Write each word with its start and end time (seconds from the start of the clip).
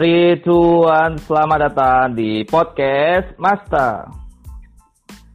Three, 0.00 0.40
two, 0.40 0.88
one. 0.88 1.20
Selamat 1.28 1.68
datang 1.68 2.16
di 2.16 2.40
podcast 2.48 3.36
Master. 3.36 4.08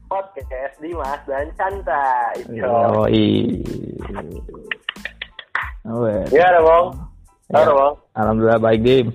Podcast 0.10 0.81
Dimas 0.81 1.22
dan 1.29 1.54
Canta. 1.54 2.34
Yoi. 2.49 3.62
Bang? 5.86 6.26
Ya. 6.33 6.49
Halo, 6.49 7.74
Bang. 7.78 7.94
Alhamdulillah 8.17 8.58
baik, 8.58 8.81
Dim. 8.81 9.13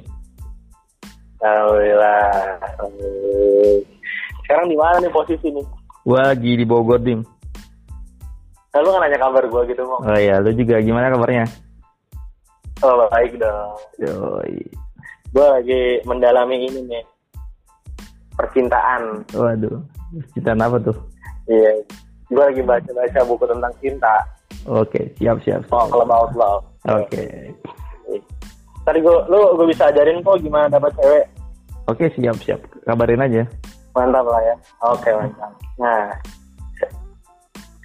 Alhamdulillah. 1.42 2.30
Sekarang 4.46 4.70
di 4.70 4.78
mana 4.78 5.02
nih 5.02 5.10
posisi 5.10 5.50
nih? 5.50 5.66
Gua 6.06 6.30
lagi 6.30 6.52
di 6.54 6.62
Bogor, 6.62 7.02
Dim. 7.02 7.26
Nah, 8.70 8.78
lu 8.86 8.94
kan 8.94 9.02
nanya 9.02 9.18
kabar 9.18 9.42
gua 9.50 9.66
gitu, 9.66 9.82
Bang. 9.82 10.14
Oh 10.14 10.14
iya, 10.14 10.38
lu 10.38 10.54
juga 10.54 10.78
gimana 10.78 11.10
kabarnya? 11.10 11.42
Oh, 12.86 13.02
baik 13.10 13.34
dong. 13.34 13.74
Yoi. 13.98 14.79
Gua 15.30 15.46
lagi 15.58 16.02
mendalami 16.02 16.66
ini 16.66 16.80
nih. 16.90 17.04
Percintaan. 18.34 19.22
Waduh. 19.30 19.78
Cinta 20.34 20.56
apa 20.58 20.76
tuh? 20.82 20.96
Iya. 21.46 21.70
Gua 22.30 22.50
lagi 22.50 22.62
baca-baca 22.62 23.20
buku 23.26 23.44
tentang 23.46 23.72
cinta. 23.78 24.14
Oke, 24.66 25.00
siap, 25.16 25.38
siap. 25.46 25.62
siap. 25.66 25.90
All 25.90 26.02
about 26.02 26.34
love. 26.34 26.62
Oke. 26.90 27.54
Tadi 28.82 28.98
gua, 29.04 29.22
lu 29.30 29.54
gua 29.54 29.66
bisa 29.68 29.86
ajarin 29.86 30.18
kok 30.24 30.40
gimana 30.42 30.66
dapat 30.66 30.90
cewek. 30.98 31.26
Oke, 31.86 32.06
siap, 32.18 32.36
siap. 32.42 32.60
Kabarin 32.86 33.22
aja. 33.22 33.42
Mantap 33.94 34.26
lah 34.26 34.42
ya. 34.42 34.54
Oke, 34.86 35.10
mantap. 35.10 35.50
Nah, 35.78 36.06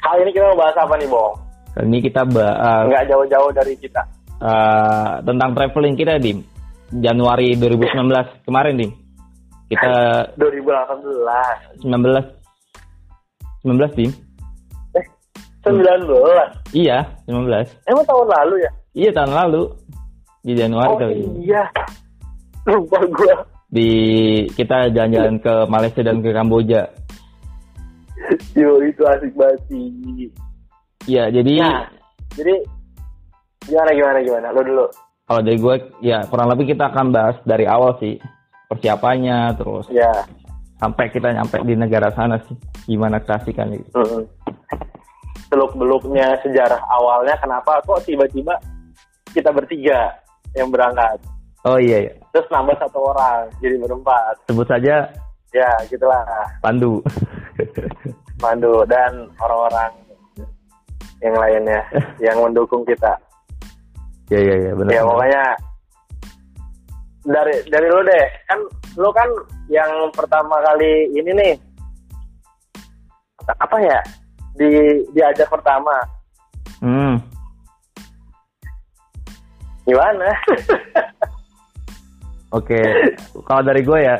kali 0.01 0.21
ini 0.25 0.31
kita 0.33 0.45
mau 0.53 0.61
bahas 0.61 0.77
apa 0.77 0.93
nih, 0.97 1.09
Bong? 1.09 1.33
Kali 1.73 1.85
ini 1.89 1.99
kita 2.05 2.21
bahas 2.29 2.85
Nggak 2.89 3.05
jauh-jauh 3.09 3.51
dari 3.53 3.73
kita. 3.77 4.01
eh, 4.35 5.11
tentang 5.25 5.49
traveling 5.57 5.95
kita, 5.97 6.21
Dim. 6.21 6.54
Januari 6.93 7.57
2019 7.57 8.45
kemarin, 8.45 8.77
Dim. 8.77 8.91
Kita 9.65 9.93
2018. 10.37 11.81
19 11.81 12.45
19 13.65 13.97
Dim. 13.97 14.11
19. 15.65 16.05
Iya, 16.77 16.97
19. 17.25 17.89
Emang 17.89 18.05
tahun 18.05 18.27
lalu 18.29 18.55
ya? 18.61 18.71
Iya 18.95 19.09
tahun 19.11 19.33
lalu 19.33 19.61
di 20.45 20.53
Januari 20.53 20.93
oh 20.93 20.97
kali. 21.01 21.15
iya. 21.41 21.63
Lupa 22.69 23.01
gua. 23.09 23.35
Di 23.65 23.89
kita 24.53 24.93
jalan-jalan 24.93 25.41
ke 25.41 25.53
Malaysia 25.65 26.01
dan 26.05 26.21
ke 26.21 26.29
Kamboja. 26.29 26.85
Yo 28.53 28.77
itu 28.85 29.01
asik 29.09 29.33
banget 29.33 29.59
sih. 29.67 29.89
Iya, 31.09 31.29
jadi 31.33 31.53
Nah, 31.61 31.89
jadi 32.37 32.55
gimana 33.65 33.91
gimana 33.93 34.19
gimana? 34.21 34.47
Lo 34.53 34.61
dulu. 34.61 34.85
Kalau 35.25 35.41
dari 35.41 35.57
gue 35.57 35.75
ya 35.99 36.21
kurang 36.25 36.47
lebih 36.47 36.71
kita 36.71 36.87
akan 36.87 37.09
bahas 37.09 37.37
dari 37.43 37.65
awal 37.65 37.97
sih 37.97 38.21
persiapannya 38.65 39.57
terus 39.57 39.85
Ya. 39.89 40.11
sampai 40.77 41.09
kita 41.09 41.31
nyampe 41.31 41.61
di 41.61 41.73
negara 41.73 42.11
sana 42.11 42.37
sih 42.45 42.55
gimana 42.85 43.17
keasikan 43.17 43.73
gitu. 43.73 43.89
Mm-mm. 43.95 44.23
Seluk-beluknya 45.47 46.35
sejarah 46.41 46.81
awalnya 46.89 47.37
kenapa 47.37 47.79
kok 47.81 48.03
tiba-tiba 48.03 48.57
kita 49.31 49.49
bertiga 49.49 50.13
yang 50.53 50.69
berangkat. 50.69 51.19
Oh 51.63 51.77
iya, 51.77 52.05
iya. 52.05 52.13
Terus 52.29 52.45
nambah 52.49 52.77
satu 52.77 52.99
orang 53.01 53.49
jadi 53.59 53.77
berempat. 53.79 54.35
sebut 54.45 54.67
saja 54.67 55.09
Ya, 55.49 55.71
gitulah. 55.87 56.19
Pandu. 56.59 56.99
Mandu 58.37 58.83
dan 58.85 59.31
orang-orang 59.39 59.91
yang 61.23 61.31
lainnya 61.33 61.79
yang 62.25 62.37
mendukung 62.43 62.83
kita. 62.83 63.15
Iya 64.33 64.39
iya 64.41 64.55
iya 64.57 64.71
benar. 64.73 64.91
Ya 64.91 65.01
pokoknya 65.05 65.43
dari 67.25 67.55
dari 67.69 67.87
lu 67.89 68.01
deh, 68.05 68.25
kan 68.49 68.59
lu 68.97 69.09
kan 69.13 69.29
yang 69.69 69.91
pertama 70.13 70.61
kali 70.61 71.09
ini 71.13 71.31
nih 71.33 71.53
apa 73.45 73.77
ya 73.77 73.99
di 74.57 74.69
diajak 75.13 75.49
pertama 75.49 75.93
Hmm. 76.81 77.17
gimana? 79.85 80.29
Oke, 82.57 82.77
kalau 83.41 83.61
dari 83.65 83.81
gue 83.81 83.99
ya, 84.05 84.15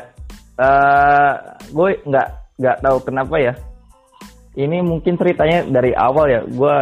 eh 0.60 1.32
gue 1.70 1.88
nggak 2.06 2.28
nggak 2.58 2.76
tahu 2.82 2.98
kenapa 3.06 3.36
ya. 3.38 3.52
Ini 4.56 4.80
mungkin 4.82 5.20
ceritanya 5.20 5.68
dari 5.68 5.92
awal 5.92 6.26
ya. 6.32 6.40
Gue 6.48 6.74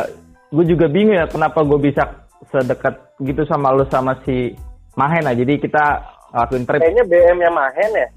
gue 0.55 0.65
juga 0.69 0.87
bingung 0.87 1.19
ya 1.19 1.27
kenapa 1.27 1.67
gue 1.67 1.79
bisa 1.83 2.07
sedekat 2.49 2.95
gitu 3.19 3.45
sama 3.45 3.71
lu 3.71 3.85
sama 3.89 4.17
si 4.25 4.53
Mahen 4.95 5.25
lah. 5.25 5.33
Jadi 5.33 5.59
kita 5.59 5.85
lakuin 6.31 6.65
trip. 6.65 6.81
Kayaknya 6.81 7.05
BM-nya 7.07 7.51
Mahen 7.51 7.91
ya? 7.95 8.09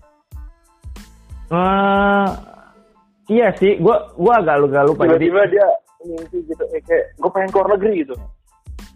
Eh, 1.47 2.27
iya 3.29 3.47
sih, 3.55 3.79
gue 3.79 3.95
gue 4.13 4.33
agak 4.33 4.57
lupa 4.59 4.83
lupa. 4.83 5.03
Jadi 5.07 5.31
Tiba-tiba 5.31 5.43
dia 5.47 5.67
mimpi 6.03 6.37
gitu, 6.43 6.63
eh, 6.71 6.81
kayak 6.83 7.05
gue 7.16 7.29
pengen 7.31 7.49
keluar 7.49 7.67
negeri 7.73 8.03
gitu. 8.03 8.16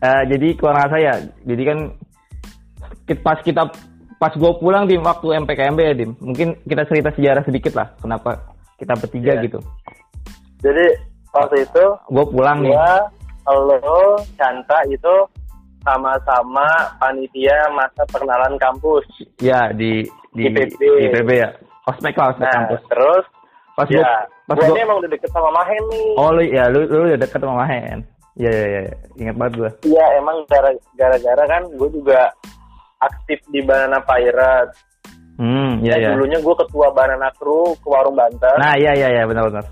eh, 0.01 0.23
jadi 0.27 0.47
keluarga 0.57 0.85
saya. 0.89 1.13
Jadi 1.45 1.63
kan 1.63 1.77
pas 3.21 3.37
kita 3.39 3.63
pas 4.17 4.33
gue 4.33 4.51
pulang 4.57 4.85
di 4.85 4.97
waktu 4.97 5.27
MPKMB 5.41 5.79
ya 5.79 5.93
Dim. 5.93 6.11
Mungkin 6.17 6.47
kita 6.65 6.83
cerita 6.85 7.09
sejarah 7.13 7.43
sedikit 7.45 7.73
lah. 7.77 7.87
Kenapa 7.97 8.49
kita 8.77 8.93
bertiga 8.97 9.37
Iya. 9.37 9.43
gitu. 9.45 9.59
Jadi 10.61 10.85
waktu 11.31 11.55
itu 11.63 11.83
Gue 12.09 12.25
pulang 12.27 12.61
nih. 12.61 12.73
Gua, 13.43 13.73
lo, 13.73 14.01
Canta 14.35 14.77
itu 14.85 15.15
sama-sama 15.81 16.67
panitia 16.97 17.57
masa 17.71 18.05
perkenalan 18.07 18.53
kampus. 18.55 19.05
Ya 19.37 19.73
di 19.73 20.05
di 20.31 20.45
IPB. 20.45 20.77
di 20.77 20.89
IPB 21.09 21.29
ya. 21.33 21.49
Ospek 21.83 22.13
lah 22.13 22.27
ospek 22.31 22.45
Nah, 22.45 22.53
kampus. 22.55 22.81
terus 22.87 23.25
Pas 23.71 23.87
gua 23.87 23.97
ya, 23.97 24.13
pas 24.45 24.55
gua 24.55 24.67
gua 24.67 24.77
emang 24.77 24.97
udah 24.99 25.09
deket 25.09 25.29
sama 25.31 25.49
Mahen 25.49 25.83
nih. 25.89 26.09
Oh 26.15 26.29
lu 26.29 26.43
ya 26.43 26.63
lu 26.69 26.79
lu 26.85 27.07
udah 27.07 27.17
deket 27.17 27.39
sama 27.39 27.55
Mahen. 27.57 27.97
Iya 28.31 28.51
iya 28.51 28.67
iya. 28.67 28.81
Ingat 29.17 29.35
banget 29.35 29.53
gue. 29.57 29.69
Iya, 29.89 30.05
emang 30.15 30.37
gara- 30.47 30.81
gara-gara 30.95 31.43
kan 31.49 31.61
gue 31.67 31.89
juga 31.91 32.31
aktif 32.99 33.39
di 33.49 33.59
Banana 33.59 33.99
Pirate. 33.99 34.71
Hmm 35.35 35.81
iya 35.81 35.97
Dan 35.97 35.99
iya. 35.99 36.09
Dulunya 36.13 36.39
gue 36.39 36.55
ketua 36.57 36.87
Banana 36.91 37.27
Crew 37.33 37.73
ke 37.75 37.87
Warung 37.87 38.13
Banten. 38.13 38.55
Nah 38.55 38.77
iya 38.77 38.93
iya 38.93 39.07
iya 39.09 39.23
benar 39.25 39.49
benar. 39.49 39.65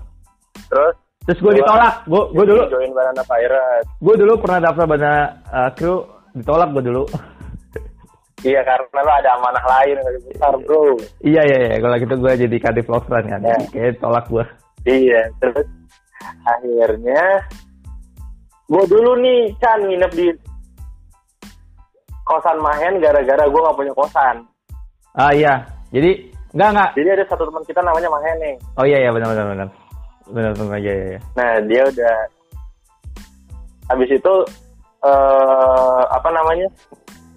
Terus 0.66 0.96
Terus 1.28 1.38
gue 1.40 1.52
ditolak. 1.60 1.94
Gue 2.08 2.22
gue 2.32 2.44
dulu 2.48 2.62
join 2.72 2.92
Banana 2.96 3.22
Pirate. 3.24 3.86
gue 4.00 4.14
dulu 4.16 4.32
pernah 4.40 4.58
daftar 4.64 4.86
pada 4.88 5.12
uh, 5.52 5.70
kru 5.76 5.94
ditolak 6.36 6.68
gue 6.76 6.84
dulu. 6.88 7.04
Iya, 8.40 8.64
karena 8.64 9.04
lo 9.04 9.12
ada 9.12 9.30
amanah 9.36 9.64
lain 9.68 10.00
yang 10.00 10.06
lebih 10.08 10.22
besar, 10.32 10.56
bro. 10.64 10.96
iya 11.20 11.44
iya 11.44 11.58
iya. 11.60 11.76
Kalau 11.76 11.96
gitu 12.00 12.14
gue 12.16 12.32
jadi 12.40 12.56
kadif 12.56 12.88
Lokran 12.88 13.28
kan. 13.28 13.40
Ya. 13.44 13.56
Kayak 13.68 14.00
tolak 14.00 14.24
gue. 14.32 14.44
Iya, 14.88 15.28
terus 15.44 15.68
akhirnya 16.48 17.24
gue 18.64 18.84
dulu 18.88 19.12
nih 19.20 19.52
Chan 19.60 19.84
nginep 19.84 20.12
di 20.16 20.28
kosan 22.24 22.58
Mahen 22.64 22.96
gara-gara 22.96 23.44
gue 23.44 23.60
gak 23.60 23.76
punya 23.76 23.92
kosan. 23.92 24.36
Ah 25.20 25.36
iya. 25.36 25.60
Jadi 25.92 26.32
enggak 26.56 26.70
enggak. 26.72 26.90
Jadi 26.96 27.08
ada 27.20 27.24
satu 27.28 27.44
teman 27.44 27.64
kita 27.68 27.80
namanya 27.84 28.08
Mahen 28.08 28.36
nih. 28.40 28.54
Oh 28.80 28.86
iya 28.88 29.04
iya 29.04 29.10
benar 29.12 29.36
benar 29.36 29.46
benar. 29.52 29.68
Benar 30.30 30.52
benar 30.54 30.78
iya 30.78 30.94
iya. 30.94 31.06
iya. 31.16 31.20
Nah 31.36 31.50
dia 31.66 31.82
udah 31.86 32.16
habis 33.90 34.10
itu 34.10 34.34
eh 35.00 36.02
apa 36.12 36.28
namanya 36.30 36.68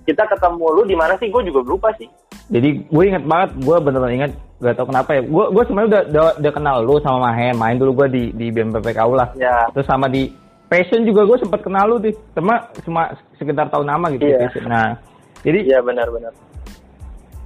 kita 0.04 0.24
ketemu 0.28 0.66
lu 0.68 0.81
di 0.84 0.96
mana 0.96 1.16
sih? 1.18 1.31
Gue 1.31 1.44
juga 1.48 1.59
lupa 1.64 1.90
sih. 1.96 2.08
Jadi 2.52 2.86
gue 2.92 3.04
inget 3.08 3.24
banget, 3.24 3.56
gue 3.64 3.78
bener-bener 3.80 4.16
inget, 4.20 4.31
gak 4.59 4.76
tau 4.76 4.88
kenapa 4.88 5.16
ya. 5.16 5.22
Gue 5.24 5.46
gue 5.56 5.64
sebenarnya 5.64 5.90
udah, 5.90 6.02
udah 6.12 6.24
udah 6.44 6.52
kenal 6.52 6.76
lu 6.84 6.96
sama 7.00 7.31
Mahen, 7.31 7.56
main 7.56 7.80
dulu 7.80 8.04
gue 8.04 8.08
di 8.12 8.24
di 8.36 8.48
BMPPKU 8.52 9.14
lah. 9.16 9.31
Ya, 9.40 9.72
Terus 9.72 9.88
sama 9.88 10.12
di 10.12 10.28
Passion 10.68 11.06
juga 11.06 11.24
gue 11.24 11.38
sempat 11.38 11.62
kenal 11.62 11.86
lu 11.86 12.01
tuh, 12.01 12.12
cuma 12.34 12.68
cuma 12.84 13.13
sekitar 13.38 13.69
tahun 13.69 13.88
nama 13.94 14.10
gitu. 14.12 14.25
Passion. 14.25 14.66
Nah, 14.68 14.98
jadi 15.46 15.60
iya 15.69 15.80
benar-benar. 15.80 16.34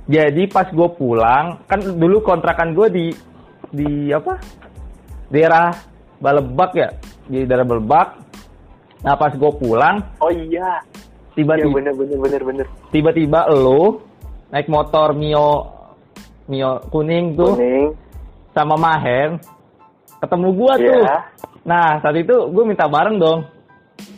jadi 0.08 0.48
pas 0.48 0.72
gue 0.72 0.90
pulang, 0.96 1.60
kan 1.68 1.84
dulu 1.84 2.24
kontrakan 2.24 2.72
gue 2.72 2.88
di 2.88 3.06
di 3.76 4.16
apa? 4.16 4.40
Daerah 5.28 5.76
Balebak 6.18 6.72
ya, 6.74 6.90
di 7.26 7.44
daerah 7.44 7.64
Balebak. 7.64 8.08
Nah 9.00 9.14
pas 9.14 9.30
gue 9.30 9.52
pulang, 9.54 10.02
Oh 10.18 10.32
iya, 10.32 10.82
tiba-tiba 11.34 11.70
bener-bener 11.70 12.18
bener-bener. 12.18 12.66
tiba-tiba 12.90 13.46
lo 13.48 14.02
naik 14.50 14.66
motor 14.68 15.14
Mio 15.14 15.70
Mio 16.48 16.82
kuning 16.88 17.36
tuh 17.36 17.54
Kuning. 17.54 17.92
sama 18.52 18.74
Mahen 18.74 19.38
ketemu 20.18 20.48
gua 20.50 20.74
tuh. 20.76 20.98
Iya. 20.98 21.18
Nah, 21.62 22.02
saat 22.02 22.16
itu 22.16 22.34
gue 22.50 22.64
minta 22.64 22.90
bareng 22.90 23.22
dong. 23.22 23.46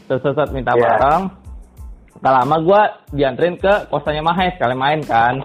Terus 0.08 0.22
terus 0.24 0.48
minta 0.50 0.72
Iya. 0.72 0.80
bareng. 0.96 1.24
Gak 2.20 2.34
lama 2.36 2.56
gua 2.62 2.82
dianterin 3.10 3.56
ke 3.56 3.74
kosannya 3.88 4.24
Mahes, 4.24 4.56
kalian 4.56 4.80
main 4.80 5.02
kan. 5.04 5.44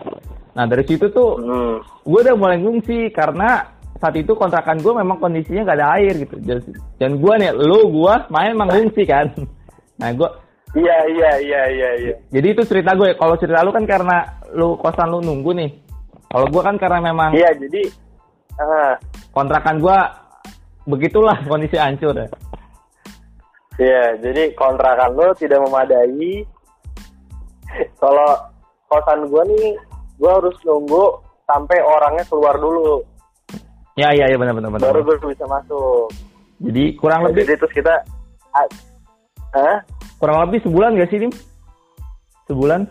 Nah, 0.54 0.64
dari 0.64 0.86
situ 0.86 1.10
tuh 1.10 1.34
Hmm. 1.34 1.82
gue 2.04 2.20
udah 2.22 2.36
mulai 2.36 2.62
ngungsi 2.62 3.10
karena 3.10 3.73
saat 4.04 4.20
itu 4.20 4.36
kontrakan 4.36 4.84
gue 4.84 4.92
memang 4.92 5.16
kondisinya 5.16 5.72
gak 5.72 5.78
ada 5.80 5.88
air 5.96 6.12
gitu. 6.20 6.36
Dan, 7.00 7.16
gue 7.16 7.34
nih, 7.40 7.56
lu 7.56 7.88
gue 7.88 8.14
main 8.28 8.52
emang 8.52 8.68
ngungsi 8.68 9.02
kan. 9.08 9.32
Nah, 9.94 10.10
gue 10.10 10.26
Iya 10.74 11.06
iya 11.06 11.30
iya 11.38 11.62
iya 11.70 11.90
iya. 12.02 12.14
jadi 12.34 12.50
itu 12.50 12.66
cerita 12.66 12.98
gue. 12.98 13.14
Kalau 13.14 13.38
cerita 13.38 13.62
lu 13.62 13.70
kan 13.70 13.86
karena 13.86 14.42
lu 14.58 14.74
kosan 14.74 15.06
lu 15.06 15.22
nunggu 15.22 15.54
nih. 15.54 15.70
Kalau 16.34 16.50
gua 16.50 16.62
kan 16.66 16.76
karena 16.82 16.98
memang 16.98 17.30
Iya, 17.30 17.54
jadi 17.54 17.82
ah, 18.58 18.98
kontrakan 19.30 19.78
gua 19.78 20.10
begitulah 20.82 21.38
kondisi 21.50 21.78
hancur 21.78 22.10
ya. 22.10 22.26
Iya, 23.78 24.04
jadi 24.18 24.50
kontrakan 24.58 25.14
lo 25.14 25.30
tidak 25.38 25.62
memadai. 25.62 26.42
Kalau 28.02 28.30
kosan 28.90 29.30
gua 29.30 29.46
nih, 29.46 29.78
gua 30.18 30.42
harus 30.42 30.58
nunggu 30.66 31.22
sampai 31.46 31.78
orangnya 31.86 32.26
keluar 32.26 32.58
dulu, 32.58 33.06
Ya 33.94 34.10
iya 34.10 34.26
iya 34.26 34.34
benar 34.34 34.58
benar 34.58 34.74
benar. 34.74 34.90
baru 34.90 35.06
gue 35.06 35.30
bisa 35.30 35.46
masuk. 35.46 36.10
Jadi 36.58 36.98
kurang 36.98 37.30
lebih 37.30 37.46
Jadi 37.46 37.62
terus 37.62 37.74
kita, 37.74 37.94
ah, 39.54 39.78
kurang 40.18 40.50
lebih 40.50 40.66
sebulan 40.66 40.98
gak 40.98 41.10
sih, 41.14 41.22
Dim? 41.22 41.32
Sebulan? 42.50 42.90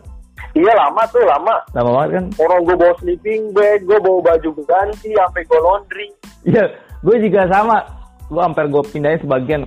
Iya 0.55 0.71
lama 0.71 1.03
tuh 1.11 1.19
lama. 1.27 1.55
Lama 1.75 1.89
banget 1.99 2.09
kan? 2.15 2.25
Orang 2.39 2.63
gue 2.63 2.75
bawa 2.79 2.95
sleeping 3.03 3.51
bag, 3.51 3.83
gue 3.83 3.99
bawa 3.99 4.19
baju 4.31 4.49
ganti, 4.63 5.11
sampai 5.11 5.43
gue 5.43 5.59
laundry. 5.59 6.07
Iya, 6.47 6.71
gue 7.03 7.15
juga 7.19 7.51
sama. 7.51 7.83
Gue 8.31 8.39
hampir 8.39 8.65
gue 8.71 8.83
pindahin 8.87 9.19
sebagian. 9.19 9.61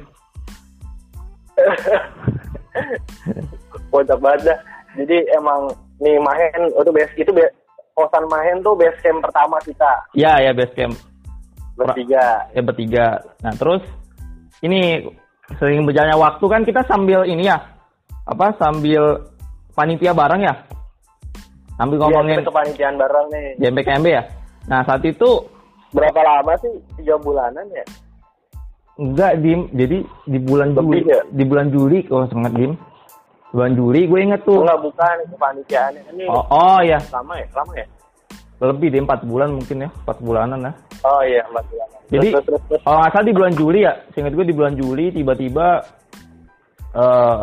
Kocak 3.92 4.18
banget 4.24 4.40
dah. 4.52 4.58
Jadi 4.96 5.16
emang 5.36 5.68
nih 6.00 6.16
Mahen 6.16 6.72
itu 6.72 6.90
base 6.92 7.12
itu 7.20 7.32
base, 7.32 7.52
kosan 7.92 8.24
Mahen 8.28 8.64
tuh 8.64 8.76
base 8.76 8.96
camp 9.00 9.24
pertama 9.24 9.56
kita 9.64 9.88
Ya 10.12 10.36
ya 10.40 10.52
base 10.52 10.72
camp 10.76 10.96
bertiga. 11.76 12.26
ya 12.50 12.62
bertiga. 12.64 13.06
Nah 13.44 13.52
terus 13.54 13.82
ini 14.64 15.04
sering 15.60 15.84
berjalannya 15.86 16.18
waktu 16.18 16.44
kan 16.48 16.62
kita 16.64 16.80
sambil 16.88 17.22
ini 17.22 17.46
ya 17.46 17.60
apa 18.26 18.50
sambil 18.58 19.22
panitia 19.76 20.10
bareng 20.10 20.42
ya 20.42 20.54
sambil 21.76 22.00
Iya, 22.00 22.02
ngomongin 22.08 22.38
kita 22.40 22.48
kepanitiaan 22.50 22.96
bareng 22.96 23.26
nih. 23.30 23.46
JMPKMB 23.60 24.06
ya. 24.08 24.22
Nah 24.66 24.80
saat 24.82 25.04
itu 25.04 25.30
Berapa 25.94 26.18
lama 26.18 26.52
sih? 26.60 26.72
Tiga 26.98 27.14
bulanan 27.16 27.64
ya? 27.70 27.84
enggak 28.96 29.32
dim 29.44 29.68
jadi 29.76 29.98
di 30.24 30.38
bulan 30.40 30.72
Juli 30.72 31.04
Lebih 31.04 31.12
ya? 31.12 31.20
di 31.28 31.44
bulan 31.44 31.68
Juli 31.68 31.98
kalau 32.08 32.24
sangat 32.32 32.52
dim 32.56 32.72
bulan 33.52 33.72
Juli 33.76 34.08
gue 34.08 34.20
inget 34.24 34.40
tuh 34.48 34.64
Enggak 34.64 34.80
bukan 34.80 35.16
kepanitiaan 35.36 35.92
ini 36.16 36.24
oh, 36.32 36.44
oh 36.48 36.80
ya 36.80 36.96
lama 37.12 37.36
ya? 37.36 37.46
Lama 37.52 37.72
ya? 37.76 37.86
Lebih 38.56 38.88
deh 38.88 39.02
empat 39.04 39.20
bulan 39.28 39.52
mungkin 39.52 39.84
ya 39.84 39.90
empat 39.92 40.18
bulanan 40.24 40.60
ya 40.70 40.72
Oh 41.04 41.22
iya, 41.22 41.42
empat 41.46 41.64
bulanan. 41.70 41.98
Jadi 42.06 42.28
terus, 42.34 42.44
terus, 42.46 42.62
terus. 42.70 42.82
kalau 42.86 42.98
salah 43.10 43.26
di 43.26 43.34
bulan 43.34 43.52
Juli 43.54 43.78
ya, 43.86 43.92
seingat 44.14 44.32
gue 44.34 44.46
di 44.46 44.54
bulan 44.56 44.74
Juli 44.74 45.06
tiba-tiba 45.14 45.66
eh 46.96 47.40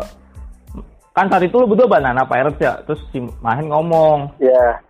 kan 1.14 1.30
saat 1.30 1.46
itu 1.46 1.54
lu 1.54 1.70
berdua 1.70 1.86
banana 1.86 2.26
Pirates 2.26 2.58
ya, 2.58 2.74
terus 2.82 2.98
si 3.14 3.22
Mahen 3.38 3.70
ngomong, 3.70 4.34
Ya. 4.42 4.82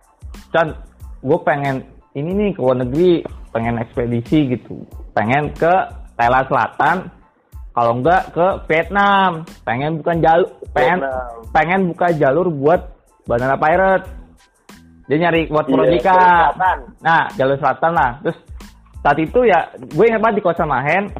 Chan, 0.49 0.73
gue 1.21 1.37
pengen 1.45 1.85
ini 2.17 2.33
nih 2.33 2.49
ke 2.57 2.59
luar 2.65 2.81
negeri, 2.81 3.21
pengen 3.53 3.77
ekspedisi 3.77 4.57
gitu, 4.57 4.81
pengen 5.13 5.53
ke 5.53 5.69
Thailand 6.17 6.49
Selatan, 6.49 6.97
kalau 7.77 7.91
enggak 8.01 8.33
ke 8.33 8.47
Vietnam, 8.65 9.45
pengen 9.61 10.01
bukan 10.01 10.17
jalur, 10.17 10.49
pengen 10.73 10.99
Vietnam. 11.05 11.35
pengen 11.53 11.79
buka 11.93 12.07
jalur 12.17 12.47
buat 12.49 12.81
banana 13.29 13.55
Pirates. 13.59 14.09
Dia 15.05 15.17
nyari 15.21 15.45
buat 15.47 15.65
Iya, 15.69 16.01
selatan. 16.01 16.77
Nah, 16.99 17.23
jalur 17.37 17.57
selatan 17.61 17.91
lah. 17.93 18.11
Terus 18.25 18.37
saat 18.99 19.17
itu 19.21 19.39
ya, 19.45 19.59
gue 19.77 20.05
ingat 20.05 20.21
banget 20.21 20.35
di 20.41 20.43
kosan 20.43 20.65
Mahen. 20.65 21.13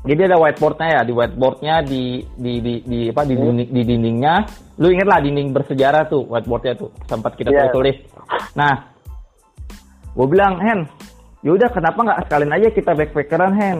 Jadi 0.00 0.20
ada 0.24 0.40
whiteboardnya 0.40 0.88
ya, 0.96 1.00
di 1.04 1.12
whiteboardnya 1.12 1.74
di 1.84 2.02
di 2.38 2.52
di, 2.62 2.74
di 2.86 2.98
apa 3.12 3.20
di 3.26 3.34
dinding, 3.36 3.68
di 3.68 3.82
dindingnya. 3.84 4.34
Lu 4.80 4.88
inget 4.88 5.04
lah 5.04 5.20
dinding 5.20 5.52
bersejarah 5.52 6.08
tuh 6.08 6.24
whiteboardnya 6.24 6.72
tuh 6.72 6.88
sempat 7.04 7.36
kita 7.36 7.52
Iya. 7.52 7.68
tulis. 7.68 8.00
Nah, 8.56 8.72
gue 10.16 10.26
bilang 10.26 10.56
Hen, 10.56 10.88
yaudah 11.44 11.68
kenapa 11.68 11.98
nggak 12.00 12.20
sekalian 12.24 12.52
aja 12.56 12.68
kita 12.72 12.90
backpackeran 12.96 13.52
Hen, 13.60 13.78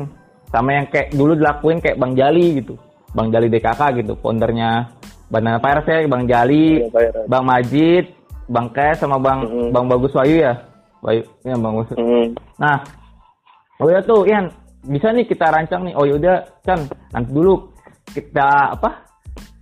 sama 0.52 0.76
yang 0.76 0.86
kayak 0.92 1.08
dulu 1.16 1.32
dilakuin 1.32 1.80
kayak 1.80 1.96
Bang 1.96 2.12
Jali 2.12 2.60
gitu, 2.60 2.76
Bang 3.16 3.32
Jali 3.32 3.48
DKK 3.48 3.80
gitu, 4.04 4.12
foundernya 4.20 4.92
Banana 5.32 5.56
Pirates 5.56 5.88
ya, 5.88 6.04
Bang 6.04 6.28
Jali. 6.28 6.84
Bang 7.24 7.48
Majid, 7.48 8.04
Bang 8.50 8.68
Kes 8.74 8.98
sama 8.98 9.16
Bang 9.16 9.46
Mhm. 9.46 9.70
Bang 9.70 9.86
Bagus 9.86 10.10
Wayu 10.12 10.42
ya, 10.42 10.54
Wayu, 11.00 11.22
ya 11.46 11.54
Bang 11.54 11.78
Bagus. 11.78 11.94
Hmm. 11.94 12.34
Nah, 12.58 12.82
oh 13.78 13.86
ya 13.86 14.02
tuh, 14.02 14.26
Ian, 14.26 14.50
bisa 14.82 15.14
nih 15.14 15.22
kita 15.24 15.46
rancang 15.46 15.86
nih. 15.86 15.94
Oh 15.94 16.02
yaudah, 16.02 16.42
Chan, 16.66 16.82
nanti 17.14 17.30
dulu 17.30 17.70
kita 18.10 18.74
apa? 18.74 19.06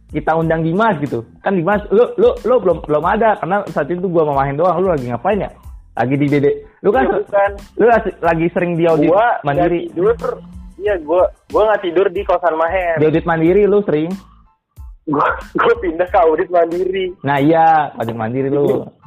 Kita 0.08 0.32
undang 0.35 0.64
Dimas 0.64 0.96
gitu. 1.05 1.20
Kan 1.44 1.52
Dimas, 1.52 1.85
lu 1.93 2.00
lu 2.17 2.32
lu 2.40 2.56
belum 2.56 2.81
belum 2.81 3.05
ada 3.05 3.37
karena 3.37 3.61
saat 3.69 3.93
itu 3.93 4.08
gua 4.08 4.25
mamahin 4.25 4.56
doang. 4.56 4.81
Lu 4.81 4.88
lagi 4.88 5.05
ngapain 5.05 5.37
ya? 5.37 5.52
Lagi 5.93 6.17
di 6.17 6.26
Dede. 6.26 6.52
Lu 6.81 6.88
kan 6.88 7.05
Iya, 7.05 7.20
bukan. 7.20 7.50
lu 7.76 7.85
lagi, 8.25 8.46
sering 8.56 8.73
di 8.73 8.88
audit 8.88 9.12
mandiri. 9.44 9.85
Iya, 10.79 10.94
gua 11.05 11.29
gua 11.52 11.62
nggak 11.69 11.82
tidur 11.85 12.06
di 12.08 12.25
kosan 12.25 12.56
Mahen. 12.56 12.96
Di 12.96 13.05
audit 13.05 13.26
mandiri 13.29 13.69
lu 13.69 13.85
sering. 13.85 14.08
Gua 15.08 15.25
gua 15.56 15.75
pindah 15.81 16.05
ke 16.05 16.19
audit 16.20 16.49
mandiri. 16.52 17.16
Nah 17.25 17.40
iya, 17.40 17.88
audit 17.96 18.16
mandiri 18.16 18.52
lu. 18.52 18.84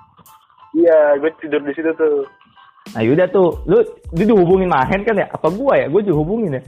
Iya, 0.72 1.20
gue 1.20 1.28
tidur 1.44 1.60
di 1.68 1.76
situ 1.76 1.92
tuh. 2.00 2.24
Nah 2.96 3.04
yaudah 3.04 3.28
tuh, 3.28 3.60
lu 3.68 3.84
dia 4.16 4.24
dihubungin 4.24 4.72
Mahen 4.72 5.04
kan 5.04 5.20
ya? 5.20 5.28
Apa 5.28 5.52
gua 5.52 5.76
ya? 5.76 5.92
Gue 5.92 6.00
dihubungin 6.00 6.56
ya. 6.56 6.64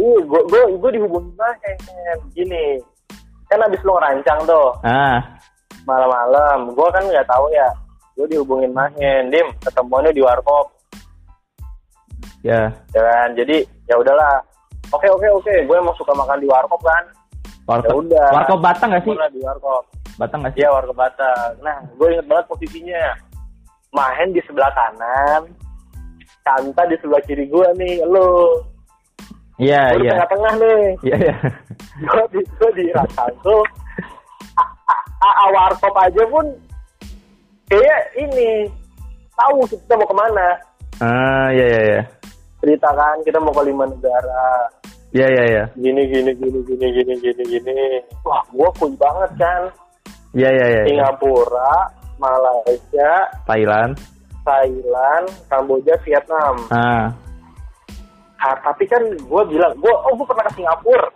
Uh, 0.00 0.16
gue 0.24 0.40
gue 0.48 0.80
gue 0.80 0.90
dihubungin 0.96 1.28
Mahen. 1.36 1.76
Gini, 2.32 2.80
kan 3.52 3.60
abis 3.68 3.84
lu 3.84 3.92
ngerancang 3.92 4.48
tuh 4.48 4.72
Ah, 4.80 5.20
malam-malam. 5.84 6.72
Gue 6.72 6.88
kan 6.88 7.04
nggak 7.04 7.28
tahu 7.28 7.52
ya. 7.52 7.68
Gue 8.16 8.24
dihubungin 8.32 8.72
Mahen, 8.72 9.28
Dim, 9.28 9.44
ketemuannya 9.60 10.16
di 10.16 10.24
warkop. 10.24 10.72
ya. 12.42 12.72
ya 12.96 13.00
kan 13.12 13.28
jadi 13.36 13.60
ya 13.86 13.94
udahlah 14.00 14.40
oke 14.88 15.04
oke 15.04 15.28
oke 15.36 15.54
gue 15.68 15.76
emang 15.76 15.94
suka 15.94 16.10
makan 16.16 16.40
di 16.42 16.48
warkop 16.50 16.80
kan 16.82 17.04
Warkop, 17.62 18.02
Ya 18.10 18.26
warkop 18.34 18.58
Batang 18.58 18.90
gak 18.90 19.02
sih? 19.06 19.14
Di 19.14 19.40
warkop 19.40 19.82
Batang 20.18 20.40
gak 20.42 20.52
sih? 20.52 20.60
iya 20.60 20.68
warkop 20.70 20.96
Batak 20.96 21.62
nah 21.62 21.78
gue 21.94 22.08
inget 22.10 22.26
banget 22.26 22.46
posisinya 22.46 23.02
Mahen 23.92 24.32
di 24.32 24.40
sebelah 24.44 24.72
kanan 24.72 25.42
Kanta 26.42 26.82
di 26.90 26.96
sebelah 26.98 27.22
kiri 27.22 27.46
gue 27.46 27.66
nih 27.78 28.02
lo 28.04 28.58
Iya, 29.62 29.94
iya. 29.94 30.10
tengah-tengah 30.16 30.52
nih 30.58 30.82
Iya, 31.06 31.16
iya. 31.22 31.34
gue 32.10 32.24
di 32.32 32.40
gue 32.42 32.70
di 32.74 32.84
Rakanto 32.90 33.62
A- 34.58 34.74
A- 35.22 35.36
A- 35.38 35.52
warkop 35.54 35.94
aja 35.94 36.22
pun 36.26 36.44
kayak 37.70 38.00
ini 38.18 38.66
tahu 39.32 39.64
kita 39.64 39.94
mau 39.94 40.04
ke 40.04 40.16
mana 40.16 40.48
Ah, 40.98 41.48
iya, 41.48 41.64
iya, 41.64 41.80
iya. 41.88 42.02
ceritakan 42.58 43.22
kita 43.22 43.38
mau 43.38 43.50
ke 43.50 43.62
lima 43.64 43.86
negara 43.86 44.68
Iya, 45.12 45.26
iya, 45.28 45.44
iya. 45.44 45.64
gini 45.76 46.02
gini 46.08 46.32
gini 46.40 46.58
gini 46.64 46.86
gini 46.88 47.14
gini 47.20 47.42
gini. 47.44 47.76
Wah 48.24 48.40
gua 48.48 48.68
kuy 48.80 48.92
banget 48.96 49.30
kan 49.36 49.62
Iya, 50.32 50.48
iya, 50.48 50.66
iya. 50.72 50.82
Singapura 50.88 51.72
Malaysia 52.16 53.10
Thailand. 53.44 53.92
Thailand 54.42 55.26
Kamboja 55.52 55.94
Vietnam. 56.02 56.56
Ah, 56.72 57.12
Ah, 58.42 58.58
tapi 58.58 58.90
kan 58.90 58.98
gua 59.30 59.46
bilang 59.46 59.70
gua 59.78 59.94
oh 60.08 60.18
gua 60.18 60.26
pernah 60.34 60.44
ke 60.50 60.52
Singapura. 60.58 61.08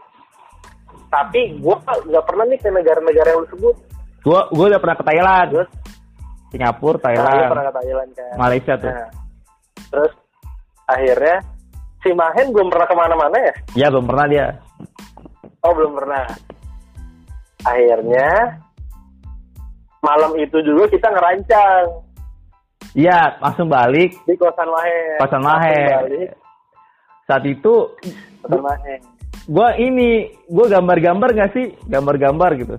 Tapi 1.10 1.40
gua 1.58 1.74
nggak 1.82 2.24
pernah 2.28 2.44
nih 2.46 2.58
ke 2.62 2.68
negara-negara 2.70 3.28
yang 3.34 3.40
lu 3.42 3.48
sebut. 3.50 3.76
Gua 4.22 4.46
gua 4.54 4.66
udah 4.70 4.80
pernah 4.84 4.96
ke 5.00 5.04
Thailand, 5.08 5.48
terus? 5.50 5.70
Singapura, 6.54 6.94
nah, 6.94 7.02
Thailand, 7.02 7.34
lu 7.34 7.50
pernah 7.50 7.66
ke 7.66 7.74
Thailand 7.82 8.10
kan. 8.14 8.34
Malaysia 8.38 8.74
tuh. 8.78 8.92
Nah, 8.92 9.10
terus 9.90 10.12
akhirnya 10.86 11.36
si 12.06 12.14
Mahen 12.14 12.54
belum 12.54 12.70
pernah 12.70 12.86
ke 12.86 12.94
mana-mana 12.94 13.36
ya 13.36 13.54
Ya 13.74 13.86
belum 13.90 14.06
pernah 14.06 14.26
dia. 14.26 14.46
Oh 15.60 15.74
belum 15.74 15.98
pernah. 15.98 16.22
Akhirnya 17.60 18.30
malam 19.98 20.38
itu 20.38 20.62
juga 20.62 20.86
kita 20.86 21.10
ngerancang 21.10 22.06
Iya, 22.94 23.36
langsung 23.42 23.68
balik 23.68 24.14
di 24.24 24.38
kosan 24.38 24.70
Mahen. 24.70 25.18
kosan 25.20 25.42
Langsung 25.42 25.68
Mahe. 25.68 25.84
balik 25.92 26.30
Saat 27.26 27.42
itu 27.44 27.74
Kosan 28.40 28.62
Mahen. 28.62 29.00
gua 29.44 29.74
ini, 29.76 30.30
gua 30.46 30.70
gambar-gambar 30.70 31.28
nggak 31.28 31.52
sih? 31.52 31.66
Gambar-gambar 31.84 32.50
gitu. 32.56 32.76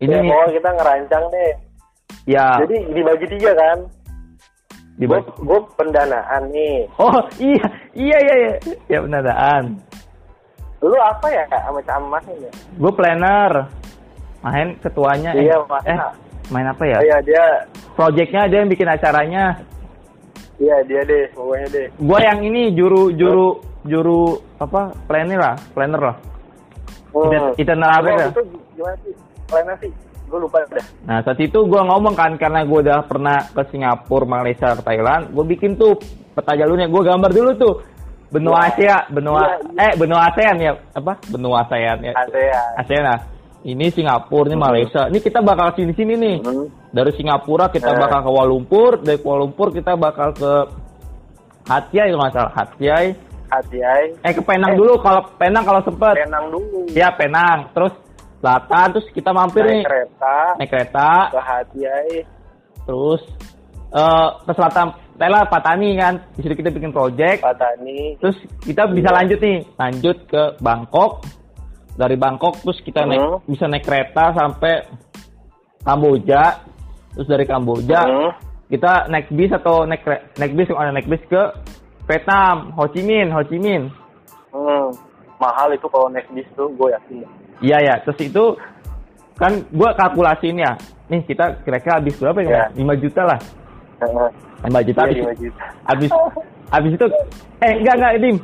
Ini 0.00 0.08
Ya, 0.08 0.22
nih, 0.24 0.56
kita 0.56 0.70
ngerancang 0.72 1.24
deh. 1.28 1.52
ya 2.24 2.46
Jadi 2.62 2.76
dibagi 2.94 3.26
tiga 3.28 3.52
kan. 3.52 3.78
Di 5.00 5.08
Gue 5.08 5.16
gue 5.24 5.60
pendanaan 5.80 6.42
nih. 6.52 6.84
Oh 7.00 7.16
iya, 7.40 7.64
iya, 7.96 8.18
iya, 8.20 8.34
iya, 8.36 8.52
ya 8.86 8.98
penadaan. 9.00 9.80
Lu 10.84 10.92
apa 10.96 11.26
ya 11.28 11.44
sama 11.48 11.80
sama 11.88 12.06
Mahen 12.20 12.36
ya? 12.36 12.52
Gue 12.76 12.92
planner, 12.92 13.52
main 14.40 14.68
ketuanya. 14.80 15.32
eh, 15.32 15.48
Iya, 15.48 15.56
Mas. 15.64 15.84
Eh, 15.88 15.98
main 16.52 16.68
apa 16.68 16.84
ya? 16.84 16.96
Oh, 17.00 17.04
iya 17.04 17.18
dia, 17.24 17.44
Projectnya 17.96 18.44
dia 18.48 18.58
yang 18.60 18.68
bikin 18.68 18.88
acaranya. 18.88 19.44
iya 20.60 20.76
dia 20.84 21.00
deh, 21.04 21.24
pokoknya 21.32 21.66
deh. 21.72 21.86
Gue 21.96 22.20
yang 22.20 22.40
ini 22.44 22.76
juru 22.76 23.08
juru 23.12 23.48
juru 23.88 24.36
apa 24.60 24.92
planner 25.08 25.40
lah, 25.40 25.56
planner 25.72 26.00
lah. 26.12 26.16
Hmm. 27.16 27.56
Eternal 27.56 27.88
Waktu 27.90 28.12
ya? 28.12 28.28
itu 28.28 28.42
gimana 28.76 28.96
sih? 29.00 29.14
Lainnya 29.50 29.74
sih 29.80 29.92
gue 30.30 30.38
lupa 30.38 30.62
dah. 30.70 30.84
Nah 31.04 31.18
saat 31.26 31.38
itu 31.42 31.58
gue 31.58 31.82
ngomong 31.82 32.14
kan 32.14 32.38
karena 32.38 32.62
gue 32.62 32.78
udah 32.80 33.02
pernah 33.04 33.42
ke 33.50 33.62
Singapura, 33.68 34.24
Malaysia, 34.24 34.78
ke 34.78 34.82
Thailand, 34.86 35.34
gue 35.34 35.44
bikin 35.50 35.74
tuh 35.74 35.98
peta 36.30 36.54
jalurnya, 36.54 36.86
gue 36.86 37.02
gambar 37.02 37.30
dulu 37.34 37.50
tuh 37.58 37.74
benua 38.30 38.62
Ya. 38.62 38.66
Asia, 38.70 38.96
benua 39.10 39.42
Iya, 39.42 39.54
iya. 39.74 39.82
eh 39.90 39.92
benua 39.98 40.20
ASEAN 40.30 40.56
ya 40.62 40.72
apa? 40.94 41.12
Benua 41.26 41.66
ASEAN 41.66 41.98
ya. 42.00 42.12
ASEAN. 42.14 42.68
ASEAN 42.78 43.04
nah. 43.04 43.20
Ini 43.60 43.92
Singapura, 43.92 44.48
ini 44.48 44.56
Malaysia. 44.56 45.04
Ini 45.12 45.20
kita 45.20 45.44
bakal 45.44 45.76
sini-sini 45.76 46.16
nih. 46.16 46.36
Hmm. 46.40 46.64
Dari 46.96 47.12
Singapura 47.12 47.68
kita 47.68 47.92
Eh. 47.92 47.98
bakal 48.00 48.24
ke 48.24 48.30
Kuala 48.32 48.48
Lumpur, 48.48 48.90
dari 49.04 49.20
Kuala 49.20 49.44
Lumpur 49.44 49.68
kita 49.68 50.00
bakal 50.00 50.32
ke 50.32 50.52
Hatyai 51.68 52.08
kalau 52.08 52.22
nggak 52.24 52.34
salah, 52.34 52.52
Hatyai. 52.56 53.06
Eh 54.22 54.32
ke 54.32 54.42
Penang 54.46 54.72
Eh. 54.72 54.76
dulu 54.80 54.96
kalau 55.02 55.26
Penang 55.36 55.66
kalau 55.66 55.82
sempet. 55.82 56.14
Penang 56.24 56.48
dulu. 56.48 56.86
Ya 56.94 57.10
Penang. 57.12 57.68
Terus 57.74 57.92
selatan 58.40 58.86
terus 58.90 59.06
kita 59.10 59.30
mampir 59.30 59.62
nih 59.62 59.72
Naik 59.76 59.86
kereta. 59.86 60.36
naik 60.56 60.70
kereta 60.70 61.08
Ke 61.28 61.40
hati-hati. 61.40 62.18
terus 62.82 63.22
eh 63.90 64.28
ke 64.40 64.52
selatan 64.52 64.86
Thailand 65.14 65.46
Patani 65.46 65.90
kan 65.94 66.14
di 66.32 66.40
situ 66.40 66.54
kita 66.54 66.70
bikin 66.70 66.90
project 66.90 67.40
Patani. 67.40 68.16
terus 68.16 68.34
kita 68.60 68.88
bisa 68.88 69.08
Iya. 69.08 69.16
lanjut 69.16 69.38
nih 69.38 69.58
lanjut 69.76 70.16
ke 70.24 70.42
Bangkok 70.58 71.12
dari 71.92 72.16
Bangkok 72.16 72.56
terus 72.58 72.80
kita 72.80 73.04
naik 73.04 73.20
Hmm. 73.20 73.38
bisa 73.44 73.64
naik 73.66 73.84
kereta 73.84 74.32
sampai 74.32 74.88
Kamboja 75.80 76.64
terus 77.12 77.26
dari 77.26 77.44
Kamboja 77.44 78.00
Hmm. 78.00 78.30
kita 78.68 79.08
naik 79.08 79.28
bis 79.28 79.50
atau 79.50 79.84
naik 79.84 80.00
naik 80.34 80.52
bis 80.54 80.68
ada 80.70 80.90
naik 80.90 81.04
bis 81.06 81.20
ke 81.26 81.42
Vietnam 82.06 82.72
Ho 82.72 82.86
Chi 82.86 83.02
Minh 83.02 83.28
Ho 83.28 83.42
Chi 83.42 83.56
Minh 83.56 83.90
Hmm. 84.48 84.90
Mahal 85.36 85.72
itu 85.72 85.86
kalau 85.86 86.06
naik 86.06 86.26
bis 86.28 86.44
tuh, 86.52 86.68
gue 86.70 86.90
yakin. 86.90 87.22
Iya 87.60 87.78
ya 87.78 87.94
terus 88.00 88.18
itu 88.20 88.44
kan 89.34 89.52
gua 89.70 89.92
kalkulasiin 89.94 90.58
ya 90.58 90.72
nih 91.06 91.20
kita 91.24 91.60
kira-kira 91.62 91.98
habis 91.98 92.14
berapa 92.16 92.38
ya 92.40 92.50
Ya. 92.50 92.64
5 92.72 92.94
juta 92.96 93.22
lah. 93.24 93.40
5 94.62 94.86
juta 94.86 95.00
Iya, 95.00 95.08
habis 95.08 95.16
lima 95.16 95.34
juta. 95.34 95.64
Abis 95.86 96.10
abis 96.76 96.90
itu 96.94 97.06
eh 97.60 97.72
enggak 97.76 97.94
enggak 97.96 98.12
Dim. 98.18 98.36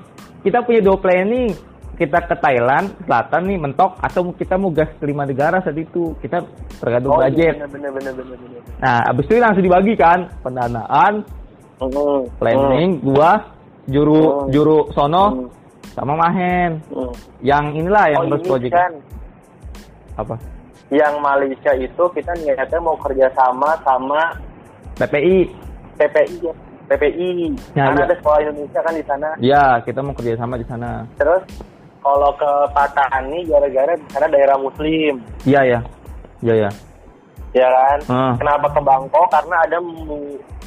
Kita 0.43 0.59
punya 0.63 0.81
dua 0.81 0.97
planning. 0.97 1.51
Kita 1.97 2.21
ke 2.21 2.37
Thailand 2.37 2.93
selatan 3.03 3.43
nih 3.47 3.57
mentok 3.59 3.97
atau 3.97 4.29
kita 4.31 4.61
mau 4.61 4.69
gas 4.69 4.93
ke 4.93 5.05
lima 5.05 5.25
negara 5.25 5.61
saat 5.61 5.77
itu. 5.77 6.13
Kita 6.21 6.45
tergantung 6.77 7.09
Oh, 7.11 7.21
iya, 7.21 7.33
budget. 7.33 7.55
bener, 7.57 7.69
bener, 7.73 7.91
bener, 7.91 8.13
bener, 8.13 8.37
bener. 8.37 8.61
Nah, 8.77 9.01
abis 9.07 9.25
itu 9.25 9.35
langsung 9.37 9.65
dibagi 9.65 9.95
kan 9.97 10.19
pendanaan, 10.43 11.25
Hmm. 11.77 12.21
planning, 12.37 13.01
gua 13.01 13.49
juru 13.87 14.21
Hmm. 14.45 14.49
juru 14.51 14.79
sono 14.93 15.25
Hmm. 15.31 15.49
Sama 15.97 16.13
Mahen. 16.13 16.85
Hmm. 16.93 17.13
Yang 17.41 17.65
inilah 17.81 18.05
yang 18.13 18.23
oh, 18.29 18.39
project 18.45 18.77
kan 18.77 18.93
apa? 20.17 20.37
yang 20.87 21.19
Malaysia 21.19 21.75
itu 21.75 22.05
kita 22.15 22.31
niatnya 22.39 22.79
mau 22.79 22.95
kerjasama 23.01 23.75
sama 23.83 24.39
PPI. 24.95 25.51
PPI 25.99 26.37
ya. 26.47 26.55
PPI. 26.87 27.31
Ya, 27.75 27.91
Karena 27.91 28.01
iya. 28.05 28.07
ada 28.07 28.15
sekolah 28.23 28.39
Indonesia 28.47 28.81
kan 28.87 28.95
di 28.95 29.05
sana. 29.05 29.29
Ya, 29.43 29.65
kita 29.83 29.99
mau 30.07 30.15
kerja 30.15 30.39
sama 30.39 30.55
di 30.55 30.67
sana. 30.71 31.03
Terus 31.19 31.43
kalau 31.99 32.31
ke 32.39 32.51
Patani 32.71 33.43
gara-gara 33.51 33.93
di 33.99 34.07
sana 34.15 34.27
daerah 34.31 34.57
Muslim, 34.63 35.19
Iya 35.43 35.61
ya. 35.67 35.81
Iya 36.47 36.55
ya. 36.55 36.71
ya 37.51 37.67
kan? 37.67 37.99
Hmm. 38.07 38.33
Kenapa 38.39 38.67
ke 38.71 38.81
Bangkok? 38.87 39.27
Karena 39.35 39.57
ada 39.67 39.79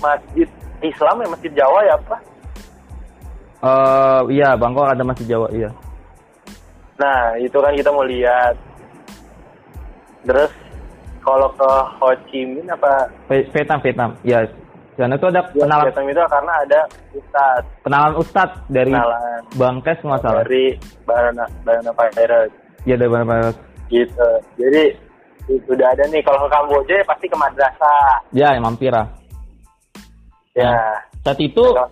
masjid 0.04 0.50
Islam 0.84 1.24
ya, 1.24 1.28
masjid 1.32 1.52
Jawa 1.56 1.80
ya 1.88 1.96
apa? 1.96 2.18
Eh, 3.60 4.22
iya, 4.32 4.56
Bangkok 4.56 4.88
ada 4.88 5.04
masih 5.04 5.28
Jawa, 5.28 5.48
iya. 5.52 5.68
Nah, 6.96 7.36
itu 7.36 7.56
kan 7.60 7.76
kita 7.76 7.92
mau 7.92 8.04
lihat. 8.04 8.56
Terus 10.24 10.52
kalau 11.20 11.48
ke 11.56 11.70
Ho 12.00 12.10
Chi 12.28 12.44
Minh 12.44 12.68
apa? 12.68 13.08
Vi- 13.28 13.48
Vietnam, 13.52 13.80
Vietnam. 13.84 14.10
Ya, 14.24 14.40
sana 14.96 15.16
tuh 15.16 15.32
ada 15.32 15.44
Ya, 15.56 15.64
kenalan 15.64 15.86
Vietnam 15.88 16.08
itu 16.08 16.22
karena 16.28 16.54
ada 16.60 16.80
Ustaz 17.16 17.62
kenalan 17.88 18.14
Ustadz 18.20 18.60
dari 18.68 18.92
kenalan 18.92 19.40
Bangkes 19.56 19.98
nggak 20.04 20.20
salah. 20.20 20.44
dari 20.44 20.76
Barana 21.08 21.46
Barana 21.64 21.92
Pirate 21.96 22.52
Iya 22.84 22.96
dari 23.00 23.12
mana 23.12 23.36
gitu. 23.88 24.30
Jadi 24.60 24.84
itu 25.48 25.72
udah 25.72 25.88
ada 25.96 26.04
nih 26.12 26.20
kalau 26.20 26.44
ke 26.44 26.50
Kamboja 26.52 26.94
ya 27.00 27.06
pasti 27.08 27.26
ke 27.32 27.38
madrasah. 27.40 28.12
Ya, 28.36 28.52
yang 28.52 28.68
mampir 28.68 28.92
lah. 28.92 29.08
Ya. 30.52 31.00
Saat 31.24 31.40
itu 31.40 31.64
Kalau 31.64 31.88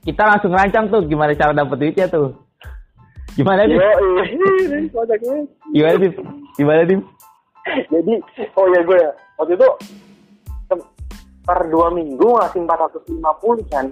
kita 0.00 0.22
langsung 0.24 0.52
rancang 0.52 0.88
tuh 0.88 1.04
gimana 1.04 1.36
cara 1.36 1.52
dapet 1.52 1.76
duitnya 1.76 2.08
tuh. 2.08 2.32
Gimana 3.36 3.62
banget. 3.62 3.78
Gimana 5.74 5.94
nih? 6.02 6.12
Gimana 6.58 6.82
nih? 6.82 6.98
Jadi, 7.70 8.14
oh 8.58 8.66
ya 8.72 8.80
gue 8.82 8.98
ya, 8.98 9.10
waktu 9.38 9.54
itu 9.54 9.68
per 11.46 11.58
dua 11.70 11.94
minggu 11.94 12.26
ngasih 12.26 12.66
450 12.66 13.70
kan. 13.70 13.86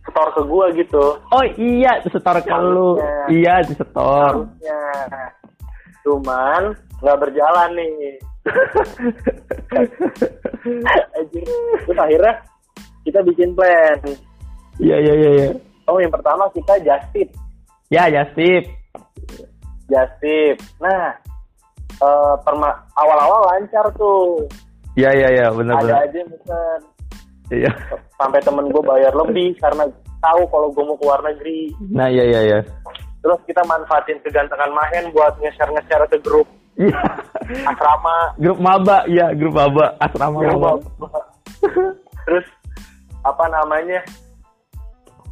Setor 0.00 0.28
ke 0.32 0.42
gue 0.48 0.66
gitu. 0.80 1.04
Oh 1.28 1.44
iya, 1.60 2.00
setor 2.08 2.40
ke 2.40 2.56
lu. 2.56 2.96
Harusnya. 2.96 3.28
Iya, 3.28 3.54
di 3.68 3.74
setor. 3.76 4.48
Harusnya. 4.48 4.80
Cuman 6.02 6.62
nggak 7.04 7.18
berjalan 7.20 7.70
nih. 7.76 8.16
Anjir. 11.20 11.44
Terus 11.84 12.00
akhirnya 12.00 12.34
kita 13.04 13.20
bikin 13.28 13.52
plan. 13.52 14.00
Iya, 14.80 14.96
iya, 14.98 15.14
iya, 15.14 15.30
iya. 15.30 15.48
Oh 15.84 15.98
yang 15.98 16.08
pertama 16.08 16.48
kita 16.50 16.74
just 16.80 17.06
tip. 17.12 17.28
Ya, 17.88 18.06
ya 18.06 18.22
sip. 18.32 18.64
Just 19.86 20.14
tip. 20.18 20.56
Nah, 20.78 21.12
eh, 21.92 22.34
perma- 22.40 22.80
awal-awal 22.94 23.44
lancar 23.48 23.84
tuh. 23.94 24.46
Iya, 24.92 25.10
iya, 25.12 25.28
iya, 25.30 25.46
benar 25.50 25.74
Ada 25.76 25.84
benar. 25.84 25.98
aja 26.02 26.16
yang 26.16 26.30
mesen. 26.30 26.80
Iya. 27.50 27.72
sampai 28.14 28.38
temen 28.40 28.70
gue 28.70 28.78
bayar 28.78 29.10
lebih 29.10 29.58
karena 29.58 29.82
tahu 30.20 30.46
kalau 30.46 30.70
gue 30.70 30.84
mau 30.84 30.94
keluar 30.94 31.18
negeri 31.20 31.74
Nah, 31.90 32.06
iya, 32.06 32.22
iya, 32.22 32.40
iya. 32.44 32.58
terus 33.18 33.42
kita 33.42 33.58
manfaatin 33.64 34.22
kegantengan 34.22 34.70
Mahen 34.70 35.10
buat 35.10 35.34
nge-share-nge-share 35.36 36.06
ke 36.06 36.22
grup 36.22 36.46
Iya. 36.78 36.94
asrama 37.66 38.38
Grup 38.38 38.54
maba, 38.56 39.02
iya, 39.04 39.34
grup 39.34 39.50
maba, 39.52 39.98
asrama 39.98 40.38
maba. 40.38 40.78
terus 42.22 42.46
apa 43.20 43.44
namanya 43.50 43.98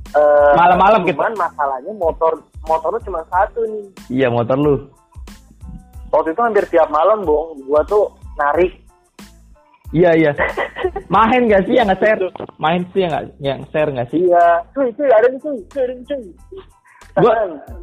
Eh, 0.08 0.52
Malam-malam 0.54 1.04
kita- 1.04 1.20
cuman 1.20 1.36
masalahnya 1.36 1.92
motor 1.92 2.32
motor 2.64 2.88
lu 2.90 3.00
cuma 3.02 3.20
satu 3.26 3.60
nih 3.62 3.84
Iya, 4.08 4.28
motor 4.28 4.56
lu. 4.56 4.74
waktu 6.08 6.32
itu 6.32 6.40
hampir 6.40 6.64
tiap 6.66 6.88
malam 6.88 7.20
bong 7.20 7.60
gua 7.62 7.84
tuh 7.84 8.08
narik 8.34 8.72
Iya, 9.88 10.12
iya. 10.14 10.32
Main 11.08 11.44
gak 11.46 11.64
sih 11.64 11.74
yang 11.74 11.88
nge-share? 11.88 12.28
Main 12.56 12.84
sih 12.90 13.00
yang 13.02 13.12
yang 13.38 13.60
share 13.66 13.88
gak 13.90 14.08
sih? 14.08 14.20
iya 14.22 14.60
cuy 14.70 14.88
cuy 14.90 15.08
ada 15.08 15.26
nih 15.26 15.36
cuy 15.38 15.56
cuy 15.66 15.80
ada 15.82 15.92
nih 15.92 16.04
cuy 16.04 16.22
Gue 17.18 17.32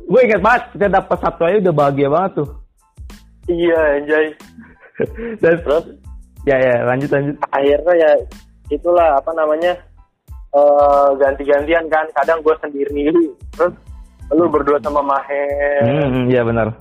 gue 0.08 0.22
ingat 0.24 0.40
banget 0.40 0.64
kita 0.72 0.88
dapat 0.92 1.18
satu 1.20 1.42
aja 1.44 1.58
udah 1.60 1.76
bahagia 1.76 2.08
banget 2.08 2.32
tuh. 2.36 2.50
iya 3.48 3.80
anjay 3.96 4.28
Dan 5.42 5.56
terus 5.60 5.86
ya 6.44 6.56
ya 6.56 6.76
lanjut 6.84 7.10
lanjut. 7.12 7.36
akhirnya 7.50 7.94
ya 7.96 8.12
itulah 8.70 9.08
apa 9.14 9.32
namanya 9.34 9.74
eh 10.56 11.08
ganti-gantian 11.18 11.86
kan 11.88 12.06
kadang 12.14 12.40
gue 12.40 12.56
sendiri 12.58 13.06
terus 13.52 13.74
lu 14.30 14.48
berdua 14.48 14.80
sama 14.80 15.04
Mahen 15.04 15.84
Hmm, 15.84 16.08
hmm, 16.10 16.26
iya 16.28 16.42
benar. 16.42 16.72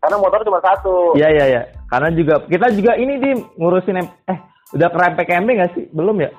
karena 0.00 0.16
motor 0.16 0.40
cuma 0.40 0.58
satu 0.58 1.12
Iya 1.12 1.28
iya 1.30 1.44
iya. 1.46 1.62
Karena 1.86 2.08
juga 2.10 2.40
kita 2.44 2.70
juga 2.70 2.94
ini 2.94 3.14
di 3.16 3.30
ngurusin 3.54 4.00
eh 4.00 4.38
udah 4.72 4.88
keren 4.88 5.12
PKMB 5.14 5.48
gak 5.56 5.70
sih? 5.74 5.84
Belum 5.90 6.16
ya? 6.16 6.30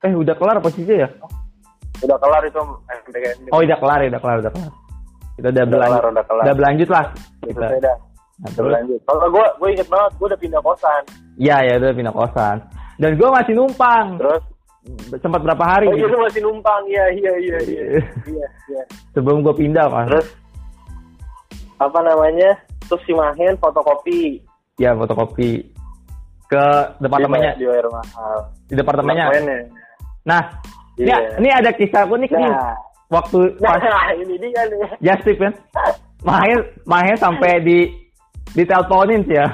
Eh 0.00 0.12
udah 0.12 0.32
kelar 0.32 0.56
posisinya 0.58 1.04
ya? 1.04 1.08
udah 2.00 2.18
kelar 2.18 2.42
itu 2.42 2.58
MPKN 2.88 3.36
Oh 3.50 3.60
udah 3.60 3.76
kelar 3.76 3.98
ya, 4.00 4.08
udah 4.08 4.20
kelar, 4.20 4.36
udah 4.40 4.52
kelar. 4.52 4.72
Kita 5.32 5.48
udah, 5.48 5.62
Udah 5.62 5.66
berlanjut, 5.68 5.92
kelar, 5.92 6.04
udah 6.08 6.24
kelar. 6.24 6.42
udah 6.42 6.54
berlanjut 6.54 6.88
lah. 6.88 7.04
Kita. 7.42 7.66
Nah, 8.42 8.50
berlanjut 8.56 8.98
kalau 9.04 9.26
gue 9.28 9.46
gue 9.52 9.68
inget 9.70 9.88
banget 9.88 10.12
gue 10.12 10.26
udah 10.26 10.40
pindah 10.40 10.60
kosan 10.60 11.02
iya 11.36 11.56
ya 11.60 11.72
udah 11.76 11.92
pindah 11.92 12.14
kosan. 12.14 12.56
Dan 12.96 13.10
gue 13.14 13.28
masih 13.28 13.52
numpang. 13.52 14.06
terus 14.16 14.42
Sempat 15.22 15.40
berapa 15.46 15.62
hari 15.62 15.86
oh 15.86 15.94
iya 15.94 16.02
gitu. 16.02 16.10
lu 16.10 16.18
masih 16.26 16.40
numpang 16.42 16.82
iya 16.90 17.04
iya 17.14 17.32
iya 17.38 17.58
iya 17.62 17.84
iya 18.26 18.46
iya 18.66 18.82
sebelum 19.14 19.46
gue 19.46 19.54
pindah 19.54 19.86
mas. 19.86 20.10
terus 20.10 20.28
apa 21.78 21.98
namanya 22.02 22.50
terus 22.90 23.02
si 23.06 23.14
Mahen 23.14 23.54
fotokopi 23.62 24.42
Ya 24.80 24.96
fotokopi 24.98 25.70
ke 26.50 26.64
departemennya 26.98 27.54
di 27.54 27.64
bayar 27.68 27.86
mahal 27.92 28.36
di 28.66 28.74
departemennya. 28.74 29.26
Departemennya. 29.28 29.60
Nah, 30.22 30.42
ini, 30.96 31.08
Iya. 31.08 31.16
ini 31.40 31.48
ada 31.48 31.70
kisah 31.72 32.04
unik 32.08 32.30
nih. 32.32 32.50
nah 32.52 32.76
Waktu 33.12 33.38
nah 33.60 33.76
pas 33.76 34.16
ini 34.24 34.34
dia 34.40 34.62
nih 34.72 34.78
Justip 35.04 35.36
kan, 35.36 35.52
Mahe 36.24 36.56
Mahe 36.88 37.12
sampai 37.20 37.60
di 37.60 37.78
diteleponin 38.56 39.20
sih 39.28 39.36
ya. 39.36 39.48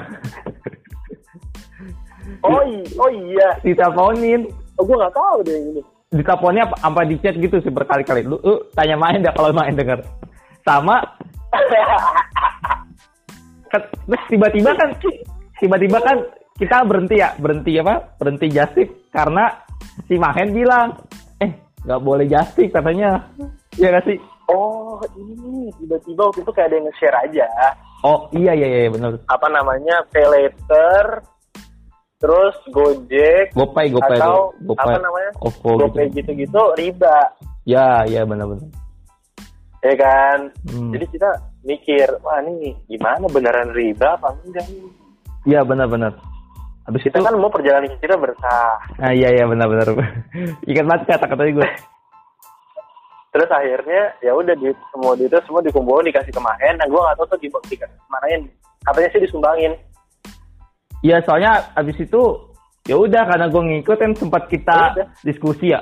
Oh, 2.39 2.63
oh 3.03 3.09
iya, 3.11 3.49
diteleponin. 3.67 4.47
Oh, 4.79 4.83
gue 4.87 4.95
nggak 4.95 5.15
tahu 5.15 5.37
deh 5.43 5.57
ini. 5.59 5.81
Diteleponnya 6.09 6.63
apa, 6.65 6.75
apa 6.81 7.01
di 7.05 7.15
chat 7.21 7.35
gitu 7.37 7.61
sih 7.61 7.69
berkali-kali. 7.69 8.25
Lu, 8.25 8.39
lu 8.41 8.55
tanya 8.73 8.95
main 8.97 9.21
dah 9.21 9.35
kalau 9.35 9.51
main 9.51 9.75
denger. 9.75 9.99
Sama 10.63 11.03
kan, 13.69 13.81
terus 14.09 14.23
tiba-tiba 14.29 14.71
kan 14.73 14.89
tiba-tiba 15.61 15.97
kan 16.01 16.17
kita 16.57 16.83
berhenti 16.83 17.15
ya 17.21 17.29
berhenti 17.37 17.71
apa 17.79 17.95
berhenti 18.17 18.47
jasip 18.51 18.87
karena 19.13 19.49
si 20.09 20.17
Mahen 20.17 20.51
bilang 20.51 20.97
eh 21.39 21.51
nggak 21.85 22.01
boleh 22.03 22.25
jasip 22.27 22.69
katanya 22.73 23.23
ya 23.77 23.93
gak 23.93 24.05
sih 24.09 24.19
Oh 24.49 24.97
ini 25.13 25.69
tiba-tiba 25.77 26.25
waktu 26.25 26.41
itu 26.41 26.49
kayak 26.49 26.73
ada 26.73 26.75
yang 26.81 26.85
nge-share 26.89 27.17
aja. 27.21 27.45
oh 28.01 28.25
iya 28.33 28.57
iya 28.57 28.67
iya 28.67 28.89
benar 28.89 29.21
Apa 29.29 29.45
namanya? 29.45 30.01
Pay 30.09 30.25
later, 30.25 31.21
terus 32.19 32.55
Gojek, 32.67 33.55
gopay 33.55 33.87
gopay 33.89 34.19
atau 34.19 34.51
gopay 34.61 34.91
apa 34.91 34.99
namanya? 34.99 35.31
OVO 35.39 35.69
GoPay 35.87 36.11
gitu 36.11 36.35
gitu-gitu 36.35 36.63
riba. 36.75 37.17
ya 37.63 38.03
ya 38.05 38.27
benar-benar 38.27 38.67
Ya 39.79 39.95
kan? 39.95 40.51
Hmm. 40.67 40.91
Jadi 40.91 41.07
kita 41.15 41.31
mikir, 41.63 42.11
wah 42.19 42.43
ini 42.43 42.75
gimana 42.91 43.23
beneran 43.31 43.71
riba 43.71 44.19
apa 44.19 44.35
enggak 44.43 44.67
nih? 44.67 44.91
iya 45.47 45.63
benar-benar 45.63 46.11
habis 46.83 46.99
Kita 47.07 47.21
itu 47.21 47.23
kan 47.23 47.39
mau 47.39 47.47
perjalanan 47.47 47.87
kita 48.03 48.19
bersah. 48.19 48.75
ah 48.99 49.13
iya 49.15 49.31
iya 49.31 49.47
benar-benar 49.47 49.87
ikat 50.69 50.83
banget 50.83 51.07
kata-katanya 51.07 51.63
gue 51.63 51.69
Terus 53.29 53.49
akhirnya 53.53 54.03
ya 54.25 54.33
udah 54.33 54.57
di 54.57 54.73
semua 54.89 55.13
itu 55.13 55.37
semua 55.45 55.61
dikumpulin 55.61 56.09
dikasih 56.09 56.33
ke 56.33 56.41
Mahen. 56.41 56.75
Nah 56.81 56.87
gue 56.89 56.97
nggak 56.97 57.13
tahu 57.21 57.27
tuh 57.29 57.39
di 57.39 57.47
dikasih 57.47 57.97
kemanain. 58.09 58.41
Katanya 58.81 59.09
sih 59.13 59.21
disumbangin. 59.21 59.73
Iya 60.99 61.23
soalnya 61.23 61.71
abis 61.73 61.95
itu 61.97 62.21
ya 62.83 62.95
udah 62.95 63.23
karena 63.23 63.47
gue 63.47 63.61
ngikutin 63.61 64.11
sempat 64.15 64.47
kita 64.47 64.77
udah. 64.97 65.07
diskusi 65.23 65.71
ya. 65.71 65.79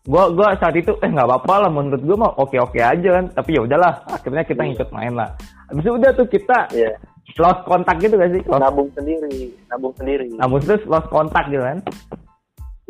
Gue 0.00 0.32
gua 0.32 0.56
saat 0.56 0.72
itu 0.72 0.96
eh 0.96 1.10
nggak 1.12 1.28
apa-apa 1.28 1.68
lah 1.68 1.70
menurut 1.70 2.00
gue 2.00 2.16
mah 2.16 2.32
oke 2.34 2.56
oke 2.56 2.80
aja 2.80 3.08
kan. 3.20 3.24
Tapi 3.30 3.50
ya 3.52 3.60
udahlah 3.62 4.00
akhirnya 4.08 4.42
kita 4.42 4.62
Iya. 4.62 4.68
ngikut 4.72 4.88
main 4.90 5.12
lah. 5.12 5.28
Abis 5.68 5.82
itu 5.84 5.92
udah 5.92 6.10
tuh 6.16 6.26
kita 6.26 6.58
Iya. 6.72 6.92
lost 7.36 7.62
kontak 7.62 7.96
gitu 8.00 8.16
gak 8.16 8.32
sih? 8.32 8.42
Lost, 8.42 8.58
Nabung 8.58 8.88
sendiri, 8.90 9.34
nabung 9.66 9.94
sendiri. 9.94 10.26
namun 10.34 10.58
terus 10.60 10.82
lost 10.84 11.06
kontak 11.08 11.46
gitu 11.46 11.62
kan? 11.62 11.78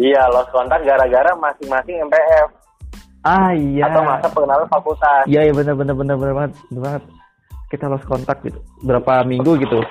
Iya, 0.00 0.22
lost 0.32 0.48
kontak 0.48 0.80
gara-gara 0.80 1.28
masing-masing 1.36 2.00
MPF 2.00 2.48
Ah 3.20 3.52
iya. 3.52 3.84
atau 3.84 4.00
masa 4.00 4.32
pengenalan 4.32 4.64
fakultas. 4.66 5.22
Iya 5.28 5.44
iya 5.44 5.52
benar 5.52 5.76
benar 5.76 5.92
benar 5.92 6.16
benar 6.16 6.34
banget 6.34 6.52
banget. 6.72 7.02
Kita 7.68 7.84
lost 7.86 8.06
kontak 8.06 8.40
gitu 8.40 8.56
berapa 8.80 9.20
minggu 9.22 9.60
gitu. 9.60 9.82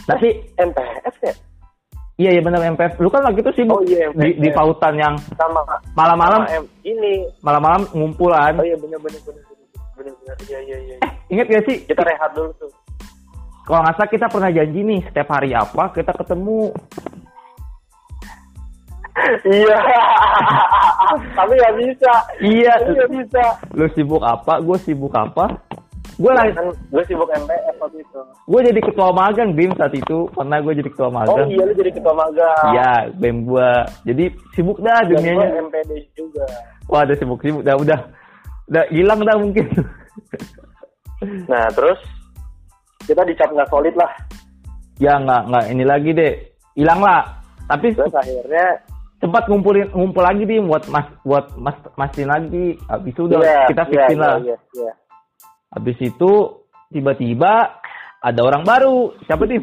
Tapi 0.00 0.28
MPF 0.56 1.16
ya? 1.22 1.34
iya 2.16 2.30
iya 2.36 2.42
benar 2.44 2.60
MPF. 2.60 2.98
Lu 2.98 3.08
kan 3.08 3.24
waktu 3.24 3.40
itu 3.40 3.48
Oh 3.48 3.56
sibuk 3.56 3.80
iya, 3.88 4.12
di, 4.12 4.36
di 4.36 4.48
MPF. 4.48 4.56
pautan 4.56 4.94
yang 4.96 5.14
Sama 5.34 5.60
malam-malam 5.94 6.44
sama 6.44 6.60
ini. 6.84 7.24
malam-malam 7.40 7.82
ngumpulan. 7.92 8.60
Oh 8.60 8.66
iya 8.66 8.76
bener 8.76 8.98
bener 8.98 9.20
bener 9.24 9.42
bener 9.96 10.12
bener 10.20 10.36
iya 10.48 10.58
iya 10.60 10.76
iya. 10.78 10.96
Ingat 11.30 11.46
gak 11.46 11.64
sih? 11.64 11.76
Kita 11.84 12.02
rehat 12.02 12.34
dulu 12.34 12.50
tuh. 12.58 12.70
Kalau 13.62 13.86
nggak 13.86 13.96
salah 13.96 14.10
kita 14.10 14.26
pernah 14.26 14.50
janji 14.50 14.80
nih 14.82 15.00
setiap 15.06 15.28
hari 15.30 15.54
apa 15.54 15.84
kita 15.94 16.10
ketemu. 16.12 16.74
iya. 19.46 19.78
Tapi 21.38 21.52
nggak 21.54 21.76
bisa. 21.78 22.12
Iya. 22.40 22.72
Nggak 22.82 23.10
bisa. 23.14 23.44
Lu 23.72 23.86
sibuk 23.94 24.22
apa? 24.22 24.58
Gue 24.58 24.76
sibuk 24.82 25.12
apa? 25.14 25.54
Gue 26.20 26.32
Kan 26.36 26.68
gue 26.68 27.02
sibuk 27.08 27.32
MPF 27.32 27.76
waktu 27.80 28.04
itu. 28.04 28.20
gue 28.44 28.60
jadi 28.68 28.80
ketua 28.84 29.08
magang 29.16 29.50
Bim 29.56 29.72
saat 29.80 29.96
itu. 29.96 30.28
Pernah 30.36 30.60
gue 30.60 30.72
jadi 30.76 30.90
ketua 30.92 31.08
Oh 31.08 31.14
magang. 31.16 31.48
iya 31.48 31.62
lu 31.64 31.72
jadi 31.72 31.90
ketua 31.96 32.12
magang. 32.12 32.64
Iya, 32.76 32.92
Bim 33.16 33.48
gue. 33.48 33.70
Jadi 34.04 34.24
sibuk 34.52 34.78
dah 34.84 35.00
Dan 35.00 35.08
gue 35.08 35.16
dunianya. 35.16 35.48
MPD 35.64 35.90
juga. 36.12 36.44
Wah, 36.92 37.08
ada 37.08 37.16
sibuk-sibuk. 37.16 37.64
Dah 37.64 37.72
udah, 37.80 37.98
udah 38.68 38.84
hilang 38.92 39.20
dah 39.24 39.36
mungkin. 39.40 39.64
Nah 41.20 41.68
terus 41.76 42.00
kita 43.04 43.20
dicap 43.28 43.52
nggak 43.52 43.68
solid 43.68 43.92
lah. 43.92 44.08
ya 44.96 45.20
nggak 45.20 45.52
nggak 45.52 45.64
ini 45.68 45.84
lagi 45.84 46.10
deh. 46.16 46.32
Hilang 46.72 47.04
lah. 47.04 47.28
Tapi 47.68 47.92
Terus 47.92 48.08
akhirnya 48.16 48.80
sempat 49.20 49.44
ngumpulin 49.44 49.84
ngumpul 49.92 50.24
lagi 50.24 50.48
nih 50.48 50.64
buat 50.64 50.88
mas 50.88 51.04
buat 51.20 51.44
mas 51.60 51.76
masin 52.00 52.24
lagi. 52.24 52.72
Habis 52.88 53.12
itu 53.12 53.22
udah 53.28 53.36
iya, 53.36 53.60
kita 53.68 53.82
fixin 53.92 54.16
iya, 54.16 54.24
lah. 54.24 54.36
Iya, 54.40 54.56
iya. 54.80 54.92
Habis 55.70 55.96
itu 56.02 56.30
tiba-tiba 56.90 57.78
ada 58.20 58.40
orang 58.42 58.66
baru. 58.66 59.14
Siapa 59.26 59.46
nih? 59.46 59.62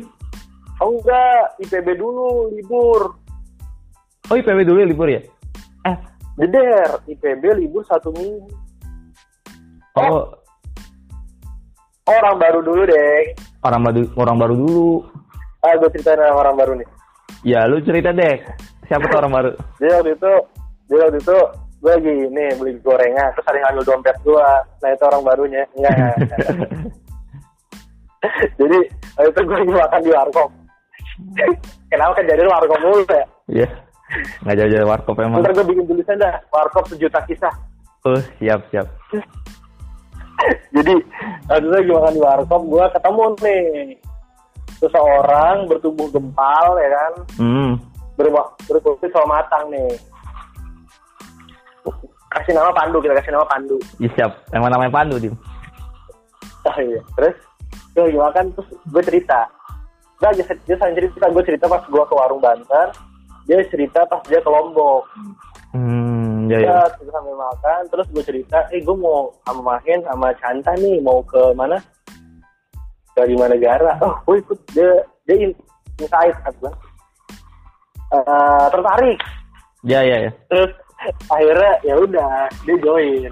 Oh 0.80 0.94
enggak, 0.96 1.58
IPB 1.68 1.98
dulu 2.00 2.54
libur. 2.54 3.02
Oh 4.30 4.36
IPW 4.36 4.64
dulu 4.64 4.78
ya 4.84 4.88
libur 4.88 5.08
ya? 5.10 5.22
Eh, 5.88 5.96
Jeder, 6.38 7.02
IPB 7.08 7.44
libur 7.60 7.84
satu 7.84 8.14
minggu. 8.14 8.48
oh 9.98 10.32
Orang 12.08 12.40
baru 12.40 12.64
dulu 12.64 12.88
deh. 12.88 13.36
orang 13.68 13.84
baru 13.84 14.02
orang 14.16 14.38
baru 14.40 14.54
dulu. 14.56 14.92
Ah, 15.60 15.76
gue 15.76 15.92
ceritain 15.92 16.24
orang 16.24 16.56
baru 16.56 16.80
nih. 16.80 16.88
Ya 17.44 17.68
lu 17.68 17.84
cerita 17.84 18.16
deh. 18.16 18.40
Siapa 18.88 19.04
tuh 19.12 19.20
orang 19.20 19.34
baru? 19.36 19.52
Jadi 19.76 19.92
waktu 19.92 20.12
itu, 20.16 20.34
jadi 20.88 21.00
waktu 21.04 21.20
itu 21.20 21.38
gue 21.88 21.96
lagi 21.96 22.16
ini 22.28 22.44
beli 22.60 22.76
gorengan, 22.84 23.32
terus 23.32 23.48
ada 23.48 23.56
yang 23.56 23.66
ngambil 23.72 23.84
dompet 23.88 24.18
gue. 24.20 24.48
Nah 24.84 24.90
itu 24.92 25.04
orang 25.08 25.24
barunya. 25.24 25.64
Enggak. 25.72 26.20
jadi 28.60 28.78
waktu 29.16 29.30
itu 29.32 29.40
gue 29.40 29.56
lagi 29.56 29.72
makan 29.72 30.00
di 30.04 30.12
warkop. 30.12 30.50
Kenapa 31.96 32.12
kan 32.12 32.26
jadi 32.28 32.44
warkop 32.44 32.80
mulu 32.84 33.08
ya? 33.08 33.24
Iya. 33.48 33.68
Nggak 34.44 34.56
jauh-jauh 34.60 34.90
warkop 34.92 35.16
emang. 35.24 35.40
Ntar 35.40 35.56
gue 35.56 35.64
bikin 35.64 35.88
tulisan 35.88 36.20
dah, 36.20 36.36
warkop 36.52 36.84
sejuta 36.92 37.24
kisah. 37.24 37.56
Oh 38.04 38.20
siap 38.36 38.68
siap. 38.68 38.88
Jadi 40.76 40.94
waktu 41.48 41.64
itu 41.64 41.72
lagi 41.72 41.90
makan 41.90 42.14
di 42.14 42.22
warkop, 42.22 42.62
gue 42.68 42.86
ketemu 42.92 43.24
nih 43.40 43.66
seseorang 44.78 45.66
bertubuh 45.66 46.08
gempal 46.12 46.78
ya 46.78 46.90
kan, 46.92 47.14
Hmm. 47.40 47.72
berma- 48.14 48.52
berkulit 48.68 49.10
sama 49.10 49.40
matang 49.40 49.72
nih. 49.72 49.90
Kasih 52.28 52.54
nama 52.54 52.72
Pandu, 52.76 53.00
kita 53.00 53.16
kasih 53.18 53.32
nama 53.34 53.48
Pandu. 53.48 53.78
Iya 54.04 54.10
siap. 54.16 54.32
Emang 54.52 54.70
namanya 54.72 54.92
Pandu 54.92 55.16
dim. 55.18 55.36
Oh 56.68 56.78
iya. 56.84 57.02
Terus 57.16 57.36
gue 57.96 58.04
lagi 58.04 58.20
makan, 58.20 58.46
terus 58.54 58.70
gue 58.92 59.04
cerita. 59.08 59.42
Nah, 60.18 60.32
dia, 60.34 60.46
dia 60.66 60.76
sambil 60.82 60.98
cerita, 60.98 61.26
gue 61.30 61.44
cerita 61.46 61.66
pas 61.70 61.84
gue 61.86 62.04
ke 62.04 62.14
warung 62.18 62.42
Banten, 62.42 62.88
dia 63.46 63.62
cerita 63.70 64.02
pas 64.10 64.22
dia 64.26 64.42
ke 64.42 64.50
Lombok. 64.50 65.06
Hmm. 65.72 66.50
Ya 66.50 66.58
ya. 66.58 66.68
Ya, 66.68 66.80
terus 66.98 67.14
sambil 67.14 67.36
makan, 67.38 67.82
terus 67.92 68.08
gue 68.12 68.24
cerita, 68.26 68.58
eh 68.74 68.82
gue 68.82 68.96
mau 68.98 69.30
sama 69.46 69.62
Mahen 69.76 70.02
sama 70.04 70.34
Canta 70.42 70.74
nih, 70.78 70.98
mau 71.06 71.22
ke 71.24 71.54
mana? 71.54 71.78
Ke 73.14 73.30
lima 73.30 73.46
negara. 73.50 73.98
Oh, 74.02 74.16
gue 74.26 74.42
ikut. 74.42 74.60
Dia, 74.74 75.06
dia 75.30 75.36
in- 75.48 75.60
insight, 76.02 76.34
kata 76.44 76.58
gue. 76.60 76.72
Eh, 78.08 78.66
tertarik. 78.72 79.20
Ya 79.86 80.02
ya 80.02 80.18
ya. 80.28 80.32
Terus 80.50 80.72
akhirnya 81.34 81.74
ya 81.86 81.96
udah, 81.98 82.50
dia 82.66 82.76
join. 82.82 83.32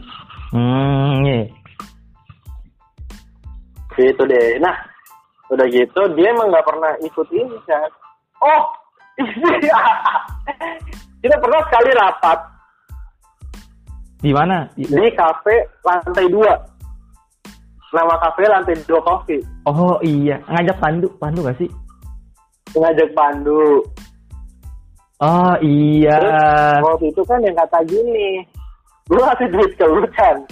Hmm. 0.54 1.21
Nih. 1.25 1.45
Gitu 3.95 4.23
deh. 4.28 4.60
Nah, 4.60 4.75
udah 5.49 5.67
gitu, 5.71 6.01
dia 6.19 6.28
emang 6.32 6.51
nggak 6.51 6.67
pernah 6.67 6.91
ikut 6.99 7.28
ini, 7.32 7.58
kan. 7.63 7.89
Oh, 8.43 8.62
iya. 9.63 9.82
Kita 11.25 11.41
pernah 11.41 11.62
sekali 11.65 11.91
rapat 11.97 12.39
Di 14.21 14.30
mana? 14.30 14.69
Di- 14.78 14.86
di 14.86 15.10
kafe 15.17 15.65
lantai 15.82 16.30
dua. 16.30 16.54
Nama 17.93 18.15
kafe 18.19 18.43
lantai 18.45 18.75
dua 18.86 19.01
coffee. 19.01 19.41
Oh 19.65 19.97
iya. 20.06 20.41
Ngajak 20.49 20.78
Pandu. 20.82 21.08
Pandu 21.21 21.45
gak 21.45 21.58
sih? 21.62 21.69
Ngajak 22.73 23.13
Pandu. 23.13 23.86
Oh 25.23 25.56
iya. 25.63 26.19
Terus 26.19 26.84
waktu 26.84 27.06
itu 27.15 27.21
kan 27.23 27.39
yang 27.39 27.56
kata 27.56 27.80
gini, 27.88 28.43
lu 29.08 29.19
ngasih 29.23 29.47
duit 29.47 29.71
ke 29.80 29.86
lu 29.88 30.04
kan, 30.12 30.43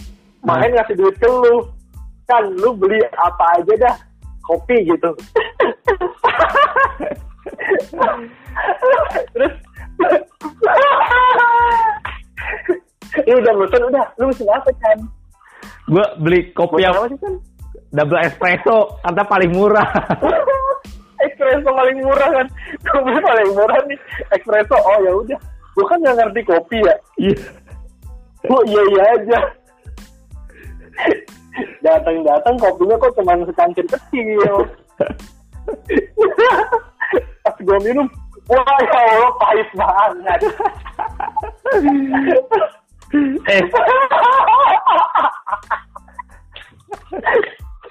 main 0.48 0.72
ngasih 0.72 0.96
duit 0.96 1.16
ke 1.20 1.28
lu, 1.28 1.68
kan 2.32 2.44
lu 2.48 2.72
beli 2.80 2.96
apa 3.20 3.60
aja 3.60 3.74
dah, 3.76 3.96
kopi 4.48 4.88
gitu. 4.88 5.12
Terus, 9.36 9.54
lu 13.28 13.36
udah 13.36 13.54
mesen 13.60 13.82
udah, 13.84 14.06
lu 14.16 14.24
mesen 14.32 14.48
apa 14.48 14.72
kan? 14.80 14.98
Gue 15.92 16.06
beli 16.24 16.40
kopi 16.56 16.88
yang 16.88 16.96
apa 16.96 17.12
sih 17.12 17.20
kan? 17.20 17.36
double 17.94 18.20
espresso. 18.26 18.98
Kata 19.06 19.24
paling 19.28 19.52
murah. 19.54 19.86
espresso 21.26 21.70
paling 21.72 21.98
murah 22.04 22.30
kan, 22.30 22.48
kopi 22.92 23.16
paling 23.20 23.50
murah 23.56 23.80
nih, 23.88 24.00
espresso. 24.36 24.76
Oh 24.76 24.98
ya 25.02 25.12
udah, 25.16 25.40
gua 25.76 25.86
kan 25.88 25.98
nggak 26.04 26.18
ngerti 26.20 26.42
kopi 26.46 26.78
ya. 26.84 26.96
Iya. 27.20 27.38
Oh 28.52 28.62
iya 28.68 28.82
iya 28.92 29.04
aja. 29.16 29.40
Datang-datang 31.84 32.56
kopinya 32.60 32.96
kok 33.00 33.16
cuma 33.16 33.40
secangkir 33.48 33.88
kecil. 33.88 34.54
Pas 37.44 37.56
gue 37.60 37.78
minum, 37.84 38.08
wah 38.48 38.80
ya 38.84 39.00
Allah 39.16 39.32
pahit 39.40 39.70
banget. 39.76 40.40
eh, 43.52 43.64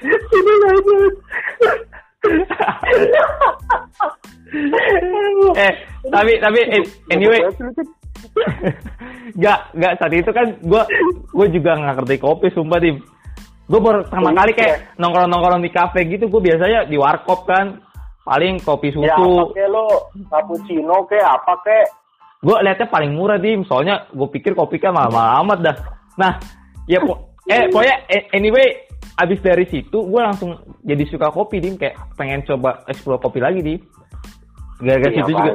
Ini 0.02 0.52
lanjut. 5.02 5.54
tapi 6.08 6.32
tapi 6.38 6.60
eh, 6.68 6.82
anyway 7.10 7.40
Gak, 9.34 9.72
gak 9.74 9.92
saat 9.98 10.12
itu 10.12 10.30
kan 10.30 10.46
gue 10.60 10.82
gue 11.32 11.46
juga 11.50 11.74
nggak 11.74 11.94
ngerti 12.04 12.16
kopi 12.18 12.46
sumpah 12.52 12.78
dim. 12.78 13.00
Gue 13.64 13.80
baru 13.80 14.04
pertama 14.04 14.28
Oh, 14.28 14.36
kali 14.36 14.52
iya. 14.52 14.58
kayak 14.58 14.76
nongkrong-nongkrong 14.98 15.62
di 15.62 15.70
kafe 15.72 16.00
gitu. 16.06 16.28
Gue 16.28 16.42
biasanya 16.42 16.84
di 16.84 17.00
warkop 17.00 17.48
kan, 17.48 17.80
paling 18.22 18.60
kopi 18.60 18.92
Ya 18.92 19.14
apa 19.14 19.16
susu. 19.16 19.54
kek 19.54 19.68
lo, 19.70 19.86
cappuccino 20.28 20.96
kek, 21.08 21.22
apa 21.22 21.54
kek? 21.64 21.86
gue 22.42 22.56
liatnya 22.58 22.86
paling 22.90 23.12
murah 23.14 23.38
dim. 23.38 23.62
Soalnya 23.64 24.04
gue 24.10 24.28
pikir 24.28 24.52
kopi 24.52 24.76
kan 24.76 24.92
mahal 24.92 25.10
amat 25.42 25.58
dah. 25.62 25.76
Nah, 26.18 26.32
ya 26.84 27.00
po 27.00 27.32
eh 27.48 27.66
pokoknya 27.72 27.96
eh, 28.06 28.22
anyway 28.32 28.68
abis 29.12 29.40
dari 29.44 29.64
situ 29.68 29.98
gue 29.98 30.20
langsung 30.20 30.56
jadi 30.80 31.04
suka 31.08 31.28
kopi 31.28 31.60
dim. 31.60 31.74
Kayak 31.76 32.00
pengen 32.16 32.40
coba 32.44 32.82
explore 32.86 33.20
kopi 33.20 33.38
lagi 33.38 33.60
dim. 33.60 33.78
Gara-gara 34.82 35.10
Iya, 35.12 35.18
situ 35.20 35.30
juga. 35.30 35.52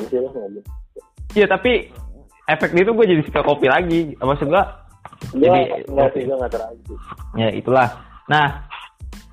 Iya 1.35 1.45
tapi 1.47 1.71
efek 2.47 2.71
itu 2.73 2.91
gue 2.93 3.05
jadi 3.05 3.21
suka 3.27 3.41
kopi 3.43 3.67
lagi. 3.67 3.99
Maksud 4.15 4.47
gue 4.47 4.63
jadi 5.33 5.83
nggak 5.89 6.09
sih, 6.13 6.21
gue 6.23 6.35
nggak 6.37 6.51
terlalu. 6.53 6.79
ya 7.35 7.49
itulah. 7.51 7.87
Nah 8.27 8.67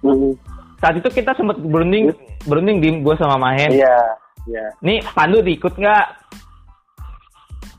Hmm. 0.05 0.37
saat 0.77 1.01
itu 1.01 1.09
kita 1.09 1.33
sempat 1.33 1.57
berunding 1.65 2.13
berunding 2.45 2.77
dim 2.77 3.01
gue 3.01 3.17
sama 3.17 3.41
Mahen. 3.41 3.73
Iya, 3.73 3.97
iya. 4.45 4.65
Nih 4.85 5.01
Pandu 5.17 5.41
diikut 5.41 5.73
nggak? 5.73 6.07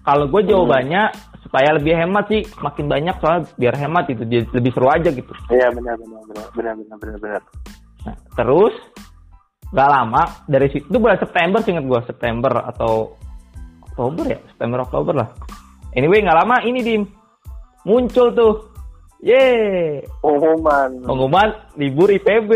Kalau 0.01 0.25
gue 0.25 0.41
jawabannya 0.41 1.13
supaya 1.55 1.71
lebih 1.79 1.95
hemat 1.95 2.27
sih, 2.27 2.43
makin 2.59 2.91
banyak 2.91 3.15
soalnya 3.23 3.47
biar 3.55 3.79
hemat 3.79 4.11
itu 4.11 4.27
jadi 4.27 4.43
lebih 4.51 4.75
seru 4.75 4.91
aja 4.91 5.07
gitu. 5.07 5.31
Iya 5.47 5.71
benar 5.71 5.95
benar 5.95 6.19
benar 6.27 6.47
benar 6.51 6.73
benar 6.75 6.97
benar 6.99 7.19
benar. 7.23 7.41
Nah, 8.03 8.15
terus 8.35 8.75
nggak 9.71 9.87
lama 9.87 10.21
dari 10.51 10.67
situ 10.67 10.83
itu 10.91 10.99
bulan 10.99 11.15
September 11.15 11.63
sih 11.63 11.71
inget 11.71 11.87
gue 11.87 12.01
September 12.11 12.59
atau 12.67 13.15
Oktober 13.87 14.27
ya 14.27 14.39
September 14.51 14.83
Oktober 14.83 15.13
lah. 15.15 15.31
Anyway 15.95 16.27
nggak 16.27 16.43
lama 16.43 16.59
ini 16.67 16.83
dim 16.83 17.07
muncul 17.87 18.35
tuh, 18.35 18.75
ye 19.23 20.03
Pengumuman 20.19 21.07
pengumuman 21.07 21.55
libur 21.79 22.11
IPB. 22.11 22.51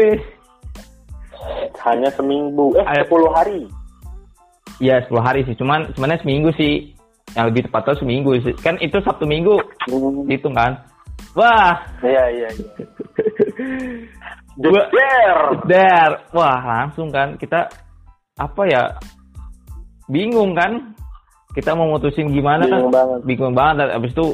hanya 1.87 2.11
seminggu, 2.19 2.75
eh. 2.75 2.83
10 3.07 3.31
hari. 3.31 3.63
Ya 4.83 4.99
10 5.07 5.23
hari 5.23 5.47
sih, 5.47 5.55
cuman 5.55 5.87
sebenarnya 5.95 6.19
seminggu 6.19 6.51
sih. 6.59 6.98
Yang 7.37 7.45
lebih 7.53 7.61
tepatnya 7.69 7.93
seminggu 7.97 8.31
sih. 8.41 8.53
Kan 8.57 8.75
itu 8.79 8.97
Sabtu 9.01 9.25
Minggu, 9.25 9.57
Hmm. 9.85 10.25
hitung 10.25 10.53
kan. 10.53 10.77
Wah, 11.35 11.77
Iya 12.01 12.25
iya 12.31 12.47
iya. 12.49 12.73
Jejer. 14.59 15.37
der, 15.67 16.09
wah 16.33 16.59
langsung 16.59 17.07
kan 17.09 17.39
kita 17.39 17.69
apa 18.35 18.61
ya 18.67 18.81
bingung 20.07 20.51
kan 20.55 20.95
kita 21.53 21.75
mau 21.75 21.91
mutusin 21.91 22.31
gimana 22.31 22.65
Bingung 22.65 22.91
kan 22.91 22.95
banget. 22.95 23.19
bingung 23.23 23.53
banget 23.55 23.75
Dan 23.77 23.89
abis 23.99 24.11
itu 24.11 24.27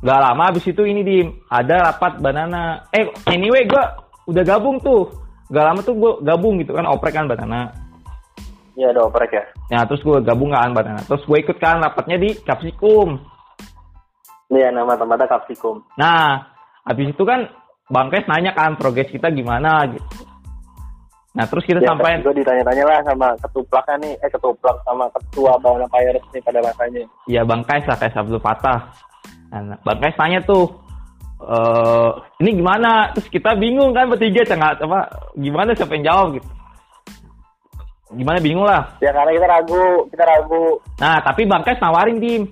nggak 0.00 0.20
lama 0.20 0.42
abis 0.48 0.64
itu 0.64 0.82
ini 0.84 1.00
di 1.04 1.16
ada 1.48 1.92
rapat 1.92 2.20
banana 2.20 2.84
eh 2.88 3.04
anyway 3.28 3.68
gua 3.68 3.84
udah 4.24 4.44
gabung 4.44 4.80
tuh 4.80 5.08
gak 5.50 5.66
lama 5.66 5.80
tuh 5.82 5.92
gua 5.92 6.12
gabung 6.22 6.56
gitu 6.56 6.72
kan 6.72 6.88
oprek 6.88 7.12
kan 7.12 7.28
banana 7.28 7.68
Iya 8.78 8.94
ada 8.94 9.06
oprek 9.06 9.30
ya. 9.34 9.44
ya 9.72 9.80
terus 9.86 10.02
gua 10.02 10.22
gabung 10.22 10.54
kan 10.54 10.70
banana 10.74 11.02
terus 11.06 11.22
gue 11.26 11.38
ikut 11.42 11.58
kan 11.58 11.82
rapatnya 11.82 12.16
di 12.20 12.34
kapsikum 12.42 13.18
Iya 14.50 14.74
nama 14.74 14.98
tempatnya 14.98 15.30
Capsicum. 15.30 15.78
Nah, 15.94 16.42
habis 16.82 17.14
itu 17.14 17.22
kan 17.22 17.46
Bang 17.86 18.10
Kes 18.10 18.26
nanya 18.26 18.50
kan 18.50 18.74
progres 18.74 19.06
kita 19.06 19.30
gimana 19.30 19.86
gitu. 19.86 20.26
Nah, 21.30 21.46
terus 21.46 21.62
kita 21.62 21.78
Ya, 21.78 21.94
sampai 21.94 22.18
gue 22.18 22.34
ditanya-tanya 22.42 22.82
lah 22.82 22.98
sama 23.06 23.28
ketuplaknya 23.38 23.96
nih, 24.02 24.12
eh 24.18 24.30
ketuplak 24.34 24.74
sama 24.82 25.06
ketua 25.14 25.54
Bawang 25.62 25.86
Pirates 25.86 26.26
nih 26.34 26.42
pada 26.42 26.58
masanya. 26.66 27.06
ya 27.30 27.46
Bang 27.46 27.62
Kais 27.62 27.86
lah 27.86 27.94
Kais 27.94 28.18
Abdul 28.18 28.42
Fatah. 28.42 28.90
Nah, 29.54 29.78
Bang 29.86 30.02
Kais 30.02 30.18
tanya 30.18 30.42
tuh 30.42 30.66
eh 31.46 32.10
ini 32.42 32.58
gimana? 32.58 33.14
Terus 33.14 33.30
kita 33.30 33.54
bingung 33.54 33.94
kan 33.94 34.10
bertiga 34.10 34.42
nggak 34.42 34.82
apa 34.82 35.30
gimana 35.38 35.78
siapa 35.78 35.94
yang 35.94 36.10
jawab 36.10 36.26
gitu. 36.42 36.48
Gimana 38.10 38.38
bingung 38.42 38.66
lah. 38.66 38.98
Ya 38.98 39.14
karena 39.14 39.30
kita 39.30 39.46
ragu, 39.46 39.86
kita 40.10 40.24
ragu. 40.26 40.64
Nah, 40.98 41.22
tapi 41.22 41.46
Bang 41.46 41.62
Kais 41.62 41.78
nawarin 41.78 42.18
tim. 42.18 42.42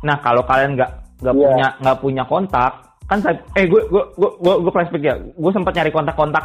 Nah, 0.00 0.16
kalau 0.20 0.40
kalian 0.44 0.76
nggak 0.76 0.90
nggak 1.20 1.34
Iya. 1.34 1.44
punya 1.46 1.66
nggak 1.80 1.98
punya 2.00 2.22
kontak, 2.24 2.72
kan 3.04 3.18
saya 3.20 3.36
eh 3.54 3.64
gue 3.64 3.80
gue 3.88 4.02
gue 4.16 4.30
gue, 4.40 4.54
gue 4.64 4.72
flashback 4.72 5.04
ya. 5.04 5.14
Gue 5.16 5.52
sempat 5.52 5.72
nyari 5.72 5.92
kontak-kontak 5.92 6.44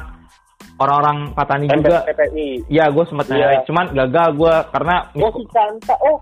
orang-orang 0.75 1.31
Patani 1.31 1.67
juga. 1.67 2.03
MPPI. 2.03 2.67
Iya, 2.67 2.85
gue 2.87 3.03
sempat 3.05 3.25
Iya. 3.27 3.35
nyari, 3.35 3.55
cuman 3.63 3.85
gagal 3.91 4.27
gue 4.35 4.55
karena 4.71 4.95
Oh 5.17 5.31
si 5.31 5.43
Canta, 5.51 5.95
oh 5.99 6.17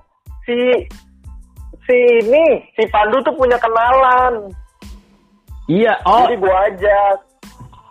si 0.45 0.57
si 1.83 1.97
ini 2.21 2.45
si 2.73 2.83
Pandu 2.89 3.17
tuh 3.21 3.33
punya 3.33 3.57
kenalan. 3.57 4.49
iya, 5.67 5.93
oh 6.05 6.25
Jadi 6.25 6.35
gue 6.37 6.55
ajak 6.71 7.15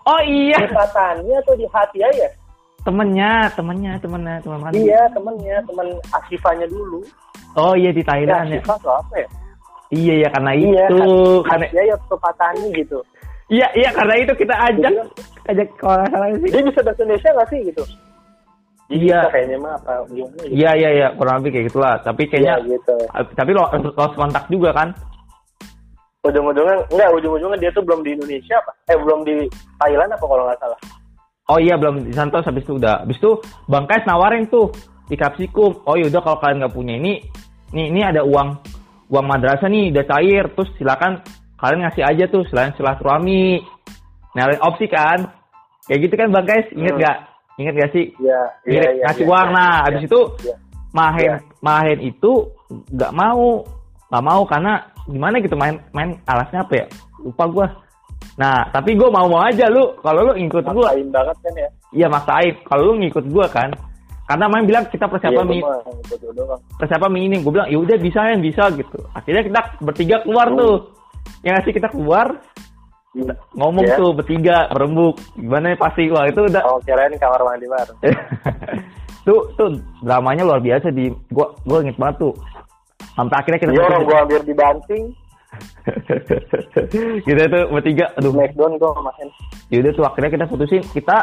oh 0.07 0.21
iya, 0.23 0.59
di 0.59 0.71
Patani 0.71 1.31
atau 1.35 1.55
di 1.55 1.67
hati 1.69 1.99
ya? 2.01 2.29
Temennya, 2.87 3.51
temennya, 3.53 3.92
temennya, 3.99 4.35
teman 4.40 4.59
mana? 4.62 4.72
Iya 4.72 5.03
temennya, 5.11 5.57
temen 5.66 5.87
Asifanya 6.14 6.66
dulu. 6.70 7.03
Oh 7.59 7.75
iya 7.75 7.90
di 7.90 8.01
Ya, 8.01 8.07
Thailand 8.07 8.46
ya. 8.49 8.62
Asifah 8.62 8.77
atau 8.79 8.92
apa 8.94 9.14
ya? 9.18 9.29
Iya 9.87 10.14
ya 10.18 10.29
karena 10.31 10.51
Iya, 10.55 10.85
itu, 10.87 11.03
karena 11.46 11.66
Iya 11.70 11.83
ya 11.85 11.96
ke 11.99 12.16
Patani 12.16 12.66
gitu. 12.75 12.99
iya 13.46 13.66
iya 13.75 13.90
karena 13.90 14.14
itu 14.18 14.33
kita 14.35 14.55
ajak, 14.57 14.90
Jadi- 14.90 15.11
ajak 15.46 15.68
kalau 15.79 16.03
salah 16.09 16.29
sih. 16.35 16.51
Dia 16.51 16.62
bisa 16.62 16.81
bahasa 16.83 17.01
Indonesia 17.03 17.31
nggak 17.31 17.49
sih 17.51 17.61
gitu? 17.64 17.83
Iya. 18.87 19.18
kayaknya 19.31 19.59
mah 19.59 19.75
apa 19.77 19.92
gimana 20.07 20.35
gitu. 20.42 20.55
Iya 20.55 20.70
iya 20.75 20.90
iya 20.92 21.09
kurang 21.14 21.42
lebih 21.42 21.51
kayak 21.53 21.66
gitulah. 21.70 21.94
Tapi 22.03 22.22
kayaknya, 22.27 22.55
Iya, 22.62 22.79
gitu. 22.79 22.94
tapi 23.35 23.51
lo 23.51 23.62
lost 23.94 24.14
kontak 24.14 24.44
juga 24.46 24.70
kan? 24.70 24.88
Ujung-ujungnya 26.22 26.75
enggak 26.90 27.11
ujung-ujungnya 27.14 27.59
dia 27.59 27.70
tuh 27.70 27.83
belum 27.83 28.03
di 28.03 28.11
Indonesia 28.18 28.59
apa? 28.59 28.70
Eh 28.90 28.99
belum 28.99 29.22
di 29.22 29.46
Thailand 29.79 30.11
apa 30.11 30.25
kalau 30.25 30.42
nggak 30.44 30.59
salah? 30.59 30.79
Oh 31.47 31.63
iya 31.63 31.79
belum 31.79 32.11
di 32.11 32.13
Santos 32.13 32.43
habis 32.43 32.67
itu 32.67 32.75
udah. 32.75 33.07
Habis 33.07 33.23
itu 33.23 33.39
Bang 33.71 33.87
Kais 33.87 34.03
nawarin 34.03 34.51
tuh 34.51 34.75
di 35.07 35.15
Kapsikum. 35.15 35.87
Oh 35.87 35.95
yaudah 35.95 36.19
kalau 36.19 36.43
kalian 36.43 36.67
nggak 36.67 36.75
punya 36.75 36.99
ini, 36.99 37.23
nih 37.71 37.87
ini 37.87 38.01
ada 38.03 38.27
uang 38.27 38.59
uang 39.07 39.27
madrasah 39.27 39.71
nih 39.71 39.95
udah 39.95 40.05
cair. 40.05 40.45
Terus 40.51 40.71
silakan 40.75 41.23
kalian 41.55 41.87
ngasih 41.87 42.03
aja 42.03 42.25
tuh 42.27 42.43
selain 42.51 42.75
silaturahmi. 42.75 43.63
Nah 44.35 44.53
opsi 44.67 44.91
kan, 44.91 45.23
kayak 45.87 46.01
gitu 46.03 46.15
kan 46.19 46.29
Bang 46.35 46.47
Kais 46.51 46.67
inget 46.75 46.93
Hmm. 46.93 47.01
nggak? 47.01 47.19
Ingat 47.57 47.75
gak 47.81 47.91
sih? 47.97 48.05
Iya, 48.21 48.41
iya, 48.69 48.69
Ngirim- 48.69 48.95
iya. 49.01 49.05
ngasih 49.09 49.25
iya, 49.25 49.31
uang. 49.33 49.47
iya, 49.49 49.55
Nah 49.57 49.65
iya, 49.73 49.85
habis 49.87 50.03
itu 50.05 50.21
iya. 50.45 50.55
Mahen 50.93 51.23
Iya. 51.25 51.37
Mahen 51.63 51.99
itu 52.03 52.33
nggak 52.93 53.13
mau 53.15 53.47
nggak 54.11 54.25
mau 54.27 54.43
karena 54.45 54.73
gimana 55.07 55.37
gitu 55.39 55.55
main 55.55 55.79
main 55.95 56.11
alasnya 56.27 56.67
apa 56.67 56.75
ya? 56.75 56.87
Lupa 57.23 57.45
gua. 57.47 57.67
Nah, 58.35 58.69
tapi 58.69 58.93
gua 58.95 59.09
mau-mau 59.09 59.41
aja 59.41 59.71
lu. 59.71 59.95
Kalau 59.99 60.27
lu 60.27 60.33
ngikut 60.37 60.65
gua, 60.67 60.91
Maksain 60.91 61.09
banget 61.09 61.37
kan 61.41 61.53
ya. 61.55 61.69
Iya 61.95 62.07
maksain. 62.11 62.55
Kalau 62.62 62.83
lu 62.83 62.93
ngikut 63.01 63.25
gua 63.31 63.47
kan, 63.47 63.71
karena 64.27 64.45
main 64.47 64.67
bilang 64.67 64.85
kita 64.87 65.07
persiapan 65.07 65.45
Iya, 65.45 65.51
mi, 65.51 65.59
gua 65.62 65.71
mah 65.71 66.01
ikut 66.03 66.19
doang. 66.35 66.61
persiapan 66.77 67.11
minim. 67.11 67.41
Gue 67.41 67.53
bilang 67.55 67.69
ya 67.71 67.79
udah 67.79 67.97
bisa 67.97 68.21
kan 68.21 68.39
bisa 68.39 68.62
gitu. 68.75 68.99
Akhirnya 69.12 69.43
kita 69.43 69.61
bertiga 69.81 70.17
keluar 70.21 70.47
Hmm. 70.51 70.59
tuh. 70.59 70.77
Yang 71.41 71.53
ngasih 71.57 71.73
kita 71.75 71.89
keluar 71.91 72.27
ngomong 73.57 73.87
Iya. 73.87 73.97
tuh 73.97 74.11
bertiga 74.12 74.57
berembuk. 74.69 75.17
Gimana 75.35 75.73
ya 75.73 75.77
pasti 75.79 76.03
wah 76.11 76.27
itu 76.27 76.41
udah. 76.43 76.62
Oh 76.67 76.79
kirain 76.83 77.15
kamar 77.17 77.41
mandi 77.41 77.67
baru. 77.67 77.93
tuh 79.27 79.41
tuh 79.57 79.69
dramanya 80.03 80.45
luar 80.45 80.61
biasa 80.61 80.91
di 80.91 81.09
gua 81.31 81.51
gua 81.65 81.81
inget 81.81 81.97
banget 81.97 82.17
tuh. 82.21 82.35
Sampai 83.15 83.37
akhirnya 83.41 83.59
kita 83.59 83.73
Iya 83.73 83.83
orang 83.83 84.03
gua 84.05 84.17
hampir 84.21 84.41
dibanting. 84.45 85.05
kita 87.27 87.42
tuh 87.47 87.64
bertiga 87.71 88.07
aduh 88.14 88.33
Smackdown 88.33 88.73
gua 88.77 88.90
main. 89.03 89.29
Yaudah 89.71 89.92
tuh 89.92 90.05
akhirnya 90.05 90.31
kita 90.33 90.45
putusin 90.47 90.83
kita 90.90 91.16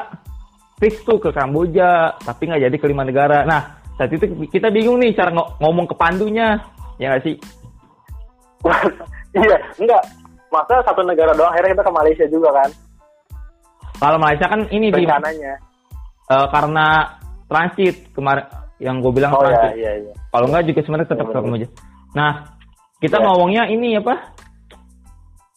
fix 0.77 0.99
tuh 1.03 1.17
ke 1.17 1.29
Kamboja 1.31 2.17
tapi 2.19 2.49
nggak 2.49 2.61
jadi 2.67 2.75
ke 2.77 2.85
lima 2.87 3.03
negara. 3.03 3.43
Nah 3.43 3.61
saat 3.95 4.09
itu 4.09 4.25
kita 4.49 4.73
bingung 4.73 4.97
nih 4.97 5.13
cara 5.13 5.29
ngo- 5.29 5.55
ngomong 5.59 5.85
ke 5.85 5.95
pandunya 5.95 6.57
ya 6.97 7.13
nggak 7.13 7.23
sih? 7.23 7.35
iya, 9.37 9.57
enggak. 9.77 10.03
Masa 10.47 10.85
satu 10.85 11.01
negara 11.01 11.33
doang 11.33 11.49
akhirnya 11.49 11.73
kita 11.75 11.83
ke 11.83 11.93
Malaysia 11.93 12.25
juga 12.29 12.49
kan. 12.53 12.69
Kalau 13.97 14.17
Malaysia 14.19 14.47
kan 14.47 14.61
ini 14.69 14.89
di 14.91 15.03
Rencananya. 15.03 15.53
eh, 16.29 16.47
karena 16.51 16.87
transit 17.47 18.09
kemarin 18.13 18.45
yang 18.81 18.99
gue 18.99 19.11
bilang 19.13 19.31
Oh 19.31 19.43
iya, 19.45 19.55
transit. 19.55 19.77
iya, 19.79 19.91
iya. 20.01 20.13
Kalau 20.29 20.45
nggak 20.49 20.63
juga 20.67 20.79
sebenarnya 20.83 21.07
tetap 21.09 21.25
ke 21.25 21.31
Bener. 21.31 21.41
Kamboja. 21.41 21.67
Nah 22.13 22.31
kita 23.03 23.19
Iya. 23.19 23.25
ngomongnya 23.27 23.63
ini 23.67 23.99
apa? 23.99 24.15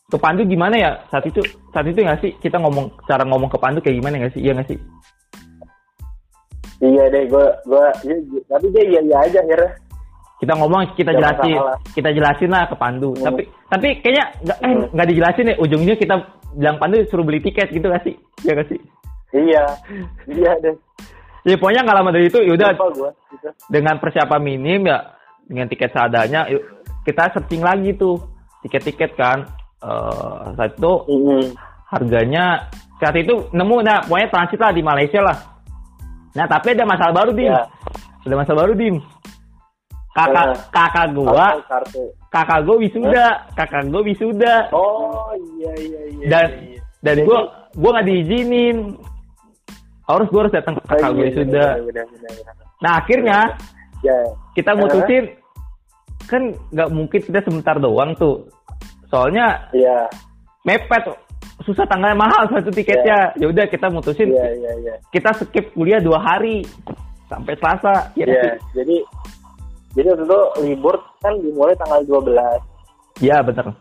Ke 0.06 0.18
Pandu 0.18 0.42
gimana 0.42 0.74
ya 0.74 0.90
saat 1.08 1.22
itu 1.24 1.38
saat 1.70 1.86
itu 1.86 1.98
nggak 1.98 2.18
sih 2.18 2.30
kita 2.38 2.58
ngomong 2.58 2.90
cara 3.06 3.22
ngomong 3.22 3.46
ke 3.46 3.58
Pandu 3.58 3.78
kayak 3.78 3.96
gimana 3.96 4.18
nggak 4.18 4.34
sih? 4.34 4.42
Iya 4.42 4.52
nggak 4.54 4.68
sih? 4.68 4.78
Iya 6.76 7.04
deh, 7.08 7.24
gua 7.26 7.46
gua 7.64 7.88
iya, 8.04 8.16
iya. 8.20 8.40
tapi 8.46 8.66
dia 8.68 8.84
iya 8.84 9.00
iya 9.00 9.16
aja 9.22 9.40
akhirnya. 9.40 9.72
kita 10.36 10.52
ngomong 10.52 10.84
kita 10.92 11.16
Jangan 11.16 11.22
jelasin 11.32 11.56
salah. 11.56 11.78
kita 11.96 12.08
jelasin 12.12 12.50
lah 12.52 12.64
ke 12.68 12.76
Pandu 12.76 13.10
Hmm. 13.16 13.24
tapi 13.24 13.42
tapi 13.66 13.88
kayaknya 14.04 14.24
nggak 14.44 14.58
eh, 14.60 14.68
Hmm. 14.68 14.84
nggak 14.92 15.06
dijelasin 15.08 15.48
ya 15.48 15.54
ujungnya 15.56 15.94
kita 15.96 16.14
bilang 16.52 16.76
Pandu 16.76 16.96
suruh 17.08 17.24
beli 17.24 17.40
tiket 17.40 17.72
gitu 17.72 17.88
gak 17.88 18.04
sih 18.04 18.14
ya 18.44 18.52
gak 18.52 18.68
sih 18.68 18.80
Iya. 19.32 19.64
Iya 20.28 20.52
deh. 20.60 20.76
ya 21.42 21.56
pokoknya 21.56 21.80
nggak 21.82 21.96
lama 21.96 22.10
dari 22.12 22.28
itu 22.28 22.38
yaudah 22.44 22.68
gua 22.76 23.10
gitu. 23.32 23.48
dengan 23.72 23.96
persiapan 23.96 24.40
minim 24.44 24.84
ya 24.84 24.98
dengan 25.48 25.66
tiket 25.66 25.90
seadanya 25.90 26.44
yuk, 26.52 26.62
kita 27.06 27.30
searching 27.30 27.62
lagi 27.62 27.94
tuh 27.94 28.18
tiket-tiket 28.60 29.14
kan 29.14 29.46
Eh, 29.76 30.42
saat 30.56 30.72
itu 30.72 30.92
Mm-mm. 31.06 31.52
harganya 31.86 32.64
saat 32.96 33.12
itu 33.14 33.44
nemu 33.52 33.76
nah 33.80 34.00
pokoknya 34.02 34.28
transit 34.28 34.56
lah 34.58 34.72
di 34.72 34.80
Malaysia 34.80 35.20
lah 35.20 35.36
nah 36.32 36.44
tapi 36.44 36.72
ada 36.72 36.82
masalah 36.82 37.12
baru 37.14 37.30
dim 37.30 37.46
Ya. 37.46 37.60
ada 38.24 38.34
masalah 38.34 38.58
baru 38.64 38.74
dim 38.74 38.96
kakak 40.10 40.46
Eh. 40.48 40.56
kakak 40.72 41.06
gua 41.12 41.30
Kartu, 41.30 41.60
kartu. 41.68 42.02
kakak 42.32 42.58
gua 42.64 42.76
wisuda 42.80 43.26
kakak 43.52 43.82
gua 43.86 44.00
wisuda 44.00 44.54
Oh 44.72 45.28
iya 45.54 45.72
iya 45.76 46.00
iya. 46.08 46.26
dan 46.26 46.46
iya, 46.56 46.64
iya. 46.72 46.80
dan 47.04 47.14
Jadi- 47.14 47.26
gua 47.28 47.38
gua 47.76 47.90
nggak 47.92 48.06
diizinin 48.08 48.76
harus 50.02 50.26
gua 50.32 50.40
harus 50.40 50.54
datang 50.56 50.74
ke 50.74 50.80
Oh, 50.80 50.88
kakak 50.88 51.04
iya, 51.04 51.12
gua 51.12 51.20
iya, 51.20 51.28
wisuda 51.28 51.64
benar, 51.68 51.84
benar, 51.84 52.04
benar, 52.08 52.30
benar. 52.32 52.54
nah 52.80 52.92
akhirnya 52.96 53.38
Ya. 54.00 54.18
kita 54.52 54.72
mutusin 54.72 55.24
kan 56.26 56.42
nggak 56.70 56.88
mungkin 56.90 57.20
kita 57.22 57.40
sebentar 57.40 57.78
doang 57.78 58.12
tuh 58.14 58.46
soalnya 59.06 59.70
Iya. 59.70 60.10
mepet 60.62 61.06
susah 61.62 61.86
tanggalnya 61.86 62.18
mahal 62.18 62.50
satu 62.50 62.68
tiketnya 62.68 63.32
ya 63.34 63.46
udah 63.46 63.64
kita 63.64 63.86
mutusin 63.88 64.28
Iya 64.28 64.48
iya 64.52 64.72
iya. 64.82 64.94
kita 65.08 65.30
skip 65.34 65.72
kuliah 65.72 65.98
dua 65.98 66.18
hari 66.18 66.66
sampai 67.26 67.54
Selasa 67.56 68.10
ya 68.12 68.26
Iya, 68.26 68.50
jadi 68.72 68.96
jadi 69.94 70.06
waktu 70.12 70.24
itu 70.24 70.40
libur 70.62 70.94
kan 71.18 71.32
dimulai 71.40 71.72
tanggal 71.74 72.02
12. 72.04 72.60
ya 73.18 73.40
bener 73.40 73.72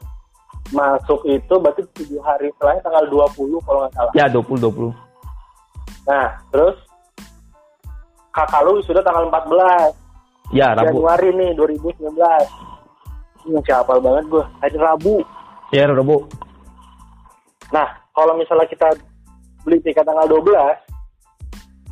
Masuk 0.71 1.21
itu 1.27 1.53
berarti 1.59 1.83
7 1.93 2.17
hari 2.21 2.49
setelahnya 2.55 2.81
tanggal 2.81 3.05
20 3.05 3.61
kalau 3.61 3.79
nggak 3.83 3.93
salah. 3.93 4.11
ya 4.13 4.25
20 4.29 4.61
20 4.61 4.95
Nah, 6.05 6.27
terus 6.49 6.77
kakak 8.29 8.61
lu 8.61 8.77
sudah 8.81 9.01
tanggal 9.01 9.25
14 9.25 10.04
ya 10.53 10.73
Rabu 10.77 11.01
Januari 11.01 11.29
nih 11.33 11.49
2019. 11.57 12.11
Ini 13.45 13.49
masih 13.61 13.73
hafal 13.77 14.01
banget 14.01 14.25
gue. 14.29 14.43
Hari 14.61 14.77
Rabu. 14.77 15.15
ya 15.73 15.85
Rabu 15.89 16.25
Nah, 17.73 17.87
kalau 18.13 18.37
misalnya 18.37 18.69
kita 18.69 18.87
beli 19.65 19.81
tiket 19.81 20.05
tanggal 20.05 20.29
12, 20.29 20.77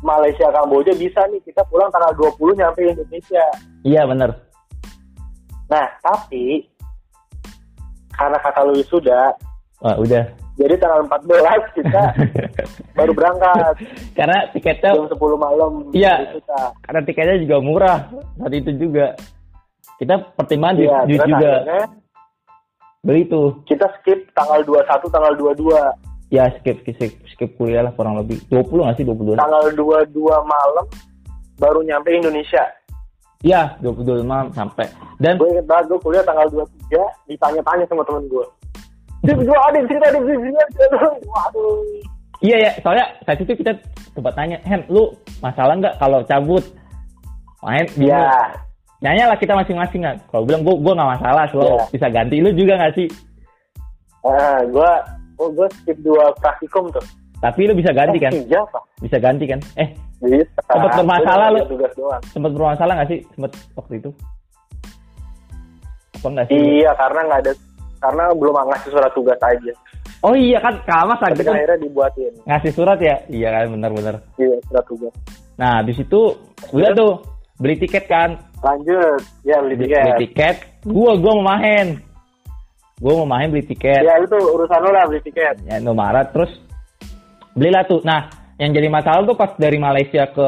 Malaysia 0.04 0.46
Kamboja 0.54 0.94
bisa 0.94 1.26
nih 1.32 1.42
kita 1.42 1.66
pulang 1.66 1.90
tanggal 1.90 2.14
20 2.14 2.54
nyampe 2.54 2.80
Indonesia. 2.84 3.42
iya 3.82 4.06
bener 4.06 4.30
Nah, 5.64 5.86
tapi 6.04 6.68
karena 8.14 8.38
kakak 8.38 8.68
lu 8.68 8.78
sudah, 8.86 9.32
Wah, 9.82 9.96
udah 9.98 10.22
jadi 10.54 10.74
tanggal 10.78 11.00
14 11.10 11.78
kita 11.78 12.02
baru 12.98 13.12
berangkat 13.12 13.74
karena 14.14 14.38
tiketnya 14.54 14.90
jam 14.94 15.06
10 15.10 15.18
malam. 15.36 15.72
Iya. 15.90 16.14
karena 16.86 17.00
tiketnya 17.02 17.36
juga 17.42 17.56
murah 17.58 17.98
saat 18.38 18.54
itu 18.54 18.70
juga 18.78 19.18
kita 19.98 20.14
pertimbangan 20.34 20.74
Iya, 20.78 20.98
duit 21.06 21.20
juga 21.22 21.50
akhirnya 21.58 21.82
beli 23.04 23.22
tuh 23.28 23.60
kita 23.66 23.86
skip 24.00 24.30
tanggal 24.32 24.64
21, 24.64 25.12
tanggal 25.12 25.32
22. 25.36 26.32
ya 26.32 26.48
skip 26.58 26.80
skip 26.82 27.12
skip 27.30 27.50
kuliah 27.54 27.84
lah 27.84 27.92
kurang 27.92 28.16
lebih 28.16 28.40
20 28.48 28.64
nggak 28.64 28.96
sih 28.96 29.04
22 29.04 29.36
Tanggal 29.36 29.62
22 29.76 30.08
malam 30.42 30.86
baru 31.54 31.86
nyampe 31.86 32.10
Indonesia. 32.10 32.64
Iya, 33.44 33.76
22 33.78 34.24
malam 34.24 34.48
sampai. 34.50 34.88
Dan 35.20 35.36
Gue 35.36 35.52
inget 35.52 35.68
banget, 35.68 35.92
gue 35.92 35.98
kuliah 36.00 36.24
tanggal 36.24 36.48
23, 36.48 36.96
ditanya-tanya 37.28 37.84
sama 37.86 38.02
temen 38.02 38.24
gue. 38.26 38.46
Gue 39.24 39.56
ada 39.56 39.78
cerita, 39.88 40.06
dim, 40.12 40.22
dim, 40.22 40.40
dim, 40.44 40.52
dim. 40.52 41.12
Waduh. 41.24 41.80
iya 42.40 42.56
ya, 42.60 42.70
soalnya 42.84 43.06
saat 43.24 43.40
itu 43.40 43.56
kita 43.56 43.72
sempat 44.12 44.36
tanya, 44.36 44.60
Hen, 44.62 44.84
lu 44.86 45.08
masalah 45.40 45.74
nggak 45.80 45.96
kalau 45.96 46.20
cabut? 46.28 46.64
Main, 47.64 47.88
Iya. 47.96 48.28
Nanya 49.00 49.32
lah 49.32 49.36
kita 49.36 49.52
masing-masing 49.52 50.00
kan. 50.00 50.16
Kalau 50.28 50.44
bilang 50.44 50.60
gue 50.60 50.76
gue 50.76 50.92
nggak 50.92 51.10
masalah, 51.16 51.44
lo 51.52 51.64
Iya. 51.64 51.84
bisa 51.90 52.06
ganti. 52.08 52.36
Lu 52.40 52.52
juga 52.52 52.76
nggak 52.76 52.94
sih? 52.96 53.08
Nah, 54.24 54.60
gue, 54.64 54.90
oh, 55.36 55.48
gue 55.52 55.66
skip 55.80 55.98
dua 56.00 56.32
praktikum 56.40 56.88
tuh. 56.88 57.04
Tapi 57.40 57.68
lu 57.68 57.76
bisa 57.76 57.92
ganti 57.92 58.16
kan? 58.16 58.32
Eh, 58.32 58.44
Iya, 58.48 58.60
Pak. 58.68 58.82
Bisa 59.00 59.16
ganti 59.20 59.44
kan? 59.44 59.60
Eh, 59.76 59.88
Bisa. 60.20 60.60
Sempet 60.64 60.90
bermasalah 60.96 61.48
lu. 61.52 61.60
sempat 62.28 62.50
bermasalah 62.52 62.92
nggak 62.96 63.08
sih? 63.12 63.20
Sempat 63.32 63.52
waktu 63.76 63.92
itu? 64.00 64.10
Apa 66.16 66.26
nggak 66.32 66.46
sih? 66.48 66.56
Iya, 66.56 66.90
karena 66.96 67.20
nggak 67.28 67.40
ada, 67.44 67.52
karena 68.04 68.24
belum 68.36 68.52
ngasih 68.52 68.90
surat 68.92 69.12
tugas 69.16 69.40
aja. 69.40 69.72
Oh 70.20 70.32
iya 70.32 70.60
kan, 70.60 70.76
Kamas 70.84 71.20
kan 71.20 71.32
akhirnya 71.32 71.76
dibuatin. 71.80 72.32
ngasih 72.44 72.72
surat 72.72 73.00
ya? 73.00 73.16
Iya 73.28 73.48
kan, 73.50 73.72
bener-bener. 73.72 74.20
Iya, 74.36 74.56
surat 74.68 74.84
tugas. 74.84 75.12
Nah, 75.56 75.80
habis 75.80 75.96
itu 75.96 76.20
udah 76.68 76.90
tuh 76.92 77.12
beli 77.56 77.76
tiket 77.76 78.04
kan. 78.04 78.36
Lanjut, 78.60 79.20
ya 79.42 79.56
beli 79.60 79.76
tiket. 79.78 80.00
beli 80.02 80.20
tiket 80.24 80.56
gua 80.84 81.12
gua 81.16 81.32
mau 81.36 81.46
main 81.50 81.96
gua 82.96 83.12
mau 83.20 83.28
main 83.30 83.48
beli 83.48 83.60
tiket 83.62 84.00
Ya 84.00 84.16
itu 84.16 84.36
urusan 84.36 84.80
lo 84.80 84.90
lah 84.90 85.04
beli 85.04 85.20
tiket. 85.20 85.60
ya 85.64 85.76
Indomaret 85.76 86.28
terus 86.30 86.48
belilah 87.52 87.84
tuh 87.84 88.00
nah 88.00 88.24
yang 88.56 88.72
jadi 88.72 88.88
masalah 88.88 89.20
tuh 89.22 89.36
pas 89.36 89.52
dari 89.56 89.76
Malaysia 89.76 90.24
ke 90.26 90.46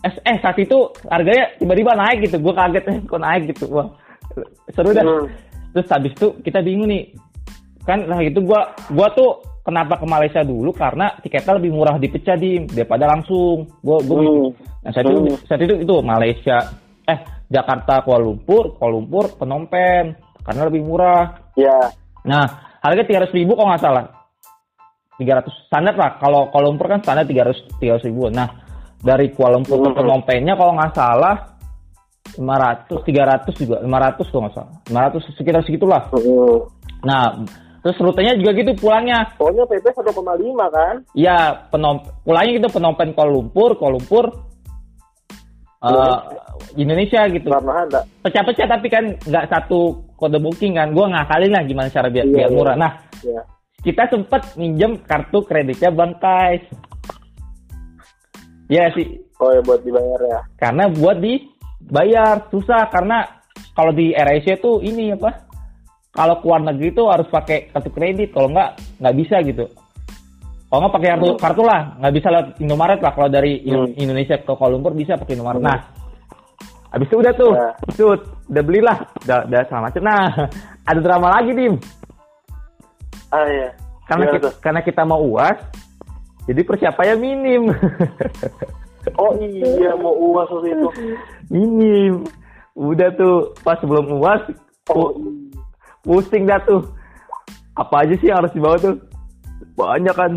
eh, 0.00 0.12
eh 0.24 0.36
saat 0.40 0.56
itu 0.56 0.76
harganya 1.06 1.44
tiba-tiba 1.56 1.92
naik 1.92 2.24
gitu 2.24 2.36
gua 2.38 2.54
kaget 2.56 2.84
eh 2.86 2.96
kok 3.04 3.20
naik 3.20 3.42
gitu 3.50 3.64
wah 3.68 3.88
seru 4.72 4.90
dah 4.92 5.04
Hmm. 5.04 5.26
Terus 5.76 5.92
habis 5.92 6.16
itu 6.16 6.32
kita 6.40 6.64
bingung 6.64 6.88
nih 6.88 7.12
kan 7.84 8.00
nah 8.08 8.16
itu 8.24 8.40
gua 8.40 8.72
gua 8.88 9.12
tuh 9.12 9.44
kenapa 9.60 10.00
ke 10.00 10.06
Malaysia 10.08 10.40
dulu 10.40 10.72
karena 10.72 11.12
tiketnya 11.20 11.60
lebih 11.60 11.76
murah 11.76 12.00
dipecah 12.00 12.32
di 12.40 12.64
daripada 12.64 13.04
langsung 13.12 13.68
gua 13.84 14.00
gua 14.00 14.24
Hmm. 14.24 14.48
Nah 14.86 14.90
saat 14.94 15.04
itu, 15.04 15.18
Hmm. 15.20 15.38
saat 15.50 15.60
itu 15.66 15.74
itu 15.82 15.94
Malaysia, 15.98 16.56
eh 17.10 17.18
Jakarta, 17.50 18.06
Kuala 18.06 18.22
Lumpur, 18.22 18.78
Kuala 18.78 18.94
Lumpur, 18.94 19.34
Phnom 19.34 19.66
Penh, 19.66 20.14
karena 20.46 20.62
lebih 20.70 20.86
murah. 20.86 21.52
Ya, 21.58 21.90
Nah 22.22 22.46
harga 22.78 23.02
tiga 23.02 23.26
ribu 23.34 23.58
kalau 23.58 23.74
nggak 23.74 23.82
salah, 23.82 24.06
300 25.18 25.50
standar 25.66 25.98
lah. 25.98 26.22
Kalau 26.22 26.54
Kuala 26.54 26.70
Lumpur 26.70 26.86
kan 26.86 27.02
standar 27.02 27.26
300 27.26 27.66
300 27.82 28.06
ribu. 28.06 28.30
Nah 28.30 28.46
dari 29.02 29.34
Kuala 29.34 29.58
Lumpur 29.58 29.82
ke 29.82 29.88
Hmm. 29.90 29.98
Phnom 29.98 30.22
Penhnya 30.22 30.54
kalau 30.54 30.72
nggak 30.78 30.94
salah 30.94 31.36
500, 32.34 32.90
300 33.06 33.54
juga, 33.54 33.76
500 33.80 34.26
kalau 34.26 34.42
nggak 34.46 34.54
salah, 34.54 34.74
500 34.90 35.38
sekitar 35.38 35.62
segitulah. 35.62 36.02
Hmm. 36.10 36.58
Nah 37.06 37.24
terus 37.80 38.02
rutenya 38.02 38.34
juga 38.34 38.50
gitu 38.58 38.74
pulangnya. 38.74 39.30
Soalnya 39.38 39.62
PP 39.70 39.86
1,5 39.94 40.66
kan? 40.74 40.94
Iya, 41.14 41.70
penom 41.70 42.02
pulangnya 42.26 42.58
gitu 42.58 42.68
Phnom 42.74 42.98
Penh 42.98 43.14
Kuala 43.14 43.30
Lumpur, 43.30 43.78
Kuala 43.78 43.94
Lumpur, 43.94 44.26
eh, 45.86 46.16
Indonesia 46.74 47.30
gitu. 47.30 47.46
Pecah-pecah 48.26 48.66
tapi 48.66 48.90
kan 48.90 49.14
nggak 49.22 49.46
satu 49.46 50.02
kode 50.18 50.42
booking 50.42 50.74
kan. 50.74 50.90
Gue 50.90 51.06
ngakalin 51.06 51.52
lah 51.54 51.62
gimana 51.62 51.86
cara 51.86 52.10
biar, 52.10 52.26
Iya, 52.26 52.34
biar 52.34 52.48
iya. 52.50 52.56
murah. 52.58 52.74
Nah, 52.74 52.92
Ya. 53.22 53.40
kita 53.86 54.02
sempet 54.10 54.42
minjem 54.58 54.98
kartu 55.06 55.46
kreditnya 55.46 55.94
Bangkais. 55.94 56.66
Iya 58.66 58.90
sih, 58.98 59.06
Oh 59.38 59.54
ya 59.54 59.62
buat 59.62 59.78
dibayar 59.86 60.20
ya. 60.26 60.40
karena 60.58 60.90
buat 60.90 61.22
dibayar 61.86 62.50
susah 62.50 62.90
karena 62.90 63.22
kalau 63.72 63.94
di 63.94 64.10
AirAsia 64.10 64.58
tuh 64.58 64.82
ini 64.82 65.14
apa? 65.14 65.46
Kalau 66.10 66.40
ke 66.40 66.44
luar 66.48 66.64
negeri 66.64 66.96
tuh 66.96 67.12
harus 67.12 67.28
pakai 67.28 67.68
kartu 67.70 67.92
kredit, 67.92 68.32
kalau 68.32 68.48
nggak 68.48 69.00
nggak 69.04 69.14
bisa 69.20 69.36
gitu. 69.44 69.68
Kalau 70.66 70.78
nggak 70.82 70.94
pakai 70.96 71.08
kartu, 71.12 71.28
Hmm. 71.28 71.38
kartu 71.38 71.62
lah, 71.62 71.80
nggak 72.00 72.14
bisa 72.16 72.26
lewat 72.32 72.46
Indomaret 72.58 73.00
lah. 73.04 73.12
Kalau 73.12 73.28
dari 73.28 73.52
Hmm. 73.62 73.92
Indonesia 73.94 74.36
ke 74.40 74.48
Kuala 74.48 74.72
Lumpur 74.74 74.96
bisa 74.96 75.14
pakai 75.14 75.36
Indomaret. 75.36 75.60
Hmm. 75.60 75.68
Nah, 75.68 75.78
habis 76.90 77.06
itu 77.06 77.16
udah 77.20 77.32
tuh, 77.36 77.52
Ya. 77.52 77.68
Cut, 77.94 78.20
udah 78.48 78.62
belilah, 78.64 78.98
udah, 79.28 79.38
udah 79.44 79.60
sama 79.68 79.92
macam. 79.92 80.02
Nah, 80.02 80.24
ada 80.90 81.00
drama 81.04 81.28
lagi 81.36 81.50
dim, 81.52 81.74
Ah 83.28 83.44
iya. 83.44 83.68
karena 84.08 84.24
Gimana 84.24 84.34
kita, 84.40 84.48
karena 84.64 84.80
kita 84.80 85.02
mau 85.04 85.20
uas, 85.20 85.58
jadi 86.48 86.60
persiapannya 86.64 87.14
minim, 87.20 87.62
Oh 89.14 89.30
iya 89.38 89.94
mau 89.94 90.10
uas 90.10 90.50
waktu 90.50 90.74
itu. 90.74 90.88
minim. 91.46 92.26
Udah 92.74 93.08
tuh 93.14 93.54
pas 93.62 93.78
sebelum 93.78 94.10
uas, 94.18 94.42
Oh 94.90 95.14
pu- 95.14 95.46
pusing 96.02 96.44
dah 96.44 96.58
tuh. 96.66 96.82
Apa 97.78 98.02
aja 98.02 98.14
sih 98.18 98.28
yang 98.28 98.42
harus 98.42 98.52
dibawa 98.52 98.76
tuh? 98.82 98.98
Banyak 99.78 100.16
kan. 100.16 100.32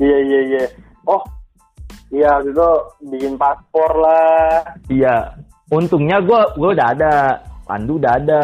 iya 0.00 0.18
iya 0.24 0.40
iya. 0.48 0.64
Oh 1.04 1.22
iya 2.10 2.40
itu 2.42 2.68
bikin 3.12 3.36
paspor 3.36 3.90
lah. 4.00 4.64
Iya. 4.88 5.36
Untungnya 5.66 6.22
gue 6.22 6.40
gua 6.54 6.70
udah 6.78 6.88
ada, 6.94 7.14
Pandu 7.66 7.98
udah 7.98 8.12
ada. 8.16 8.42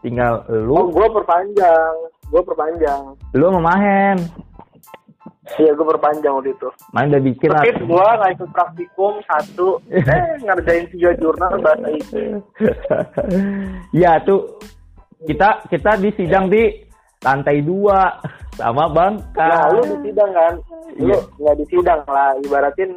Tinggal 0.00 0.44
Oh 0.48 0.64
lu, 0.64 0.92
gue 0.92 1.08
perpanjang. 1.12 1.94
Gue 2.30 2.42
perpanjang. 2.44 3.02
lu 3.34 3.44
sama 3.50 3.60
Mahen. 3.74 4.16
Iya 5.58 5.74
gue 5.74 5.86
perpanjang 5.86 6.34
waktu 6.36 6.54
itu. 6.54 6.68
Main 6.94 7.10
udah 7.10 7.22
bikin 7.22 7.48
lah. 7.50 7.62
Skip 7.64 7.78
gue 7.82 8.06
nggak 8.14 8.32
ikut 8.38 8.50
praktikum 8.54 9.12
satu. 9.26 9.68
Eh 9.90 10.38
ngerjain 10.44 10.86
tiga 10.94 11.10
jurnal 11.18 11.52
bahasa 11.58 11.88
Inggris. 11.90 12.42
Iya 13.98 14.22
tuh 14.22 14.60
kita 15.26 15.66
kita 15.66 15.98
di 15.98 16.10
sidang 16.14 16.46
di 16.46 16.86
lantai 17.20 17.60
dua 17.60 18.14
sama 18.54 18.86
Bangka. 18.88 19.42
Nah 19.42 19.64
lu 19.74 19.82
di 19.84 19.96
sidang 20.08 20.30
kan? 20.30 20.54
Lu 21.00 21.10
Iya. 21.10 21.18
nggak 21.40 21.56
di 21.58 21.64
sidang 21.68 22.00
lah. 22.06 22.30
Ibaratin 22.40 22.90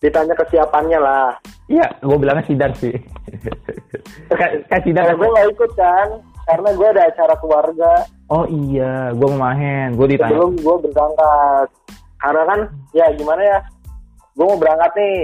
ditanya 0.00 0.32
kesiapannya 0.32 0.98
lah. 0.98 1.28
Iya, 1.70 1.86
gue 2.02 2.16
bilangnya 2.18 2.44
sidar 2.48 2.72
sih. 2.74 2.90
kayak 4.66 4.82
sidar. 4.82 5.04
Karena 5.06 5.20
gue 5.20 5.28
nggak 5.28 5.48
ikut 5.54 5.72
kan, 5.76 6.08
karena 6.48 6.68
gue 6.74 6.88
ada 6.88 7.02
acara 7.06 7.34
keluarga 7.38 7.92
Oh 8.30 8.46
iya, 8.46 9.10
gue 9.10 9.26
mau 9.26 9.50
main. 9.50 9.90
Gue 9.98 10.14
ditanya. 10.14 10.38
sebelum 10.38 10.54
gue 10.62 10.76
berangkat. 10.86 11.68
Karena 12.22 12.42
kan, 12.46 12.60
ya 12.94 13.06
gimana 13.18 13.42
ya, 13.42 13.58
gue 14.38 14.44
mau 14.46 14.54
berangkat 14.54 14.92
nih. 14.94 15.20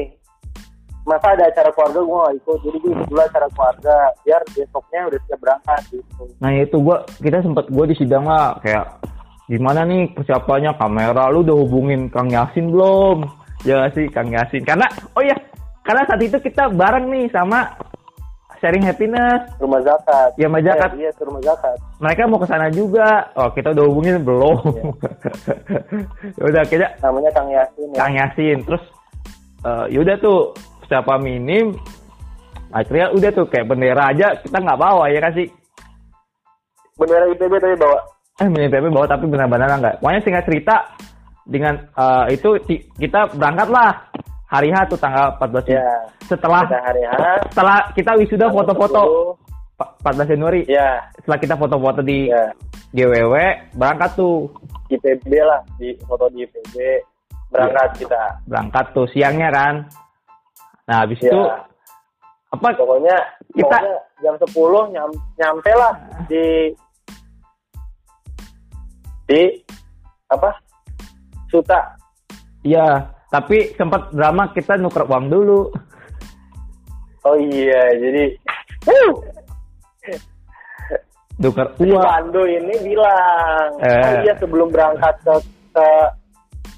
Masa 1.07 1.39
ada 1.39 1.47
acara 1.47 1.71
keluarga 1.71 2.01
gue 2.03 2.19
gak 2.19 2.35
ikut, 2.43 2.59
jadi 2.67 2.77
gue 2.83 2.91
ikut 2.99 3.07
dulu 3.07 3.21
acara 3.23 3.47
keluarga, 3.55 3.97
biar 4.27 4.43
besoknya 4.51 5.01
udah 5.07 5.21
siap 5.23 5.39
berangkat 5.39 5.81
gitu. 5.95 6.23
Nah 6.43 6.51
itu 6.51 6.77
gue 6.83 6.97
kita 7.23 7.39
sempet 7.47 7.65
gue 7.71 7.85
di 7.87 7.95
sidang 7.95 8.27
lah 8.27 8.59
kayak 8.59 8.85
gimana 9.47 9.87
nih 9.87 10.11
persiapannya 10.11 10.75
kamera 10.75 11.31
lu 11.31 11.47
udah 11.47 11.57
hubungin 11.63 12.11
Kang 12.11 12.27
Yasin 12.27 12.75
belum? 12.75 13.23
Ya 13.63 13.87
sih 13.95 14.11
Kang 14.11 14.35
Yasin 14.35 14.67
karena 14.67 14.91
oh 15.15 15.23
iya 15.23 15.39
karena 15.87 16.03
saat 16.11 16.19
itu 16.27 16.43
kita 16.43 16.75
bareng 16.75 17.07
nih 17.07 17.31
sama 17.31 17.71
sharing 18.67 18.83
happiness 18.83 19.41
Rumah 19.57 19.79
zakat. 19.81 20.31
Ya, 20.35 20.47
rumah 20.47 20.59
zakat. 20.61 20.91
Eh, 20.91 20.99
iya, 20.99 21.11
ke 21.15 21.23
rumah 21.23 21.39
zakat. 21.41 21.77
mereka 21.97 22.27
mau 22.27 22.37
ke 22.37 22.47
sana 22.47 22.67
juga 22.69 23.09
oh 23.33 23.49
kita 23.49 23.71
udah 23.71 23.85
hubungin 23.87 24.19
belum 24.21 24.59
Ya 26.35 26.45
udah 26.45 26.65
kita 26.67 26.87
Namanya 26.99 27.31
Kang 27.31 27.49
Yasin 27.49 27.89
ya. 27.89 27.97
Kang 27.97 28.15
Yasin 28.15 28.59
terus 28.61 28.83
eh 29.63 29.85
yaudah 29.89 30.17
tuh 30.19 30.51
siapa 30.85 31.15
minim 31.17 31.75
akhirnya 32.69 33.11
udah 33.11 33.31
tuh 33.33 33.47
kayak 33.47 33.67
bendera 33.67 34.11
aja 34.11 34.35
kita 34.37 34.57
nggak 34.57 34.77
bawa 34.77 35.07
ya 35.09 35.19
kan 35.21 35.33
sih 35.33 35.47
Bendera 36.95 37.25
IPB 37.29 37.53
tapi 37.55 37.77
bawa. 37.77 37.99
eh 38.37 38.47
minim 38.47 38.69
PP 38.69 38.85
bawa 38.91 39.07
tapi 39.07 39.25
benar-benar 39.25 39.69
nggak 39.75 39.95
pokoknya 39.99 40.21
singkat 40.21 40.45
cerita 40.45 40.77
dengan 41.43 41.75
eh, 41.89 42.25
itu 42.33 42.49
kita 42.97 43.33
berangkat 43.33 43.69
lah 43.69 43.91
hari 44.47 44.71
H 44.71 44.87
tuh 44.87 44.97
tanggal 44.97 45.35
14 45.37 45.67
Ya. 45.69 45.83
setelah 46.23 46.63
Kita 46.65 46.81
hari 46.81 47.03
H. 47.03 47.13
setelah 47.51 47.79
kita 47.93 48.13
wisuda 48.15 48.47
foto-foto 48.49 49.01
10. 49.03 49.77
pa- 49.77 49.93
14 50.03 50.29
Januari 50.29 50.63
Ya, 50.67 51.03
setelah 51.17 51.39
kita 51.39 51.55
foto-foto 51.55 52.01
di 52.01 52.27
ya. 52.27 52.51
GWW 52.93 53.35
berangkat 53.75 54.11
tuh 54.15 54.49
IPB 54.89 55.27
lah, 55.41 55.61
di 55.77 55.91
foto 56.01 56.31
di 56.31 56.43
IPB. 56.43 56.75
Berangkat 57.47 57.91
kita. 57.97 58.23
berangkat 58.45 58.87
tuh 58.93 59.07
siangnya 59.09 59.51
kan 59.51 59.75
nah 60.85 61.03
habis 61.03 61.19
Ya. 61.19 61.29
itu 61.29 61.41
apa 62.49 62.69
Pokoknya, 62.73 63.17
Kita- 63.53 63.67
pokoknya 63.75 63.95
jam 64.17 64.35
10 64.39 64.83
nyam, 64.89 65.11
nyampe 65.37 65.73
lah 65.73 65.95
di 66.25 66.71
di 69.27 69.43
apa? 70.29 70.51
Suta. 71.47 71.95
Iya, 72.63 73.03
tapi 73.27 73.75
sempat 73.75 74.15
drama 74.15 74.55
kita 74.55 74.79
nuker 74.79 75.03
uang 75.07 75.27
dulu. 75.27 75.61
Oh 77.27 77.37
iya, 77.37 77.83
jadi! 77.99 78.25
Nuker 81.37 81.69
uang. 81.83 82.01
Pandu 82.01 82.43
ini 82.49 82.75
bilang, 82.81 83.69
Eh. 83.83 83.93
oh 83.93 84.15
iya 84.25 84.33
sebelum 84.41 84.73
berangkat 84.73 85.15
ke, 85.21 85.35
ke 85.77 85.87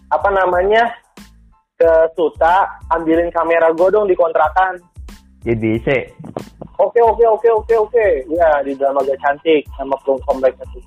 apa 0.09 0.29
namanya 0.33 0.89
ke 1.79 1.91
Suta, 2.19 2.67
ambilin 2.91 3.31
kamera 3.31 3.71
gue 3.71 3.89
dong 3.93 4.11
di 4.11 4.19
kontrakan. 4.19 4.81
Jadi 5.47 5.79
C. 5.87 5.89
Oke 6.79 6.99
oke 6.99 7.23
oke 7.23 7.49
oke 7.55 7.75
oke, 7.75 8.07
ya 8.35 8.51
di 8.67 8.75
dalam 8.75 8.99
agak 8.99 9.19
cantik 9.23 9.63
sama 9.79 9.95
pelung 10.03 10.19
kompleknya 10.27 10.67
tuh. 10.75 10.83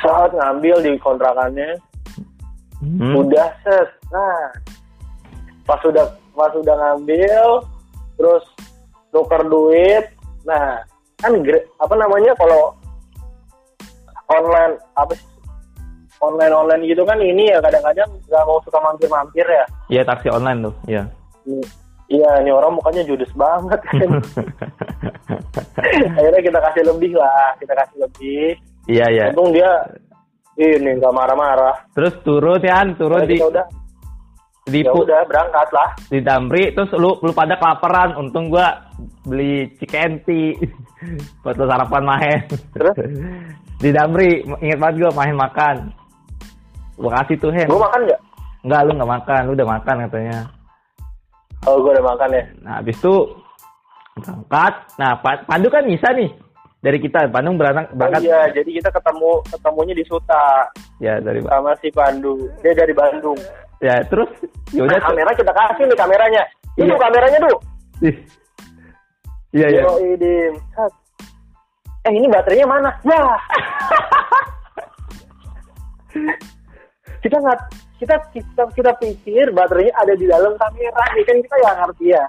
Saat 0.00 0.32
ngambil 0.32 0.80
di 0.80 0.96
kontrakannya, 0.96 1.76
Hmm. 2.82 3.14
udah 3.14 3.48
set. 3.62 3.88
Nah, 4.10 4.50
pas 5.62 5.78
sudah 5.78 6.02
pas 6.34 6.50
sudah 6.50 6.74
ngambil, 6.74 7.62
terus 8.18 8.44
nuker 9.14 9.42
duit. 9.46 10.04
Nah, 10.42 10.82
kan 11.22 11.32
apa 11.78 11.94
namanya 11.94 12.34
kalau 12.34 12.74
online 14.26 14.74
apa 14.98 15.14
sih? 15.14 15.30
Online 16.22 16.54
online 16.54 16.82
gitu 16.86 17.02
kan 17.02 17.18
ini 17.18 17.50
ya 17.50 17.58
kadang-kadang 17.58 18.06
nggak 18.30 18.46
mau 18.46 18.58
suka 18.62 18.78
mampir-mampir 18.78 19.46
ya. 19.46 19.64
Iya 19.90 20.02
taksi 20.06 20.30
online 20.30 20.70
tuh. 20.70 20.74
Iya. 20.86 21.02
Iya, 22.12 22.44
ini 22.44 22.52
orang 22.52 22.76
mukanya 22.76 23.02
judes 23.08 23.30
banget 23.32 23.80
kan. 23.88 24.10
Akhirnya 26.18 26.42
kita 26.44 26.58
kasih 26.60 26.82
lebih 26.92 27.12
lah, 27.16 27.56
kita 27.56 27.72
kasih 27.72 27.98
lebih. 28.04 28.46
Iya 28.86 29.06
iya. 29.10 29.24
Untung 29.32 29.50
dia 29.56 29.70
ini 30.58 30.90
nggak 31.00 31.14
marah-marah. 31.14 31.74
Terus 31.96 32.14
turun 32.20 32.60
ya, 32.60 32.84
turun 32.96 33.24
di 33.24 33.40
udah, 33.40 33.66
di 34.68 34.80
ya 34.84 34.92
udah 34.92 35.20
berangkat 35.24 35.68
lah. 35.72 35.88
di 36.12 36.18
Damri 36.20 36.76
terus 36.76 36.92
lu 36.96 37.16
lu 37.24 37.32
pada 37.32 37.56
kelaparan. 37.56 38.20
Untung 38.20 38.52
gua 38.52 38.92
beli 39.24 39.72
cikenti 39.80 40.56
buat 41.42 41.56
lu 41.56 41.64
sarapan 41.64 42.02
main. 42.04 42.40
Terus? 42.76 42.94
di 43.82 43.90
Damri 43.90 44.44
inget 44.60 44.78
banget 44.78 45.08
gua 45.08 45.24
main 45.24 45.36
makan. 45.36 45.76
Gua 47.00 47.10
kasih 47.22 47.36
tuh 47.40 47.50
Hen. 47.50 47.68
Gue 47.72 47.80
makan 47.80 48.00
nggak? 48.04 48.20
Enggak 48.62 48.80
lu 48.86 48.92
nggak 48.94 49.12
makan, 49.18 49.40
lu 49.48 49.52
udah 49.58 49.68
makan 49.74 49.96
katanya. 50.06 50.38
Oh, 51.62 51.78
gue 51.78 51.94
udah 51.94 52.06
makan 52.14 52.28
ya. 52.34 52.44
Nah, 52.62 52.74
habis 52.82 52.98
itu 52.98 53.14
berangkat. 54.18 54.74
Nah, 54.98 55.14
Pa- 55.22 55.42
Pandu 55.46 55.70
kan 55.70 55.86
bisa 55.86 56.10
nih 56.14 56.30
dari 56.82 56.98
kita. 56.98 57.30
Pandu 57.30 57.54
berangkat, 57.54 57.86
Oh, 57.88 57.96
berangkat 57.96 58.20
iya, 58.22 58.40
jadi 58.52 58.70
kita 58.76 58.90
ketemu 58.90 59.30
ketemunya 59.48 59.94
di 59.94 60.04
Suta 60.04 60.44
ya 60.98 61.14
dari 61.18 61.38
sama 61.40 61.72
si 61.78 61.88
Pandu. 61.88 62.34
Dia 62.60 62.74
dari 62.74 62.92
Bandung. 62.92 63.38
ya 63.78 63.98
terus 64.06 64.30
ya 64.70 64.82
udah 64.82 64.94
Nah, 64.94 65.02
tuh. 65.02 65.06
kamera 65.10 65.30
kita 65.34 65.52
kasih 65.52 65.84
nih 65.86 65.98
kameranya. 65.98 66.42
Ini 66.74 66.86
Iya. 66.86 66.98
kameranya 66.98 67.38
tuh. 67.40 67.56
Ih. 68.02 68.16
Iya 69.52 69.66
iya. 69.68 69.82
Eh 72.02 72.12
ini 72.12 72.26
baterainya 72.26 72.62
mana? 72.64 72.90
Ya. 73.02 73.18
kita 77.22 77.36
nggak 77.38 77.58
kita 77.98 78.14
kita 78.30 78.62
kita 78.74 78.90
pikir 78.98 79.46
baterainya 79.50 79.94
ada 79.96 80.14
di 80.14 80.26
dalam 80.26 80.54
kamera 80.54 81.04
nih 81.14 81.24
kan 81.24 81.36
kita 81.38 81.54
nggak 81.56 81.76
ngerti 81.78 82.06
ya. 82.10 82.24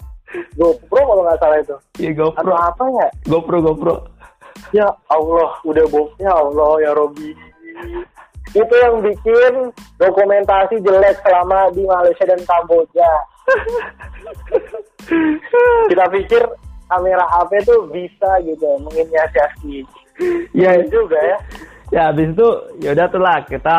GoPro 0.53 1.01
kalau 1.03 1.21
nggak 1.23 1.37
salah 1.37 1.57
itu. 1.59 1.75
Iya 1.99 2.09
Atau 2.11 2.33
GoPro. 2.33 2.53
apa 2.55 2.83
ya? 2.91 3.07
GoPro 3.27 3.57
GoPro. 3.61 3.95
Ya 4.73 4.89
Allah, 5.07 5.49
udah 5.63 5.85
bom. 5.93 6.09
Ya 6.17 6.33
Allah, 6.33 6.71
ya 6.81 6.91
Robi. 6.97 7.29
Itu 8.53 8.75
yang 8.81 9.01
bikin 9.01 9.69
dokumentasi 9.97 10.81
jelek 10.81 11.17
selama 11.21 11.69
di 11.73 11.85
Malaysia 11.85 12.25
dan 12.25 12.41
Kamboja. 12.41 13.11
Kita 15.89 16.05
pikir 16.09 16.41
kamera 16.89 17.25
HP 17.37 17.51
tuh 17.65 17.79
bisa 17.89 18.29
gitu 18.45 18.67
menginisiasi. 18.85 19.85
Iya 20.53 20.81
Itu 20.85 21.05
juga 21.05 21.17
ya. 21.21 21.37
Ya 21.89 22.01
habis 22.09 22.33
itu 22.33 22.47
ya 22.81 22.89
udah 22.97 23.05
tuh 23.09 23.21
lah 23.21 23.37
kita 23.45 23.77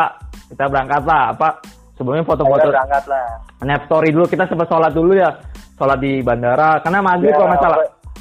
kita 0.55 0.65
berangkat 0.71 1.03
lah 1.03 1.35
apa 1.35 1.49
sebelumnya 1.99 2.23
Kita 2.23 2.31
foto-foto 2.31 2.69
berangkat 2.71 3.05
lah. 3.11 3.27
snap 3.59 3.81
story 3.91 4.09
dulu 4.15 4.25
kita 4.31 4.45
sempat 4.47 4.67
sholat 4.71 4.93
dulu 4.95 5.13
ya 5.19 5.31
sholat 5.75 5.99
di 5.99 6.23
bandara 6.23 6.79
karena 6.83 7.03
maghrib 7.03 7.35
kalau 7.35 7.51
nggak 7.51 7.63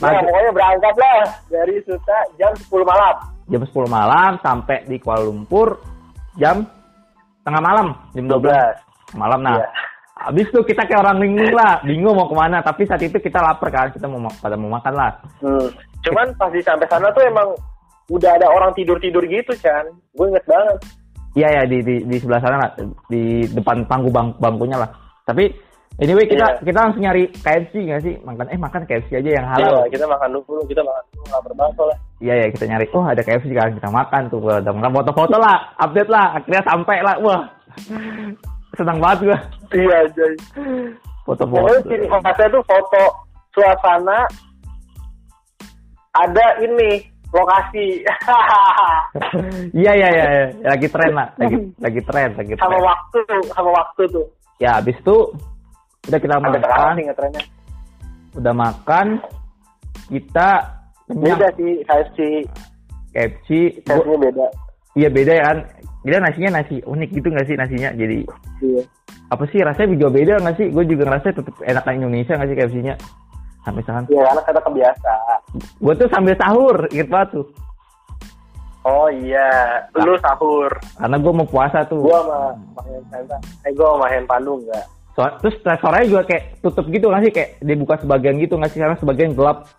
salah 0.04 0.12
ya, 0.12 0.18
maghrib 0.18 0.30
pokoknya 0.30 0.52
berangkat 0.54 0.96
lah 0.96 1.18
dari 1.48 1.76
Suta 1.82 2.18
jam 2.36 2.52
10 2.54 2.68
malam. 2.84 3.16
jam 3.46 3.62
10 3.62 3.72
malam 3.89 4.32
sampai 4.38 4.78
di 4.84 4.98
Kuala 4.98 5.24
Lumpur 5.24 5.68
jam 6.34 6.63
tengah 7.42 7.62
malam 7.62 7.88
jam 8.12 8.26
12 8.26 8.44
malam 9.13 9.39
nah 9.39 9.56
Iya. 9.56 9.68
habis 10.22 10.46
itu 10.46 10.60
kita 10.63 10.84
kayak 10.84 11.02
orang 11.02 11.18
linglung 11.20 11.54
lah 11.54 11.80
bingung 11.82 12.13
mau 12.13 12.26
ke 12.26 12.34
mana 12.34 12.60
tapi 12.60 12.84
saat 12.84 13.02
itu 13.02 13.18
kita 13.18 13.38
lapar 13.38 13.68
kan 13.68 13.88
kita 13.89 14.06
mau 14.06 14.22
ma- 14.22 14.38
pada 14.38 14.56
mau 14.56 14.72
makan 14.72 14.94
lah 14.94 15.12
Hmm. 15.39 15.68
Cuman 16.01 16.28
pas 16.34 16.49
di 16.49 16.60
sampai 16.60 16.84
sana 16.86 17.08
tuh 17.10 17.24
emang 17.24 17.47
udah 18.10 18.32
ada 18.34 18.43
orang 18.45 18.72
tidur-tidur 18.74 19.24
gitu, 19.24 19.56
Chan. 19.56 19.88
Gue 20.12 20.28
inget 20.28 20.43
banget. 20.43 20.78
iya 21.34 21.47
ya 21.49 21.64
di, 21.64 21.80
di 21.80 21.95
di 22.04 22.16
sebelah 22.16 22.38
sana 22.38 22.58
lah 22.58 22.70
di 23.08 23.24
depan 23.49 23.84
pangku 23.84 24.08
bang, 24.08 24.36
bangkunya 24.38 24.78
lah 24.78 24.91
tapi 25.24 25.49
anyway 26.02 26.26
kita 26.26 26.46
Iya. 26.46 26.62
kita 26.66 26.80
langsung 26.82 27.04
nyari 27.06 27.24
KFC 27.30 27.74
nggak 27.86 28.02
sih 28.02 28.14
makan 28.26 28.46
eh 28.50 28.60
makan 28.60 28.82
KFC 28.89 29.10
aja 29.22 29.30
yang 29.30 29.46
halal 29.46 29.86
kita 29.89 30.06
makan 30.10 30.30
dulu, 30.34 30.62
kita 30.66 30.82
makan 30.82 31.04
dulu, 31.14 31.24
nggak 31.30 31.44
berbantu 31.46 31.84
lah. 31.86 31.98
iya 32.18 32.34
ya 32.41 32.48
kita 32.50 32.66
nyari 32.66 32.86
oh 32.98 33.06
ada 33.06 33.22
KFC 33.22 33.50
kan 33.54 33.70
kita 33.78 33.89
makan 33.94 34.22
tuh 34.34 34.39
udah 34.41 34.74
makan 34.74 34.91
foto-foto 34.98 35.36
lah 35.38 35.58
update 35.78 36.10
lah 36.10 36.26
akhirnya 36.41 36.62
sampai 36.66 36.98
lah 37.06 37.16
wah 37.22 37.41
senang 38.74 38.98
banget 38.98 39.20
gua 39.30 39.39
Iya, 39.74 40.00
Jay. 40.18 40.34
foto-foto 41.26 41.78
ciri 41.86 42.06
khasnya 42.10 42.48
tuh 42.50 42.64
foto 42.66 43.04
suasana 43.54 44.26
ada 46.14 46.46
ini 46.62 47.02
lokasi 47.34 48.06
iya 49.82 49.91
iya 49.98 50.10
iya 50.10 50.26
iya. 50.30 50.46
lagi 50.70 50.86
tren 50.89 51.14
lah 51.18 51.28
lagi 51.41 51.58
lagi 51.82 52.02
tren 52.06 52.30
lagi 52.38 52.54
sama 52.58 52.70
tren 52.70 52.86
waktu 52.86 53.20
sama 53.50 53.70
waktu 53.74 54.02
tuh. 54.14 54.26
ya 54.62 54.78
habis 54.78 54.94
itu 55.02 55.18
udah 56.04 56.20
kita 56.20 56.34
Ada 56.34 56.41
makan 56.60 56.95
ngetrennya. 57.01 57.43
udah 58.34 58.54
makan 58.54 59.08
kita 60.06 60.47
kenyang 61.06 61.38
Beda 61.38 61.47
sih 61.54 61.74
KFC, 61.82 62.18
KFC 63.14 63.49
KFC-nya 63.82 64.18
beda. 64.20 64.45
iya 64.93 65.08
beda 65.08 65.32
ya 65.32 65.43
kan 65.45 65.58
kita 66.01 66.18
nasinya 66.20 66.49
nasi 66.54 66.76
unik 66.82 67.10
gitu 67.12 67.28
nggak 67.30 67.45
sih 67.45 67.56
nasinya 67.56 67.89
jadi 67.93 68.20
Iya. 68.60 68.84
apa 69.30 69.43
sih 69.47 69.60
rasanya 69.60 69.93
juga 69.93 70.08
beda 70.12 70.34
nggak 70.39 70.56
sih 70.56 70.68
gue 70.70 70.84
juga 70.86 71.04
ngerasa 71.06 71.28
tetap 71.32 71.56
enakan 71.62 71.93
Indonesia 71.97 72.34
nggak 72.34 72.49
sih 72.49 72.58
KFC-nya 72.58 72.95
sampai 73.62 73.80
misalkan 73.80 74.04
Iya, 74.06 74.22
karena 74.26 74.41
kita 74.43 74.62
kebiasa. 74.62 75.14
gue 75.78 75.93
tuh 75.95 76.08
sambil 76.10 76.36
sahur 76.36 76.78
inget 76.89 77.08
banget 77.08 77.30
tuh 77.34 77.47
Oh 78.84 79.08
iya, 79.08 79.47
lu 79.95 80.12
sahur. 80.20 80.68
karena 80.99 81.16
gue 81.16 81.32
mau 81.32 81.47
puasa 81.47 81.88
tuh 81.88 82.04
Gua 82.04 82.20
sama 82.20 82.51
Santa. 83.08 83.39
Eh, 83.64 83.72
gua 83.72 83.95
sama 83.95 84.04
main 84.04 84.28
Pandu 84.28 84.60
enggak. 84.60 84.84
So, 85.14 85.22
terus 85.39 85.61
restorannya 85.61 86.09
juga 86.09 86.24
kayak 86.26 86.43
tutup 86.59 86.89
gitu 86.89 87.05
nggak 87.05 87.22
sih 87.22 87.32
kayak 87.32 87.49
dibuka 87.59 87.95
sebagian 87.95 88.34
gitu 88.36 88.57
nggak 88.57 88.70
sih 88.70 88.82
karena 88.82 88.97
sebagian 88.97 89.32
gelap 89.32 89.70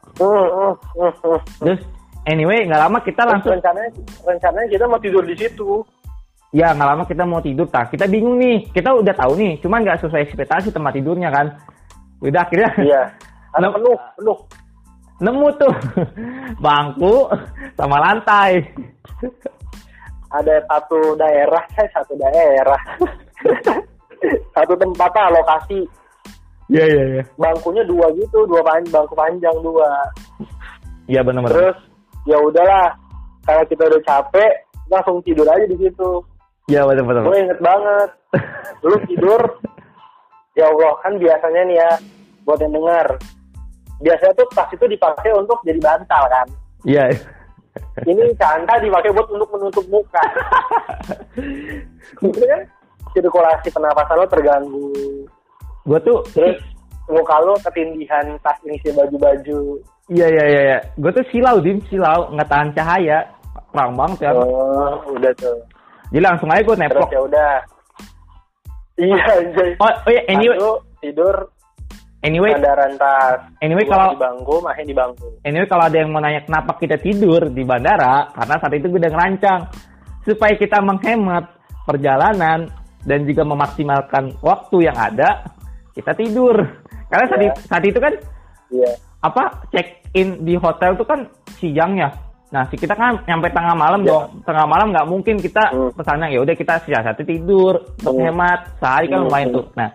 terus 1.59 1.81
anyway 2.25 2.63
nggak 2.63 2.79
lama 2.79 2.99
kita 3.01 3.19
Terus 3.21 3.33
langsung 3.35 3.53
rencananya 3.53 3.91
rencananya 4.23 4.69
kita 4.71 4.85
mau 4.87 4.99
tidur 4.99 5.23
di 5.23 5.35
situ. 5.35 5.83
ya 6.51 6.71
nggak 6.71 6.87
lama 6.87 7.03
kita 7.03 7.23
mau 7.25 7.43
tidur 7.43 7.67
tak 7.67 7.91
kita 7.91 8.07
bingung 8.07 8.39
nih 8.39 8.71
kita 8.71 8.95
udah 8.95 9.11
tahu 9.13 9.35
nih 9.35 9.59
cuman 9.59 9.83
nggak 9.83 9.99
sesuai 10.01 10.23
ekspektasi 10.23 10.71
tempat 10.71 10.95
tidurnya 10.95 11.29
kan 11.29 11.47
udah 12.21 12.41
akhirnya 12.41 12.71
Iya. 12.79 13.03
Nemu- 13.57 13.75
penuh, 13.75 13.97
penuh. 14.15 14.39
nemu 15.17 15.47
tuh 15.57 15.75
bangku 16.65 17.15
sama 17.75 17.99
lantai 18.01 18.63
Ada 20.31 20.63
satu 20.65 21.15
daerah, 21.15 21.63
eh 21.75 21.87
satu 21.91 22.15
daerah. 22.17 22.83
satu 24.53 24.75
tempat 24.75 25.11
lah 25.13 25.29
lokasi. 25.33 25.81
iya 26.67 26.85
iya 26.85 27.03
iya 27.13 27.23
Bangkunya 27.37 27.85
dua 27.85 28.09
gitu, 28.15 28.45
dua 28.45 28.61
pan 28.61 28.81
bangku 28.89 29.13
panjang 29.13 29.57
dua. 29.61 29.89
iya 31.07 31.21
benar 31.21 31.45
benar 31.45 31.53
Terus 31.53 31.77
ya 32.25 32.37
udahlah, 32.41 32.89
kalau 33.45 33.65
kita 33.69 33.85
udah 33.85 34.01
capek, 34.03 34.53
langsung 34.89 35.21
tidur 35.21 35.45
aja 35.45 35.65
di 35.65 35.77
situ. 35.77 36.11
iya 36.67 36.81
benar 36.83 37.05
benar 37.05 37.23
Gue 37.23 37.39
inget 37.39 37.61
banget. 37.61 38.11
Lu 38.81 38.97
tidur, 39.05 39.41
ya 40.59 40.65
Allah 40.67 40.93
kan 41.01 41.13
biasanya 41.17 41.63
nih 41.69 41.77
ya, 41.77 41.91
buat 42.43 42.59
yang 42.59 42.73
dengar. 42.73 43.07
Biasanya 44.01 44.33
tuh 44.35 44.49
tas 44.51 44.69
itu 44.73 44.85
dipakai 44.85 45.31
untuk 45.33 45.61
jadi 45.63 45.79
bantal 45.79 46.25
kan. 46.27 46.47
iya 46.83 47.05
Ini 48.01 48.33
canda 48.39 48.79
dipakai 48.79 49.11
buat 49.11 49.29
untuk 49.29 49.49
menutup 49.51 49.85
muka. 49.89 50.23
Gitu 52.21 52.45
kan? 52.51 52.63
Sirkulasi 53.15 53.71
pernapasan 53.71 54.19
lo 54.19 54.27
terganggu. 54.27 54.91
gue 55.85 55.99
tuh 56.01 56.19
Terus 56.33 56.59
muka 57.07 57.37
lo 57.41 57.55
ketindihan 57.61 58.25
tas 58.41 58.57
isi 58.65 58.89
baju-baju. 58.91 59.77
iya 60.09 60.27
iya 60.27 60.45
iya 60.45 60.61
iya 60.67 60.79
gue 60.97 61.11
tuh 61.11 61.25
silau 61.31 61.61
dim 61.61 61.79
silau 61.87 62.29
nggak 62.33 62.49
tahan 62.49 62.69
cahaya 62.73 63.19
terang 63.71 63.93
banget 63.95 64.19
ya 64.25 64.31
Oh, 64.35 64.97
udah 65.11 65.33
tuh. 65.37 65.57
jadi 66.09 66.25
langsung 66.25 66.49
aja 66.49 66.61
gue 66.61 66.69
Terus 66.69 66.83
neplok 66.83 67.11
ya 67.11 67.21
udah. 67.23 67.53
Iya, 68.95 69.19
anjay. 69.43 69.71
oh, 69.77 69.91
oh 69.91 70.11
iya 70.11 70.23
anyway 70.29 70.55
Satu, 70.55 70.73
tidur 71.03 71.37
anyway 72.23 72.51
sandaran 72.55 72.93
tas. 72.95 73.39
anyway 73.59 73.85
kalau 73.85 74.15
di 74.15 74.21
bangku, 74.23 74.55
main 74.63 74.87
di 74.87 74.95
bangku. 74.95 75.27
Anyway 75.43 75.67
kalau 75.67 75.85
ada 75.85 75.97
yang 75.99 76.09
mau 76.09 76.23
nanya 76.23 76.41
kenapa 76.43 76.79
kita 76.79 76.97
tidur 76.97 77.51
di 77.51 77.63
bandara, 77.63 78.31
karena 78.33 78.55
saat 78.57 78.73
itu 78.73 78.87
gue 78.89 79.01
udah 79.03 79.13
ngerancang 79.13 79.61
supaya 80.23 80.55
kita 80.55 80.79
menghemat 80.81 81.45
perjalanan 81.85 82.71
dan 83.05 83.29
juga 83.29 83.43
memaksimalkan 83.45 84.37
waktu 84.41 84.89
yang 84.89 84.97
ada, 84.97 85.45
kita 85.93 86.13
tidur. 86.17 86.57
Karena 87.09 87.25
saat, 87.29 87.41
Ya. 87.41 87.47
i- 87.53 87.59
saat 87.69 87.85
itu 87.85 87.99
kan 88.01 88.13
Iya. 88.73 88.91
apa 89.23 89.43
check 89.71 90.03
in 90.17 90.43
di 90.43 90.57
hotel 90.57 90.97
itu 90.97 91.05
kan 91.07 91.21
siangnya. 91.57 92.09
Nah, 92.51 92.63
si 92.71 92.79
kita 92.79 92.95
kan 92.95 93.19
nyampe 93.27 93.51
tengah 93.51 93.75
malam 93.75 94.07
Ya. 94.07 94.15
dong. 94.15 94.43
Tengah 94.47 94.67
malam 94.67 94.95
nggak 94.95 95.09
mungkin 95.11 95.37
kita 95.39 95.75
Hmm. 95.75 95.91
pesannya 95.95 96.31
ya 96.31 96.39
udah 96.43 96.55
kita 96.55 96.75
siasati 96.87 97.23
tidur 97.27 97.83
untuk 97.99 98.15
Hmm. 98.15 98.25
hemat 98.31 98.61
sehari 98.79 99.07
kan 99.11 99.19
Hmm. 99.23 99.27
lumayan 99.27 99.49
tuh. 99.51 99.65
Nah, 99.75 99.89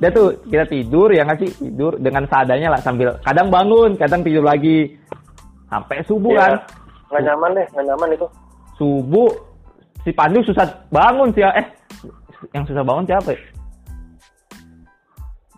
udah 0.00 0.10
tuh 0.10 0.28
kita 0.48 0.64
tidur 0.66 1.08
ya 1.14 1.22
nggak 1.22 1.38
sih 1.38 1.50
tidur 1.60 1.92
dengan 2.02 2.26
seadanya 2.26 2.68
lah 2.74 2.80
sambil 2.82 3.14
kadang 3.22 3.46
bangun, 3.46 3.94
kadang 3.94 4.20
tidur 4.26 4.42
lagi 4.42 4.90
sampai 5.70 6.02
subuh 6.02 6.34
Iya. 6.34 6.40
kan. 6.42 6.52
Nggak 7.10 7.22
nyaman 7.30 7.50
deh, 7.54 7.66
nggak 7.74 7.84
nyaman 7.94 8.08
itu. 8.14 8.26
Subuh 8.74 9.30
si 10.02 10.10
Pandu 10.10 10.40
susah 10.42 10.66
bangun 10.90 11.30
sih 11.30 11.42
ya. 11.46 11.50
Eh, 11.54 11.66
yang 12.52 12.64
susah 12.64 12.82
bangun 12.82 13.06
siapa 13.06 13.30
ya? 13.32 13.40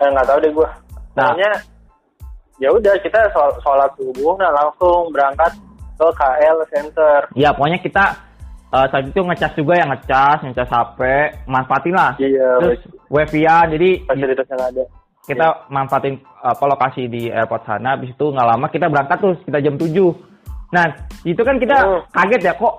Eh, 0.02 0.08
nggak 0.10 0.26
tahu 0.26 0.38
deh 0.42 0.50
gue. 0.50 0.68
Nah. 1.14 1.30
Pokoknya 1.30 1.50
ya 2.58 2.68
udah 2.70 2.94
kita 3.02 3.20
shol- 3.30 3.58
sholat 3.62 3.90
subuh, 3.94 4.34
nah 4.38 4.50
langsung 4.50 5.10
berangkat 5.14 5.52
ke 5.94 6.06
KL 6.18 6.58
Center. 6.70 7.18
Ya 7.38 7.54
pokoknya 7.54 7.78
kita 7.78 8.04
eh, 8.72 8.86
saat 8.88 9.04
itu 9.04 9.20
ngecas 9.20 9.52
juga 9.54 9.74
yang 9.76 9.92
ngecas, 9.92 10.38
ngecas 10.42 10.70
HP, 10.70 11.00
manfaatin 11.46 11.94
lah. 11.94 12.16
Iya, 12.16 12.48
Terus 12.58 12.80
wifi-an, 13.12 13.68
jadi 13.70 13.90
fasilitas 14.08 14.46
yang 14.48 14.62
ada. 14.64 14.84
kita 15.22 15.46
manfaatin 15.70 16.18
apa 16.42 16.64
lokasi 16.66 17.06
di 17.06 17.30
airport 17.30 17.62
sana. 17.62 17.94
Habis 17.94 18.10
itu 18.10 18.26
nggak 18.26 18.48
lama 18.48 18.66
kita 18.72 18.90
berangkat 18.90 19.18
terus, 19.22 19.38
kita 19.46 19.58
jam 19.62 19.76
7. 19.78 20.10
Nah, 20.72 20.88
itu 21.22 21.38
kan 21.44 21.60
kita 21.60 21.76
Hmm. 21.78 22.00
kaget 22.10 22.42
ya 22.42 22.54
kok 22.56 22.74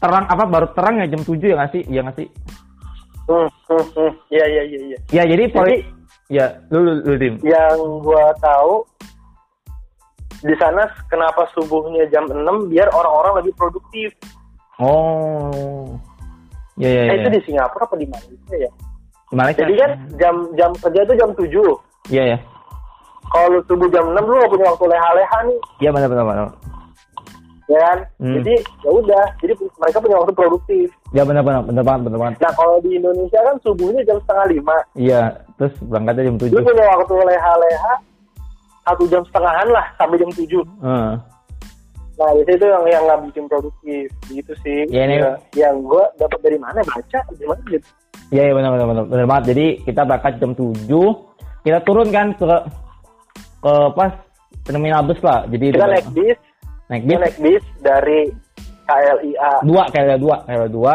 terang 0.00 0.24
apa 0.26 0.44
baru 0.48 0.66
terang 0.72 0.98
ya 0.98 1.06
jam 1.06 1.22
7 1.22 1.46
ya 1.46 1.54
nggak 1.60 1.72
sih? 1.76 1.82
Iya 1.86 2.00
nggak 2.02 2.16
sih? 2.18 2.28
Hmm, 3.28 3.44
hmm, 3.68 3.84
hmm. 3.92 4.10
Iya, 4.28 4.44
iya, 4.48 4.62
iya, 4.64 4.78
iya. 4.86 4.98
Ya 5.12 5.22
jadi 5.24 5.44
poli 5.48 5.68
Jadi- 5.68 5.84
ya 6.28 6.46
lu 6.68 6.78
lu, 6.80 6.92
lu 7.04 7.14
Dim. 7.16 7.34
Yang 7.40 7.76
gua 8.00 8.32
tahu 8.38 8.84
di 10.38 10.54
sana 10.56 10.86
kenapa 11.06 11.44
subuhnya 11.52 12.06
jam 12.08 12.24
6 12.24 12.40
biar 12.68 12.88
orang-orang 12.88 13.42
lebih 13.42 13.52
produktif. 13.54 14.14
Oh. 14.78 15.98
Ya 16.78 16.88
ya 16.88 17.02
Eh, 17.04 17.06
ya. 17.10 17.14
itu 17.20 17.28
di 17.34 17.40
Singapura 17.44 17.84
apa 17.84 17.96
di 17.96 18.06
Malaysia 18.06 18.54
ya? 18.56 18.70
Di 19.28 19.34
Malaysia. 19.34 19.60
Jadi 19.60 19.74
kan 19.76 19.90
jam 20.16 20.34
jam 20.54 20.70
kerja 20.78 21.00
itu 21.02 21.14
jam 21.14 21.30
7. 21.34 21.68
Iya 22.08 22.24
ya. 22.32 22.38
Kalau 23.28 23.58
subuh 23.66 23.90
jam 23.90 24.08
6 24.08 24.24
lu 24.24 24.38
gak 24.38 24.48
punya 24.48 24.66
waktu 24.70 24.84
leha-leha 24.88 25.38
nih, 25.44 25.58
Iya 25.82 25.90
benar 25.92 26.08
benar 26.08 26.24
benar. 26.24 26.48
ya 27.68 27.78
kan? 27.82 27.98
Hmm. 28.16 28.34
Jadi 28.40 28.54
ya 28.80 28.90
udah, 28.90 29.24
jadi 29.36 29.52
mereka 29.76 29.98
punya 30.00 30.16
waktu 30.16 30.32
produktif. 30.32 30.88
Ya 31.08 31.24
benar 31.24 31.40
benar 31.40 31.64
benar 31.64 31.84
banget 31.84 32.02
benar 32.04 32.18
banget. 32.20 32.34
Nah 32.44 32.52
kalau 32.52 32.76
di 32.84 32.90
Indonesia 33.00 33.40
kan 33.40 33.56
subuhnya 33.64 34.02
jam 34.04 34.18
setengah 34.20 34.46
lima. 34.52 34.76
Iya, 34.92 35.22
terus 35.56 35.72
berangkatnya 35.80 36.24
jam 36.28 36.36
7. 36.36 36.52
Lu 36.52 36.60
punya 36.60 36.84
waktu 36.84 37.14
leha-leha 37.16 37.94
satu 38.84 39.04
jam 39.08 39.22
setengahan 39.24 39.68
lah 39.72 39.86
sampai 39.96 40.20
jam 40.20 40.30
tujuh. 40.36 40.62
Heeh. 40.84 41.12
Nah 42.18 42.30
di 42.34 42.42
situ 42.44 42.64
yang 42.66 42.84
yang 42.90 43.02
nggak 43.08 43.20
bikin 43.30 43.44
produktif 43.48 44.06
gitu 44.28 44.52
sih. 44.60 44.84
Ya, 44.90 45.06
ini- 45.08 45.22
Ya, 45.22 45.32
yang 45.54 45.80
gue 45.80 46.04
dapat 46.18 46.38
dari 46.44 46.58
mana 46.60 46.82
baca 46.84 47.18
gimana 47.32 47.62
gitu. 47.72 47.88
Iya 48.28 48.42
iya 48.44 48.52
benar 48.52 48.70
benar 48.76 48.86
benar 48.92 49.04
benar 49.08 49.26
banget. 49.26 49.44
Jadi 49.56 49.66
kita 49.88 50.00
berangkat 50.04 50.32
jam 50.36 50.52
7, 50.52 51.08
kita 51.64 51.78
turun 51.88 52.08
kan 52.12 52.36
ke 52.36 52.44
ke 53.58 53.72
pas 53.96 54.12
terminal 54.68 55.00
bus 55.08 55.20
lah. 55.24 55.48
Jadi 55.48 55.72
Kita 55.72 55.88
naik 55.88 56.08
bis, 56.12 56.38
naik 56.92 57.02
bis 57.08 57.16
naik 57.16 57.36
bis 57.40 57.64
dari 57.80 58.20
KLIA 58.88 59.50
dua 59.62 59.82
KL 59.92 60.16
dua 60.16 60.36
KL 60.42 60.66
dua 60.68 60.92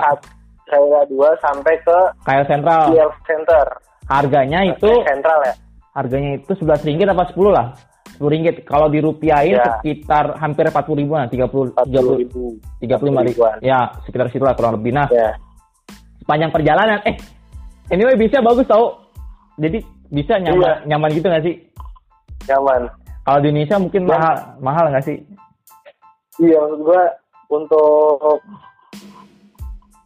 KLIA 0.63 1.01
2 1.05 1.43
sampai 1.43 1.75
ke 1.79 1.97
KL 2.23 2.43
Sentral. 2.49 2.83
KL 2.89 3.11
Center. 3.23 3.65
Harganya 4.09 4.59
itu 4.65 4.89
Sentral 5.05 5.39
ya. 5.45 5.53
harganya 5.93 6.31
itu 6.33 6.49
11 6.49 6.81
ringgit 6.81 7.05
apa 7.05 7.29
10 7.29 7.53
lah. 7.53 7.67
10 8.17 8.25
ringgit. 8.25 8.55
Kalau 8.65 8.89
dirupiahin 8.89 9.59
Ya. 9.59 9.77
sekitar 9.77 10.33
hampir 10.41 10.65
40 10.65 10.97
ribuan, 10.97 11.29
30 11.29 11.69
40 11.77 11.93
30 11.93 12.17
ribu. 12.17 12.43
35 12.81 13.21
ribuan. 13.21 13.53
ribu. 13.61 13.61
Ya, 13.61 13.79
sekitar 14.01 14.33
situ 14.33 14.41
lah 14.41 14.57
kurang 14.57 14.81
lebih. 14.81 14.97
Nah, 14.97 15.05
Ya. 15.13 15.37
sepanjang 16.17 16.49
perjalanan 16.49 16.99
eh 17.05 17.15
anyway 17.91 18.17
bisa 18.17 18.41
bagus 18.41 18.65
tau. 18.65 19.05
Jadi 19.61 19.77
bisa 20.09 20.41
nyaman 20.41 20.57
Iya. 20.57 20.73
nyaman 20.89 21.09
gitu 21.13 21.27
gak 21.29 21.43
sih? 21.45 21.55
Nyaman. 22.49 22.81
Kalau 23.21 23.39
di 23.39 23.47
Indonesia 23.51 23.77
mungkin 23.77 24.01
Ya. 24.03 24.09
mahal 24.09 24.35
mahal 24.57 24.85
nggak 24.89 25.05
sih? 25.05 25.17
Iya, 26.41 26.57
maksud 26.57 26.81
gue 26.81 27.01
untuk 27.53 28.41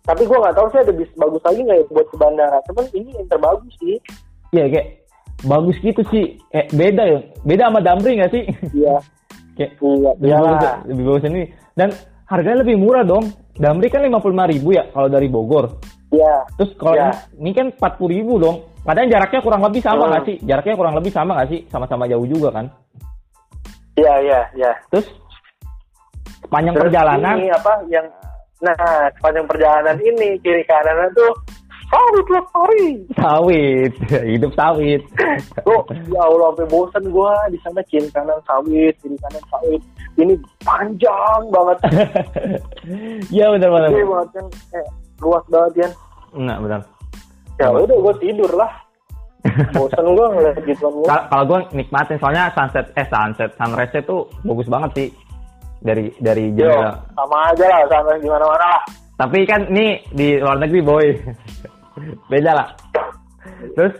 tapi 0.07 0.23
gue 0.23 0.37
nggak 0.39 0.55
tahu 0.55 0.67
sih 0.71 0.79
ada 0.79 0.93
bis 0.95 1.11
bagus 1.19 1.43
lagi 1.43 1.59
nggak 1.67 1.77
ya 1.83 1.85
buat 1.91 2.07
ke 2.07 2.15
bandara. 2.15 2.57
Cuman 2.71 2.85
ini 2.95 3.11
yang 3.11 3.27
terbagus 3.27 3.73
sih. 3.83 3.95
Iya 4.55 4.65
kayak 4.71 4.87
bagus 5.43 5.75
gitu 5.83 6.01
sih. 6.07 6.25
Eh 6.55 6.63
beda 6.71 7.03
ya. 7.03 7.19
Beda 7.43 7.67
sama 7.67 7.79
Damri 7.83 8.15
nggak 8.15 8.31
sih? 8.31 8.43
Iya, 8.71 8.95
kayak 9.59 9.71
iya, 9.83 10.11
lebih 10.15 10.27
iya. 10.31 10.37
bagus, 10.39 10.71
lebih 10.87 11.03
bagus 11.11 11.23
ini. 11.27 11.43
Dan 11.75 11.89
harganya 12.31 12.63
lebih 12.63 12.75
murah 12.79 13.03
dong. 13.03 13.25
Damri 13.57 13.89
kan 13.91 14.05
55.000 14.05 14.53
ribu 14.53 14.69
ya 14.71 14.83
kalau 14.95 15.09
dari 15.11 15.27
Bogor. 15.27 15.65
Iya, 16.07 16.45
Terus 16.55 16.71
kalau 16.79 16.95
Ya. 16.95 17.11
ini, 17.35 17.51
kan 17.51 17.67
40.000 17.75 18.07
ribu 18.07 18.39
dong. 18.39 18.63
Padahal 18.87 19.11
jaraknya 19.11 19.43
kurang 19.43 19.59
lebih 19.67 19.81
sama 19.83 20.07
Hmm. 20.07 20.11
nggak 20.15 20.23
sih? 20.23 20.35
Jaraknya 20.47 20.75
kurang 20.79 20.95
lebih 20.95 21.11
sama 21.11 21.31
nggak 21.35 21.49
sih? 21.51 21.59
Sama-sama 21.67 22.07
jauh 22.07 22.23
juga 22.23 22.47
kan. 22.55 22.65
iya, 23.97 24.13
iya, 24.23 24.39
iya. 24.55 24.71
Terus 24.87 25.09
sepanjang 26.41 26.73
Terus 26.73 26.83
perjalanan 26.85 27.35
ini 27.37 27.49
apa 27.49 27.73
yang 27.87 28.05
nah 28.57 28.73
sepanjang 29.13 29.45
perjalanan 29.45 29.97
ini 29.99 30.37
kiri 30.39 30.63
kanan 30.63 31.13
tuh 31.13 31.31
sawit 31.87 32.27
lestari 32.27 32.89
Sawit, 33.15 33.93
hidup 34.33 34.51
sawit. 34.53 34.99
Bro, 35.63 35.87
ya 36.11 36.19
Allah 36.19 36.51
sampai 36.51 36.67
bosan 36.67 37.03
gue 37.05 37.31
di 37.47 37.57
sana 37.61 37.79
kiri 37.85 38.09
kanan 38.11 38.35
sawit, 38.43 38.91
kiri 38.99 39.15
kanan 39.17 39.43
sawit. 39.47 39.79
Ini 40.17 40.33
panjang 40.61 41.41
banget, 41.47 41.77
Iya 43.31 43.53
benar 43.53 43.69
benar. 43.69 43.89
banget 43.93 44.29
kan, 44.33 44.45
eh, 44.73 44.87
luas 45.17 45.45
banget 45.47 45.71
kan. 45.77 45.91
Enggak 46.33 46.57
benar. 46.59 46.81
Ya 47.55 47.67
udah 47.71 47.97
gue 48.03 48.13
tidur 48.19 48.51
lah. 48.51 48.71
Bosan 49.71 50.03
gue 50.03 50.27
ngeliat. 50.27 50.55
Kal- 51.07 51.27
Kalau 51.29 51.43
gue 51.45 51.59
nikmatin 51.71 52.17
soalnya 52.19 52.51
sunset 52.51 52.91
eh 52.93 53.07
sunset 53.07 53.55
sunrise 53.55 54.03
tuh 54.03 54.27
bagus 54.43 54.67
banget 54.67 54.91
sih 54.93 55.07
dari 55.79 56.09
dari 56.17 56.51
Yo, 56.51 56.65
jendela. 56.65 56.91
sama 57.13 57.37
aja 57.47 57.65
lah, 57.65 57.81
sama 57.87 58.11
gimana 58.17 58.45
mana 58.45 58.65
lah. 58.67 58.81
Tapi 59.17 59.39
kan 59.43 59.61
ini 59.67 59.87
di 60.09 60.37
luar 60.37 60.57
negeri 60.57 60.81
boy. 60.81 61.07
Beda 62.31 62.51
lah. 62.53 62.67
Terus 63.73 63.93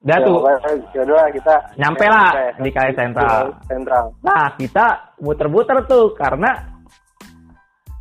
udah 0.00 0.16
Ya, 0.16 0.22
tuh. 0.22 0.38
lah, 0.38 1.26
kita 1.28 1.54
Nyampe 1.74 2.06
lah 2.06 2.30
di 2.56 2.70
KAI 2.70 2.92
Sentral. 2.94 3.50
Sentral. 3.66 4.04
Nah, 4.22 4.54
kita 4.54 4.84
muter-muter 5.18 5.82
tuh 5.84 6.14
karena 6.14 6.54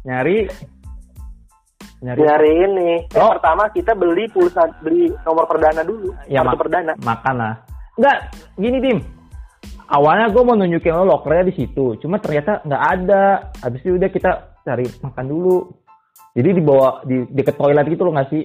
nyari 0.03 0.45
nyari 1.97 2.20
Di 2.20 2.26
hari 2.28 2.51
ini, 2.62 2.91
Oh. 3.18 3.34
pertama 3.34 3.66
kita 3.72 3.97
beli 3.97 4.30
pulsa, 4.30 4.70
beli 4.80 5.10
nomor 5.26 5.49
perdana 5.49 5.82
dulu, 5.82 6.14
ya 6.28 6.39
kartu 6.39 6.47
mak- 6.47 6.60
perdana. 6.62 6.93
makan 6.99 7.36
lah. 7.36 7.53
Enggak, 7.95 8.18
gini 8.56 8.78
Tim. 8.80 8.97
Awalnya 9.86 10.33
gue 10.33 10.41
mau 10.41 10.57
nunjukin 10.57 10.93
lo 10.93 11.05
lokernya 11.05 11.45
di 11.45 11.53
situ, 11.55 11.93
cuma 12.01 12.17
ternyata 12.17 12.61
nggak 12.65 12.83
ada. 12.97 13.23
Habis 13.61 13.81
itu 13.86 13.93
udah 13.95 14.09
kita 14.09 14.31
cari 14.61 14.86
makan 14.99 15.25
dulu. 15.25 15.57
Jadi 16.33 16.49
di 16.51 16.61
bawah 16.61 17.05
di 17.05 17.21
deket 17.29 17.55
toilet 17.55 17.86
gitu 17.86 18.01
lo 18.01 18.11
nggak 18.11 18.29
sih? 18.29 18.43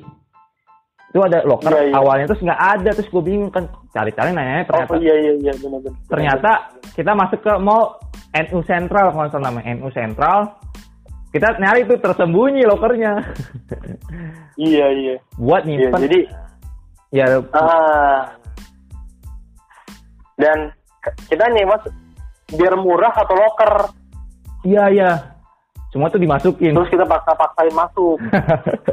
Itu 1.11 1.19
ada 1.19 1.43
loker 1.43 1.75
Iya, 1.75 1.91
iya. 1.91 1.95
awalnya 1.99 2.27
terus 2.29 2.39
nggak 2.39 2.63
ada 2.79 2.91
terus 2.95 3.11
gue 3.11 3.19
bingung 3.19 3.51
kan 3.51 3.67
cari-cari 3.91 4.31
nanya 4.31 4.63
ternyata 4.63 4.95
Oh 4.95 5.03
iya 5.03 5.15
iya 5.19 5.33
iya 5.43 5.53
benar-benar. 5.59 5.99
ternyata 6.07 6.51
kita 6.95 7.13
masuk 7.19 7.41
ke 7.43 7.53
mall 7.59 7.99
NU 8.31 8.63
Central 8.63 9.11
kalau 9.11 9.27
salah 9.27 9.51
namanya 9.51 9.75
NU 9.75 9.91
Central 9.91 10.55
kita 11.35 11.51
nyari 11.59 11.83
tuh 11.83 11.99
tersembunyi 11.99 12.63
lokernya 12.63 13.27
Iya 14.71 14.87
iya. 14.95 15.15
buat 15.35 15.67
Iya, 15.67 15.91
nyimpen 15.91 16.01
jadi 16.07 16.21
ya 17.11 17.27
ah 17.59 18.31
dan 20.39 20.71
kita 21.27 21.45
nyewa 21.49 21.77
s- 21.79 21.93
biar 22.51 22.75
murah 22.77 23.13
atau 23.13 23.33
loker, 23.33 23.73
iya 24.63 24.85
iya 24.87 25.11
semua 25.89 26.07
tuh 26.07 26.19
dimasukin 26.19 26.71
terus 26.71 26.87
kita 26.89 27.03
paksa-paksain 27.03 27.73
masuk. 27.73 28.19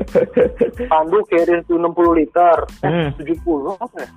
Pandu 0.91 1.21
carrier 1.25 1.61
tuh 1.63 1.77
60 1.77 1.93
liter, 2.15 2.57
eh, 2.81 2.89
Hmm. 2.89 3.09
70 3.15 3.75
apa 3.75 3.97
ya? 3.97 4.09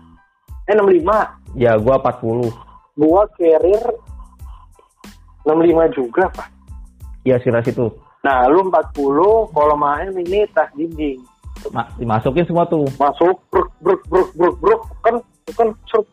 Eh 0.64 0.74
65. 0.74 1.18
ya 1.55 1.72
gua 1.76 1.99
40 1.99 2.49
Gua 2.95 3.22
carrier 3.32 3.84
65 5.43 5.88
juga, 5.91 6.24
Pak. 6.30 6.49
ya 7.22 7.36
sekitar 7.36 7.61
situ 7.62 7.88
Nah, 8.20 8.45
lu 8.47 8.61
40, 8.62 9.49
kalau 9.49 9.74
main 9.74 10.12
ini 10.12 10.45
tas 10.53 10.68
dinding. 10.72 11.16
Ma- 11.68 11.88
dimasukin 11.97 12.45
semua 12.45 12.64
tuh 12.64 12.84
Masuk, 12.97 13.41
bruk, 13.49 13.72
bruk, 13.80 14.01
bruk, 14.07 14.28
bruk, 14.34 14.57
bruk, 14.61 14.80
kan, 15.01 15.16
kan, 15.51 15.68
serut. 15.86 16.05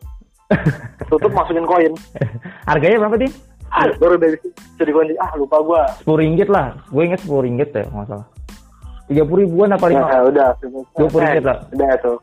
Tutup 1.06 1.30
masukin 1.30 1.64
koin. 1.64 1.92
harganya 2.68 2.96
berapa 3.00 3.16
sih 3.18 3.30
Baru 3.98 4.16
dari 4.16 4.36
jadi 4.74 4.90
kunci. 4.90 5.14
Ah, 5.16 5.28
lupa 5.34 5.60
gua. 5.60 5.82
sepuluh 5.94 6.18
ringgit 6.18 6.48
lah 6.48 6.72
gue 6.88 7.02
inget 7.04 7.20
sepuluh 7.20 7.44
ringgit 7.44 7.68
ya 7.70 7.84
nggak 7.84 8.06
salah 8.06 8.26
tiga 9.04 9.22
puluh 9.22 9.40
ribuan 9.42 9.70
apa 9.70 9.86
lima 9.86 10.04
Nah, 10.04 10.20
udah. 10.24 10.48
20 10.96 11.12
ringgit 11.14 11.44
lah. 11.44 11.56
Udah 11.70 11.92
tuh. 11.98 12.16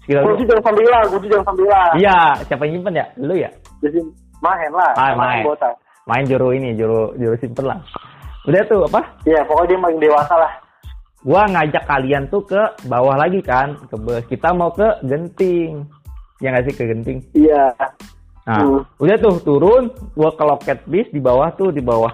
sekitar 0.00 0.22
Kunci 0.24 0.42
jangan 0.44 0.62
sambil 0.64 0.82
hilang, 0.82 1.04
kunci 1.08 1.26
jangan 1.26 1.44
sambil 1.44 1.64
hilang. 1.64 1.92
iya 1.96 2.16
siapa 2.42 2.62
yang 2.64 2.72
nyimpen 2.74 2.94
ya 2.96 3.06
lu 3.16 3.34
ya 3.36 3.50
Jadi 3.78 3.98
main 4.40 4.70
lah. 4.72 4.92
Ah, 4.94 5.10
main. 5.12 5.42
anggota. 5.42 5.68
main 6.02 6.24
juru 6.24 6.48
ini 6.50 6.74
juru 6.74 7.14
juru 7.14 7.34
simpen 7.36 7.62
lah 7.64 7.78
udah 8.42 8.62
tuh 8.66 8.82
apa 8.84 9.00
Iya, 9.22 9.38
pokoknya 9.42 9.66
dia 9.68 9.78
paling 9.80 10.00
dewasa 10.00 10.34
lah. 10.34 10.52
gua 11.22 11.42
ngajak 11.48 11.84
kalian 11.84 12.22
tuh 12.26 12.42
ke 12.42 12.58
bawah 12.84 13.14
lagi 13.14 13.38
kan 13.40 13.78
ke 13.80 13.94
bus 13.96 14.22
kita 14.26 14.50
mau 14.50 14.70
ke 14.70 14.82
Genting 15.02 15.86
ya 16.42 16.50
nggak 16.50 16.64
sih 16.66 16.74
ke 16.74 16.84
Genting 16.84 17.18
Iya. 17.32 17.70
nah 18.42 18.58
Hmm. 18.58 18.82
udah 18.98 19.16
tuh 19.16 19.38
turun 19.40 19.86
gua 20.12 20.34
ke 20.34 20.42
loket 20.42 20.78
bis 20.84 21.06
di 21.08 21.18
bawah 21.18 21.54
tuh 21.54 21.70
di 21.70 21.78
bawah 21.78 22.10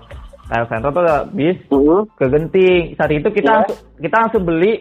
Rel 0.47 0.69
Center 0.69 0.89
tuh 0.89 1.01
ada 1.01 1.25
bis 1.27 1.57
Mhm. 1.67 2.01
ke 2.15 2.25
Genting 2.29 2.83
saat 2.95 3.11
itu 3.11 3.29
kita 3.29 3.45
Iya. 3.45 3.57
langsung, 3.59 3.79
kita 3.97 4.17
langsung 4.19 4.43
beli 4.45 4.73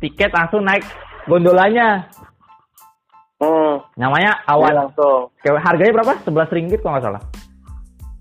tiket 0.00 0.32
langsung 0.32 0.64
naik 0.64 0.84
gondolanya 1.24 2.08
Hmm. 3.36 3.80
namanya 3.94 4.36
Iya, 4.38 4.52
awan 4.52 4.72
langsung. 4.78 5.32
Harganya 5.40 5.92
berapa 5.94 6.12
11 6.20 6.48
ringgit 6.50 6.80
kalau 6.80 6.92
nggak 6.92 7.06
salah 7.06 7.22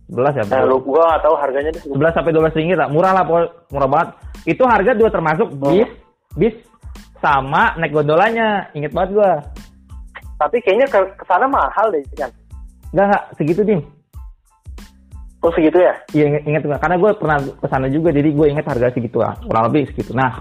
11 0.07 0.33
ya 0.33 0.43
Nah, 0.47 0.63
lu 0.63 0.77
gua 0.79 1.03
nggak 1.05 1.21
tahu 1.21 1.35
harganya 1.35 1.69
deh. 1.69 1.83
11 1.85 2.11
sampai 2.11 2.31
12 2.31 2.55
ringgit 2.55 2.75
lah 2.75 2.87
murah 2.87 3.11
lah 3.11 3.23
pokoknya 3.23 3.47
murah 3.69 3.89
banget 3.89 4.09
itu 4.47 4.63
harga 4.63 4.91
dua 4.95 5.09
termasuk 5.09 5.47
Oh. 5.59 5.69
bis 5.69 5.89
bis 6.35 6.55
sama 7.19 7.75
naik 7.75 7.91
gondolanya 7.91 8.47
inget 8.71 8.89
banget 8.89 9.09
gua 9.13 9.31
Tapi 10.39 10.57
kayaknya 10.63 10.87
ke 10.87 10.99
ke 11.19 11.23
sana 11.27 11.45
mahal 11.45 11.91
deh, 11.91 11.99
kan? 12.15 12.31
Enggak, 12.95 13.05
enggak, 13.11 13.23
segitu, 13.35 13.61
Dim. 13.67 13.81
Oh 15.39 15.51
segitu 15.55 15.79
ya? 15.79 15.95
Iya, 16.11 16.43
inget 16.43 16.63
nggak? 16.67 16.79
Karena 16.83 16.95
gue 16.99 17.11
pernah 17.15 17.37
ke 17.39 17.67
sana 17.71 17.87
juga, 17.87 18.11
jadi 18.11 18.27
gue 18.31 18.47
inget 18.51 18.67
harga 18.67 18.91
segitu 18.91 19.23
lah. 19.23 19.35
Kurang 19.47 19.71
lebih 19.71 19.87
segitu. 19.91 20.11
Nah, 20.11 20.35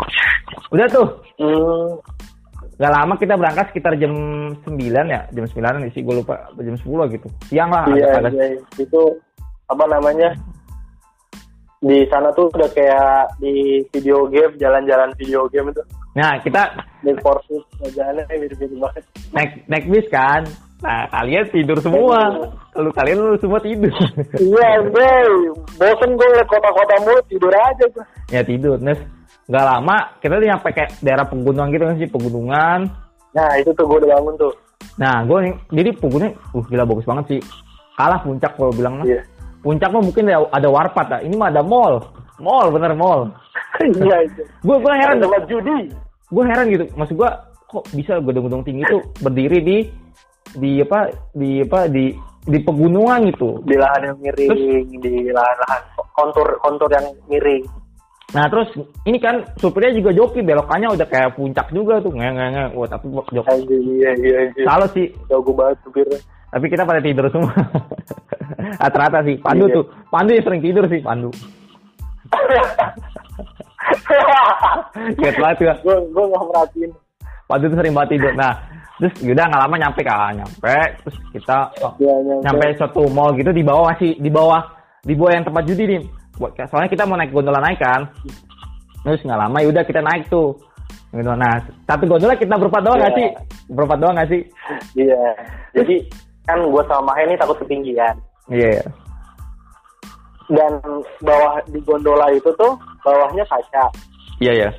udah 0.74 0.86
tuh. 0.90 1.09
Hmm. 1.38 1.99
Gak 2.78 2.94
lama 2.94 3.14
kita 3.18 3.34
berangkat 3.34 3.74
sekitar 3.74 3.99
jam 3.99 4.14
9 4.62 5.07
ya. 5.11 5.26
Jam 5.34 5.44
9 5.46 5.90
sih, 5.90 6.03
gue 6.03 6.14
lupa. 6.14 6.46
Jam 6.55 6.78
10 6.78 7.14
gitu. 7.14 7.26
Siang 7.51 7.70
lah. 7.74 7.90
Iya, 7.90 8.22
agak- 8.22 8.34
iya, 8.38 8.46
itu 8.78 9.03
apa 9.66 9.84
namanya? 9.90 10.30
Di 11.78 12.07
sana 12.11 12.30
tuh 12.34 12.51
udah 12.55 12.70
kayak 12.74 13.38
di 13.38 13.82
video 13.94 14.26
game, 14.30 14.55
jalan-jalan 14.59 15.11
video 15.14 15.46
game 15.51 15.70
itu. 15.70 15.82
Nah, 16.16 16.40
kita 16.40 16.62
Need 17.04 17.20
for 17.20 17.36
Speed, 17.46 17.94
jalannya 17.94 18.24
mirip-mirip 18.26 18.78
banget. 18.80 19.04
naik, 19.30 19.50
naik 19.70 19.84
bis 19.86 20.06
kan. 20.09 20.42
Nah, 20.78 21.11
kalian 21.11 21.44
tidur 21.50 21.78
semua. 21.82 22.18
Kalau 22.70 22.90
kalian 22.94 23.18
lu 23.18 23.38
semua 23.42 23.59
tidur. 23.59 23.90
Iya, 24.38 24.70
bro. 24.86 25.54
Bosen 25.74 26.11
gue 26.14 26.28
liat 26.38 26.46
kota-kota 26.46 26.94
mulu, 27.02 27.18
tidur 27.26 27.50
aja 27.50 27.84
gue. 27.90 28.04
ya 28.30 28.42
tidur. 28.46 28.78
Terus 28.78 29.00
gak 29.50 29.66
lama, 29.66 29.96
kita 30.22 30.38
tuh 30.38 30.46
nyampe 30.46 30.68
kayak 30.70 30.90
daerah 31.02 31.26
pegunungan 31.26 31.68
gitu 31.74 31.84
kan 31.86 31.96
sih. 31.98 32.09
Pegunungan. 32.11 32.80
Nah, 33.34 33.50
itu 33.59 33.70
tuh 33.74 33.84
gue 33.90 33.98
udah 34.06 34.11
bangun 34.18 34.34
tuh. 34.38 34.54
Nah, 34.98 35.22
gue 35.26 35.38
nih, 35.50 35.54
jadi 35.74 35.90
pegunungan, 35.98 36.34
uh 36.54 36.64
gila 36.70 36.84
bagus 36.86 37.06
banget 37.06 37.24
sih. 37.26 37.40
Kalah 37.98 38.20
puncak 38.22 38.52
kalau 38.54 38.70
bilang 38.70 39.02
mah. 39.02 39.06
Iya. 39.06 39.22
Puncak 39.59 39.90
mah 39.90 40.02
mungkin 40.02 40.30
ada, 40.30 40.46
ada 40.54 40.68
warpat 40.70 41.06
lah. 41.11 41.20
Ini 41.26 41.34
mah 41.34 41.50
ada 41.50 41.62
mall. 41.66 41.98
Mall, 42.38 42.70
bener 42.70 42.94
mall. 42.94 43.34
Iya, 43.80 44.16
itu. 44.24 44.42
Gue 44.60 44.76
gue 44.78 44.94
heran, 44.94 45.16
Tempat 45.18 45.44
judi. 45.46 45.78
gue 46.28 46.44
heran 46.44 46.66
gitu. 46.68 46.84
Maksud 46.94 47.14
gue, 47.14 47.30
kok 47.66 47.84
bisa 47.92 48.12
gedung-gedung 48.18 48.62
tinggi 48.62 48.84
tuh 48.84 49.02
berdiri 49.20 49.58
di 49.60 49.78
di 50.54 50.80
apa 50.80 51.12
di 51.30 51.60
apa 51.60 51.86
di 51.86 52.12
di 52.42 52.58
pegunungan 52.58 53.28
gitu. 53.28 53.60
Di 53.62 53.76
lahan 53.76 54.08
yang 54.08 54.18
miring, 54.18 54.52
di 54.98 55.28
lahan-lahan 55.28 55.80
kontur 56.12 56.48
kontur 56.58 56.88
yang 56.88 57.06
miring. 57.28 57.64
Nah 58.28 58.44
terus 58.46 58.68
ini 59.04 59.16
kan 59.16 59.40
supirnya 59.56 59.96
juga 59.96 60.12
joki 60.12 60.44
belokannya 60.44 60.92
udah 60.92 61.06
kayak 61.06 61.32
puncak 61.32 61.68
juga 61.72 61.96
tuh 62.00 62.12
nge 62.12 62.28
nge 62.28 62.46
nge. 62.50 62.64
Wah 62.76 62.88
tapi 62.88 63.04
jok 63.08 63.44
Anjir, 63.46 63.80
iya, 63.80 64.10
iya, 64.16 64.38
iya. 64.52 64.64
salah 64.64 64.88
sih. 64.92 65.08
Jago 65.28 65.52
banget 65.52 65.80
supirnya. 65.80 66.20
Tapi 66.48 66.64
kita 66.66 66.84
pada 66.84 67.00
tidur 67.00 67.28
semua. 67.28 67.52
Rata-rata 68.80 69.20
sih. 69.24 69.36
Pandu 69.40 69.68
Iya. 69.68 69.76
tuh. 69.80 69.84
Pandu 70.08 70.30
yang 70.32 70.44
sering 70.44 70.60
tidur 70.60 70.84
sih. 70.88 71.00
Pandu. 71.00 71.28
Ingat 75.18 75.34
banget 75.36 75.56
gue 75.82 75.96
gue 76.08 76.24
nggak 76.24 76.44
merhatiin 76.44 76.90
Pandu 77.48 77.64
tuh 77.72 77.78
sering 77.80 77.94
banget 77.96 78.10
tidur. 78.20 78.32
Nah 78.36 78.52
terus 78.98 79.14
udah 79.24 79.44
nggak 79.48 79.62
lama 79.64 79.74
nyampe 79.80 80.00
kan. 80.04 80.32
Nyampe. 80.36 80.76
Terus 81.00 81.16
kita 81.32 81.58
oh, 81.80 81.92
ya, 81.96 82.12
nyampe. 82.20 82.44
nyampe 82.44 82.66
suatu 82.76 83.02
mall 83.08 83.32
gitu 83.34 83.50
di 83.50 83.64
bawah 83.64 83.88
masih 83.88 84.12
di 84.20 84.28
bawah 84.28 84.60
di 85.00 85.14
bawah 85.16 85.32
yang 85.32 85.44
tempat 85.48 85.62
judi 85.64 85.84
nih. 85.86 86.02
Buat- 86.36 86.54
Soalnya 86.68 86.92
kita 86.92 87.08
mau 87.08 87.16
naik 87.16 87.32
gondola 87.32 87.58
naik 87.58 87.80
kan. 87.80 88.04
Terus 89.00 89.24
nggak 89.24 89.40
lama 89.40 89.58
yaudah 89.64 89.82
kita 89.82 90.04
naik 90.04 90.28
tuh. 90.28 90.52
Gitu. 91.08 91.24
Nah 91.24 91.56
satu 91.88 92.04
gondola 92.04 92.36
kita 92.36 92.52
berempat 92.52 92.82
doang 92.84 93.00
nggak 93.00 93.14
Iya. 93.16 93.18
sih? 93.18 93.28
Berempat 93.72 93.98
doang 93.98 94.14
nggak 94.16 94.28
sih? 94.28 94.42
iya 94.92 95.24
jadi 95.72 95.96
kan 96.44 96.58
gue 96.64 96.82
sama 96.84 97.12
Mahe 97.12 97.22
ini 97.24 97.34
takut 97.36 97.56
ketinggian 97.60 98.16
Iya. 98.48 98.80
dan 100.48 100.72
bawah 101.20 101.60
di 101.68 101.80
gondola 101.84 102.32
itu 102.32 102.48
tuh 102.56 102.72
bawahnya 103.09 103.44
kaca. 103.48 103.84
Iya 104.38 104.52
ya. 104.54 104.70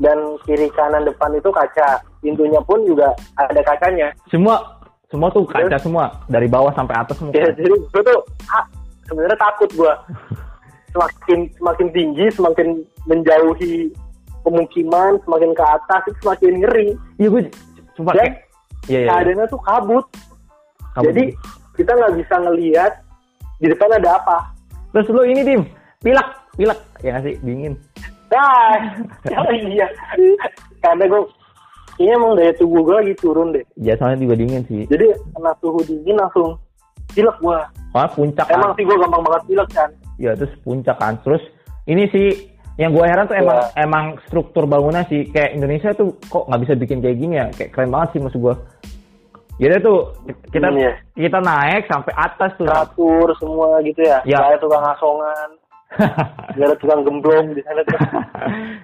dan 0.00 0.16
kiri 0.48 0.72
kanan 0.72 1.04
depan 1.04 1.28
itu 1.36 1.52
kaca. 1.52 2.00
Pintunya 2.24 2.56
pun 2.64 2.80
juga 2.88 3.12
ada 3.36 3.60
kacanya. 3.60 4.08
Semua 4.32 4.80
semua 5.12 5.28
tuh 5.28 5.44
kaca 5.44 5.76
semua. 5.76 6.08
Dari 6.24 6.48
bawah 6.48 6.72
sampai 6.72 6.96
atas 6.96 7.20
semua. 7.20 7.36
ya, 7.36 7.52
jadi 7.52 7.68
gue 7.68 8.02
tuh 8.02 8.20
ah, 8.48 8.64
sebenarnya 9.04 9.36
takut 9.36 9.68
gue 9.76 9.92
semakin 10.96 11.38
semakin 11.60 11.88
tinggi 11.92 12.26
semakin 12.32 12.68
menjauhi 13.04 13.92
pemukiman 14.40 15.20
semakin 15.28 15.52
ke 15.52 15.64
atas 15.68 16.02
itu 16.08 16.18
semakin 16.24 16.52
ngeri. 16.64 16.88
Iya 17.20 17.28
gue 17.28 17.42
cuma 18.00 18.16
Dan 18.16 18.32
iya 18.88 19.04
iya. 19.04 19.08
keadaannya 19.12 19.46
tuh 19.52 19.60
kabut. 19.60 20.06
Kabut. 20.96 21.12
jadi 21.12 21.24
kita 21.76 21.92
nggak 21.92 22.14
bisa 22.24 22.34
ngelihat 22.40 22.92
di 23.60 23.66
depan 23.68 23.92
ada 24.00 24.16
apa. 24.16 24.38
Terus 24.96 25.12
lu 25.12 25.22
ini 25.28 25.44
dim 25.44 25.62
pilak 26.00 26.28
pilak 26.56 26.80
ya 27.00 27.10
nggak 27.10 27.24
sih 27.24 27.36
dingin. 27.40 27.74
nah 28.28 28.78
oh 29.40 29.52
iya 29.52 29.86
karena 30.78 31.04
gue 31.04 31.22
ini 31.98 32.10
emang 32.10 32.32
daya 32.32 32.52
tubuh 32.54 32.80
gue 32.80 32.94
lagi 32.96 33.14
turun 33.16 33.52
deh 33.52 33.64
Ya 33.76 33.92
soalnya 33.94 34.22
juga 34.22 34.34
dingin 34.34 34.62
sih. 34.64 34.86
jadi 34.86 35.12
kena 35.30 35.52
suhu 35.58 35.80
dingin 35.82 36.16
langsung 36.16 36.56
pilek 37.10 37.36
gue 37.38 37.58
Soalnya 37.90 38.10
puncak 38.14 38.46
emang 38.48 38.70
kan. 38.70 38.76
sih 38.76 38.84
gue 38.84 38.96
gampang 38.96 39.22
banget 39.22 39.42
pilek 39.46 39.70
kan 39.70 39.90
Ya 40.16 40.30
terus 40.32 40.52
puncak 40.60 40.96
kan. 40.96 41.16
Terus 41.20 41.40
ini 41.84 42.04
sih 42.08 42.28
yang 42.76 42.92
gue 42.92 43.02
heran 43.02 43.24
tuh 43.24 43.34
emang 43.34 43.56
Ya. 43.58 43.82
emang 43.82 44.04
struktur 44.24 44.64
bangunan 44.64 45.04
sih 45.06 45.26
kayak 45.26 45.52
Indonesia 45.52 45.90
tuh 45.90 46.12
kok 46.22 46.44
nggak 46.44 46.60
bisa 46.60 46.72
bikin 46.74 47.00
kayak 47.00 47.16
gini 47.16 47.34
ya 47.36 47.48
kayak 47.50 47.72
keren 47.72 47.90
banget 47.90 48.08
sih 48.14 48.20
maksud 48.20 48.38
gue. 48.38 48.54
Jadi 49.58 49.76
tuh 49.82 49.98
kita 50.48 50.68
Iya. 50.70 50.92
kita 51.14 51.38
naik 51.38 51.84
sampai 51.84 52.12
atas 52.14 52.50
tuh. 52.54 52.64
teratur 52.64 53.28
semua 53.36 53.80
gitu 53.82 54.00
ya 54.00 54.24
Ya. 54.24 54.38
Gak 54.38 54.46
ada 54.46 54.58
tukang 54.58 54.84
asongan 54.86 55.48
gak 56.56 56.66
ada 56.66 56.76
tukang 56.76 57.02
gemblong 57.02 57.46
di 57.50 57.62
sana 57.62 57.82
tuh 57.84 57.98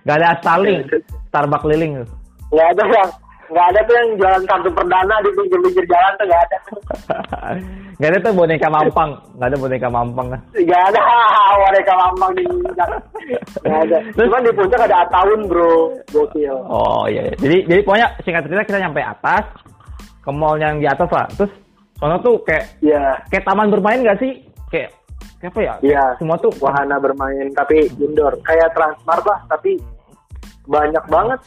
Gak 0.03 0.17
ada 0.17 0.29
Starling, 0.39 0.81
Starbucks 1.29 1.63
keliling 1.63 1.93
tuh. 1.99 2.09
nggak 2.47 2.67
ada 2.73 2.83
yang 2.87 3.11
nggak 3.47 3.67
ada 3.69 3.81
tuh 3.83 3.95
yang 3.95 4.09
jalan 4.19 4.43
kartu 4.45 4.71
perdana 4.71 5.15
di 5.19 5.31
pinggir-pinggir 5.33 5.85
jalan 5.87 6.13
tuh 6.15 6.27
nggak 6.27 6.43
ada 6.43 6.57
Gak 7.97 8.13
ada 8.13 8.19
tuh 8.21 8.37
boneka 8.37 8.69
mampang, 8.69 9.11
gak 9.41 9.49
ada 9.49 9.57
boneka 9.57 9.89
mampang 9.89 10.27
kan. 10.29 10.41
nggak 10.53 10.83
ada 10.85 11.01
mereka 11.65 11.93
lambang 11.97 12.31
di 12.35 12.43
nggak 12.45 12.87
ada 13.83 13.99
cuman 14.13 14.45
di 14.45 14.53
puncak 14.53 14.81
ada 14.85 14.97
ataun 15.03 15.41
bro 15.49 15.75
gokil 16.13 16.57
Oh 16.69 17.09
iya, 17.09 17.25
iya. 17.25 17.35
Jadi 17.37 17.57
jadi 17.65 17.81
pokoknya 17.81 18.09
singkat 18.21 18.43
cerita 18.45 18.63
kita 18.67 18.79
nyampe 18.85 19.01
atas 19.01 19.45
ke 20.21 20.31
mall 20.31 20.59
yang 20.59 20.77
di 20.77 20.85
atas 20.85 21.09
lah. 21.09 21.25
Terus 21.33 21.53
sono 21.97 22.21
tuh 22.21 22.37
kayak 22.45 22.69
Iya, 22.79 23.17
kayak 23.27 23.45
taman 23.45 23.73
bermain 23.73 24.05
gak 24.05 24.21
sih? 24.21 24.45
Kayak 24.69 24.93
kayak 25.53 25.79
apa 25.79 25.87
ya? 25.87 25.95
iya. 25.95 26.05
Semua 26.19 26.37
tuh 26.43 26.51
Wahana 26.59 26.97
bermain 26.99 27.47
tapi 27.55 27.87
indoor. 28.01 28.35
Kayak 28.43 28.75
Transmart 28.75 29.25
lah, 29.27 29.39
tapi 29.47 29.79
banyak 30.67 31.05
banget, 31.07 31.41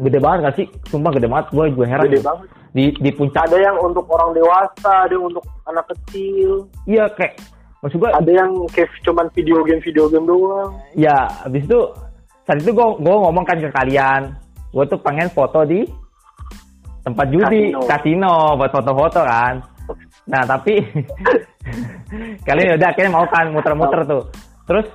gede 0.00 0.18
banget 0.22 0.38
gak 0.48 0.56
sih? 0.56 0.66
Sumpah 0.88 1.12
gede 1.12 1.28
banget. 1.28 1.46
Gue 1.52 1.64
juga 1.74 1.86
heran. 1.90 2.06
gede 2.08 2.20
banget. 2.24 2.46
Di 2.72 2.84
di 2.96 3.10
puncak. 3.12 3.44
Ada 3.48 3.58
yang 3.58 3.76
untuk 3.80 4.04
orang 4.08 4.32
dewasa, 4.32 4.92
ada 5.04 5.12
yang 5.12 5.26
untuk 5.28 5.44
anak 5.68 5.84
kecil, 5.92 6.68
Iya 6.88 7.08
kayak 7.12 7.36
maksud 7.84 7.98
gue. 8.00 8.10
ada 8.10 8.30
yang 8.32 8.50
kayak 8.72 8.90
cuman 9.04 9.26
video 9.36 9.60
game 9.64 9.82
video 9.84 10.04
game 10.08 10.26
doang. 10.26 10.72
Ya 10.96 11.28
abis 11.44 11.68
itu 11.68 11.80
saat 12.48 12.58
itu 12.64 12.72
gue 12.72 12.86
gue 13.04 13.14
ngomong 13.14 13.44
kan 13.44 13.60
ke 13.60 13.68
kalian. 13.68 14.32
Gue 14.72 14.84
tuh 14.88 15.00
pengen 15.00 15.28
foto 15.32 15.64
di 15.64 15.84
tempat 17.04 17.26
judi 17.32 17.72
Kasino. 17.72 17.88
kasino 17.88 18.34
buat 18.60 18.70
foto-foto 18.72 19.20
kan. 19.24 19.54
Nah 20.28 20.42
tapi 20.44 20.76
kalian 22.46 22.76
udah 22.76 22.88
akhirnya 22.88 23.12
mau 23.12 23.26
kan 23.26 23.48
muter-muter 23.48 24.00
tuh. 24.04 24.22
Terus 24.64 24.86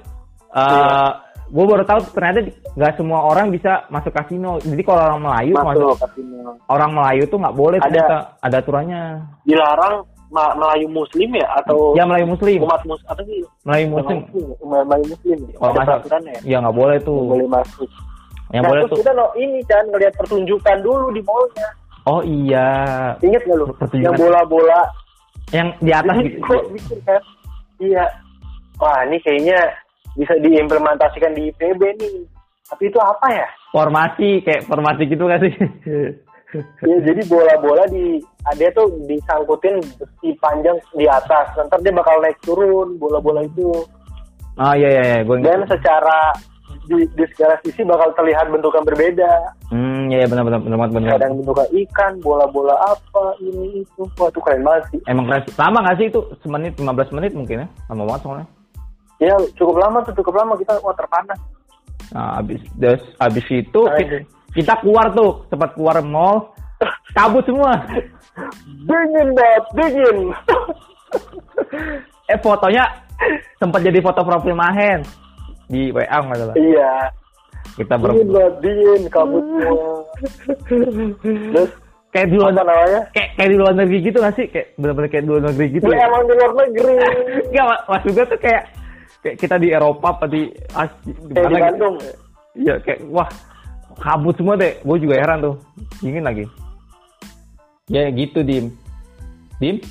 Iya. 0.54 1.18
gue 1.50 1.66
baru 1.66 1.82
tahu 1.82 2.14
ternyata 2.14 2.46
nggak 2.78 2.94
semua 2.94 3.26
orang 3.26 3.50
bisa 3.50 3.90
masuk 3.90 4.14
kasino. 4.14 4.62
Jadi 4.62 4.82
kalau 4.82 5.02
orang 5.04 5.22
Melayu 5.24 5.54
masuk, 5.56 5.66
Masuk 5.66 5.98
kasino. 6.00 6.52
orang 6.70 6.92
Melayu 6.94 7.24
tuh 7.26 7.38
nggak 7.42 7.56
boleh 7.56 7.78
Ada. 7.78 7.86
ternyata 7.86 8.16
ada 8.38 8.56
aturannya. 8.60 9.02
Dilarang 9.42 9.96
Ma- 10.30 10.54
Melayu 10.54 10.90
Muslim 10.90 11.30
ya 11.32 11.46
atau 11.58 11.94
Ya 11.94 12.06
Melayu 12.06 12.26
Muslim, 12.28 12.58
umat 12.62 12.82
mus 12.86 13.02
apa 13.06 13.22
sih? 13.22 13.42
Melayu 13.66 13.86
Muslim. 13.92 14.18
Umat 14.62 14.84
Melayu 14.84 15.06
Muslim. 15.10 15.38
ya? 15.44 15.56
Kalau 15.58 15.74
peraturannya 15.76 16.32
ya? 16.34 16.42
ya 16.46 16.58
nggak 16.62 16.76
boleh 16.76 16.98
tuh. 17.00 17.18
Nggak 17.20 17.34
boleh 17.34 17.50
masuk. 17.52 17.90
Yang 18.50 18.62
nah, 18.62 18.70
boleh 18.70 18.82
tuh. 18.86 18.98
kita 19.02 19.12
no, 19.14 19.26
ini 19.34 19.60
kan 19.66 19.84
ngelihat 19.90 20.14
pertunjukan 20.14 20.78
dulu 20.82 21.06
di 21.10 21.22
mallnya. 21.22 21.70
Oh 22.04 22.22
iya, 22.22 22.70
Ingat 23.18 23.42
gak 23.42 23.58
lu? 23.58 23.66
Pertunjukan. 23.74 24.06
Yang 24.06 24.14
bola-bola 24.20 24.80
yang 25.54 25.68
di 25.80 25.92
atas 25.94 26.16
gitu. 26.26 26.42
kok 26.42 26.64
mikir 26.74 27.00
kan? 27.06 27.22
Iya. 27.80 28.06
Wah 28.82 29.06
ini 29.06 29.22
kayaknya 29.22 29.60
bisa 30.18 30.34
diimplementasikan 30.42 31.38
di 31.38 31.54
IPB 31.54 31.82
nih. 32.02 32.16
Tapi 32.68 32.90
itu 32.90 32.98
apa 32.98 33.28
ya? 33.30 33.48
formasi 33.74 34.46
kayak 34.46 34.70
formasi 34.70 35.10
gitu 35.10 35.26
gak 35.26 35.42
sih? 35.42 35.54
Ya, 36.86 36.98
jadi 37.02 37.22
bola-bola 37.26 37.90
di 37.90 38.22
ada 38.46 38.70
tuh 38.78 38.86
disangkutin 39.10 39.82
besi 39.98 40.38
panjang 40.38 40.78
di 40.94 41.10
atas. 41.10 41.50
Nanti 41.58 41.82
dia 41.82 41.98
bakal 41.98 42.22
naik 42.22 42.38
turun 42.46 43.02
bola-bola 43.02 43.42
itu. 43.42 43.82
oh 44.54 44.74
iya 44.78 44.90
iya, 44.94 45.02
iya. 45.02 45.20
gue 45.26 45.42
Dan 45.42 45.66
secara 45.66 46.30
di, 46.88 47.08
di 47.16 47.26
segala 47.36 47.56
sisi 47.64 47.82
bakal 47.88 48.12
terlihat 48.16 48.52
bentukan 48.52 48.84
berbeda. 48.84 49.32
Hmm, 49.72 50.12
iya 50.12 50.24
iya, 50.24 50.28
benar 50.28 50.44
benar 50.44 50.60
benar 50.62 50.78
banget, 50.84 50.94
benar. 51.00 51.10
Kadang 51.18 51.34
bentukan 51.40 51.68
ikan, 51.72 52.12
bola-bola 52.20 52.76
apa, 52.84 53.26
ini 53.40 53.84
itu. 53.84 54.04
Wah 54.20 54.28
itu 54.28 54.40
keren 54.44 54.64
banget 54.64 54.84
sih. 54.92 55.00
Emang 55.08 55.26
keren. 55.28 55.44
Lama 55.56 55.78
gak 55.88 55.98
sih 56.00 56.08
itu? 56.12 56.20
Semenit 56.44 56.74
15 56.76 57.16
menit 57.16 57.32
mungkin 57.32 57.64
ya? 57.64 57.68
Lama 57.92 58.04
banget 58.08 58.22
soalnya. 58.28 58.48
Ya 59.22 59.36
cukup 59.56 59.76
lama 59.80 59.98
tuh, 60.04 60.14
cukup 60.20 60.34
lama 60.36 60.54
kita 60.60 60.74
wah 60.84 60.96
terpanas. 60.96 61.40
Nah, 62.12 62.44
abis 62.44 62.62
des, 62.76 63.02
abis 63.18 63.46
itu 63.50 63.82
Nah, 63.88 63.98
kita, 63.98 64.18
kita 64.54 64.74
keluar 64.84 65.10
tuh, 65.16 65.48
sempat 65.48 65.72
keluar 65.74 66.04
mall, 66.04 66.52
kabut 67.16 67.42
semua. 67.48 67.72
Dingin 68.68 69.32
banget, 69.32 69.64
dingin. 69.78 70.18
eh 72.32 72.40
fotonya 72.42 72.84
sempat 73.62 73.84
jadi 73.84 74.00
foto 74.02 74.24
profil 74.26 74.58
Mahen 74.58 75.04
di 75.70 75.92
WA 75.92 76.18
nggak 76.20 76.38
salah. 76.40 76.56
iya. 76.58 76.92
Kita 77.74 77.96
ber 77.98 78.12
Dingin 78.62 79.10
kabut 79.10 79.42
semua. 79.42 80.06
Terus 80.70 81.72
kayak 82.14 82.28
di 82.30 82.36
luar 82.38 82.54
namanya? 82.54 83.02
kayak, 83.16 83.30
kayak 83.34 83.50
di 83.50 83.58
luar 83.58 83.74
negeri 83.74 83.98
gitu 84.06 84.18
gak 84.22 84.36
sih? 84.38 84.46
Kayak 84.52 84.68
bener-bener 84.78 85.10
kayak 85.10 85.24
di 85.26 85.30
luar 85.34 85.44
negeri 85.50 85.66
gitu. 85.74 85.86
Ya, 85.90 86.06
emang 86.06 86.24
di 86.30 86.34
luar 86.38 86.52
negeri. 86.54 86.94
Enggak, 87.50 87.66
Mas- 87.66 87.86
mas 87.90 88.02
juga 88.06 88.22
tuh 88.30 88.40
kayak 88.40 88.64
kayak 89.24 89.36
kita 89.40 89.56
di 89.58 89.68
Eropa 89.74 90.08
apa 90.14 90.26
di 90.30 90.42
Asia 90.76 90.94
di 91.02 91.12
Kayak 91.34 91.34
di 91.34 91.40
mana 91.42 91.58
gitu. 91.58 91.64
Bandung. 91.66 91.96
Iya, 92.54 92.76
kayak 92.86 93.00
wah 93.10 93.30
kabut 93.98 94.36
semua 94.38 94.54
deh. 94.54 94.74
Gue 94.86 94.98
juga 95.02 95.16
heran 95.18 95.40
tuh. 95.42 95.56
Dingin 96.04 96.26
lagi. 96.28 96.46
Ya 97.90 98.06
gitu, 98.14 98.46
Dim. 98.46 98.70
Dim? 99.58 99.82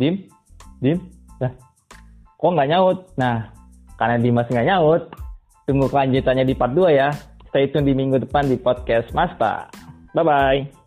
Dim? 0.00 0.14
Dim? 0.80 0.98
Nah, 1.36 1.52
kok 2.40 2.50
nggak 2.56 2.68
nyaut? 2.72 2.98
Nah, 3.20 3.52
karena 4.00 4.16
Dimas 4.16 4.48
nggak 4.48 4.64
nyaut, 4.64 5.12
tunggu 5.68 5.92
kelanjutannya 5.92 6.48
di 6.48 6.56
part 6.56 6.72
2 6.72 6.88
ya. 6.96 7.12
Stay 7.52 7.68
tune 7.68 7.84
di 7.84 7.92
minggu 7.92 8.16
depan 8.16 8.48
di 8.48 8.56
podcast 8.56 9.12
Mas 9.12 9.36
Pak. 9.36 9.76
Bye-bye. 10.16 10.79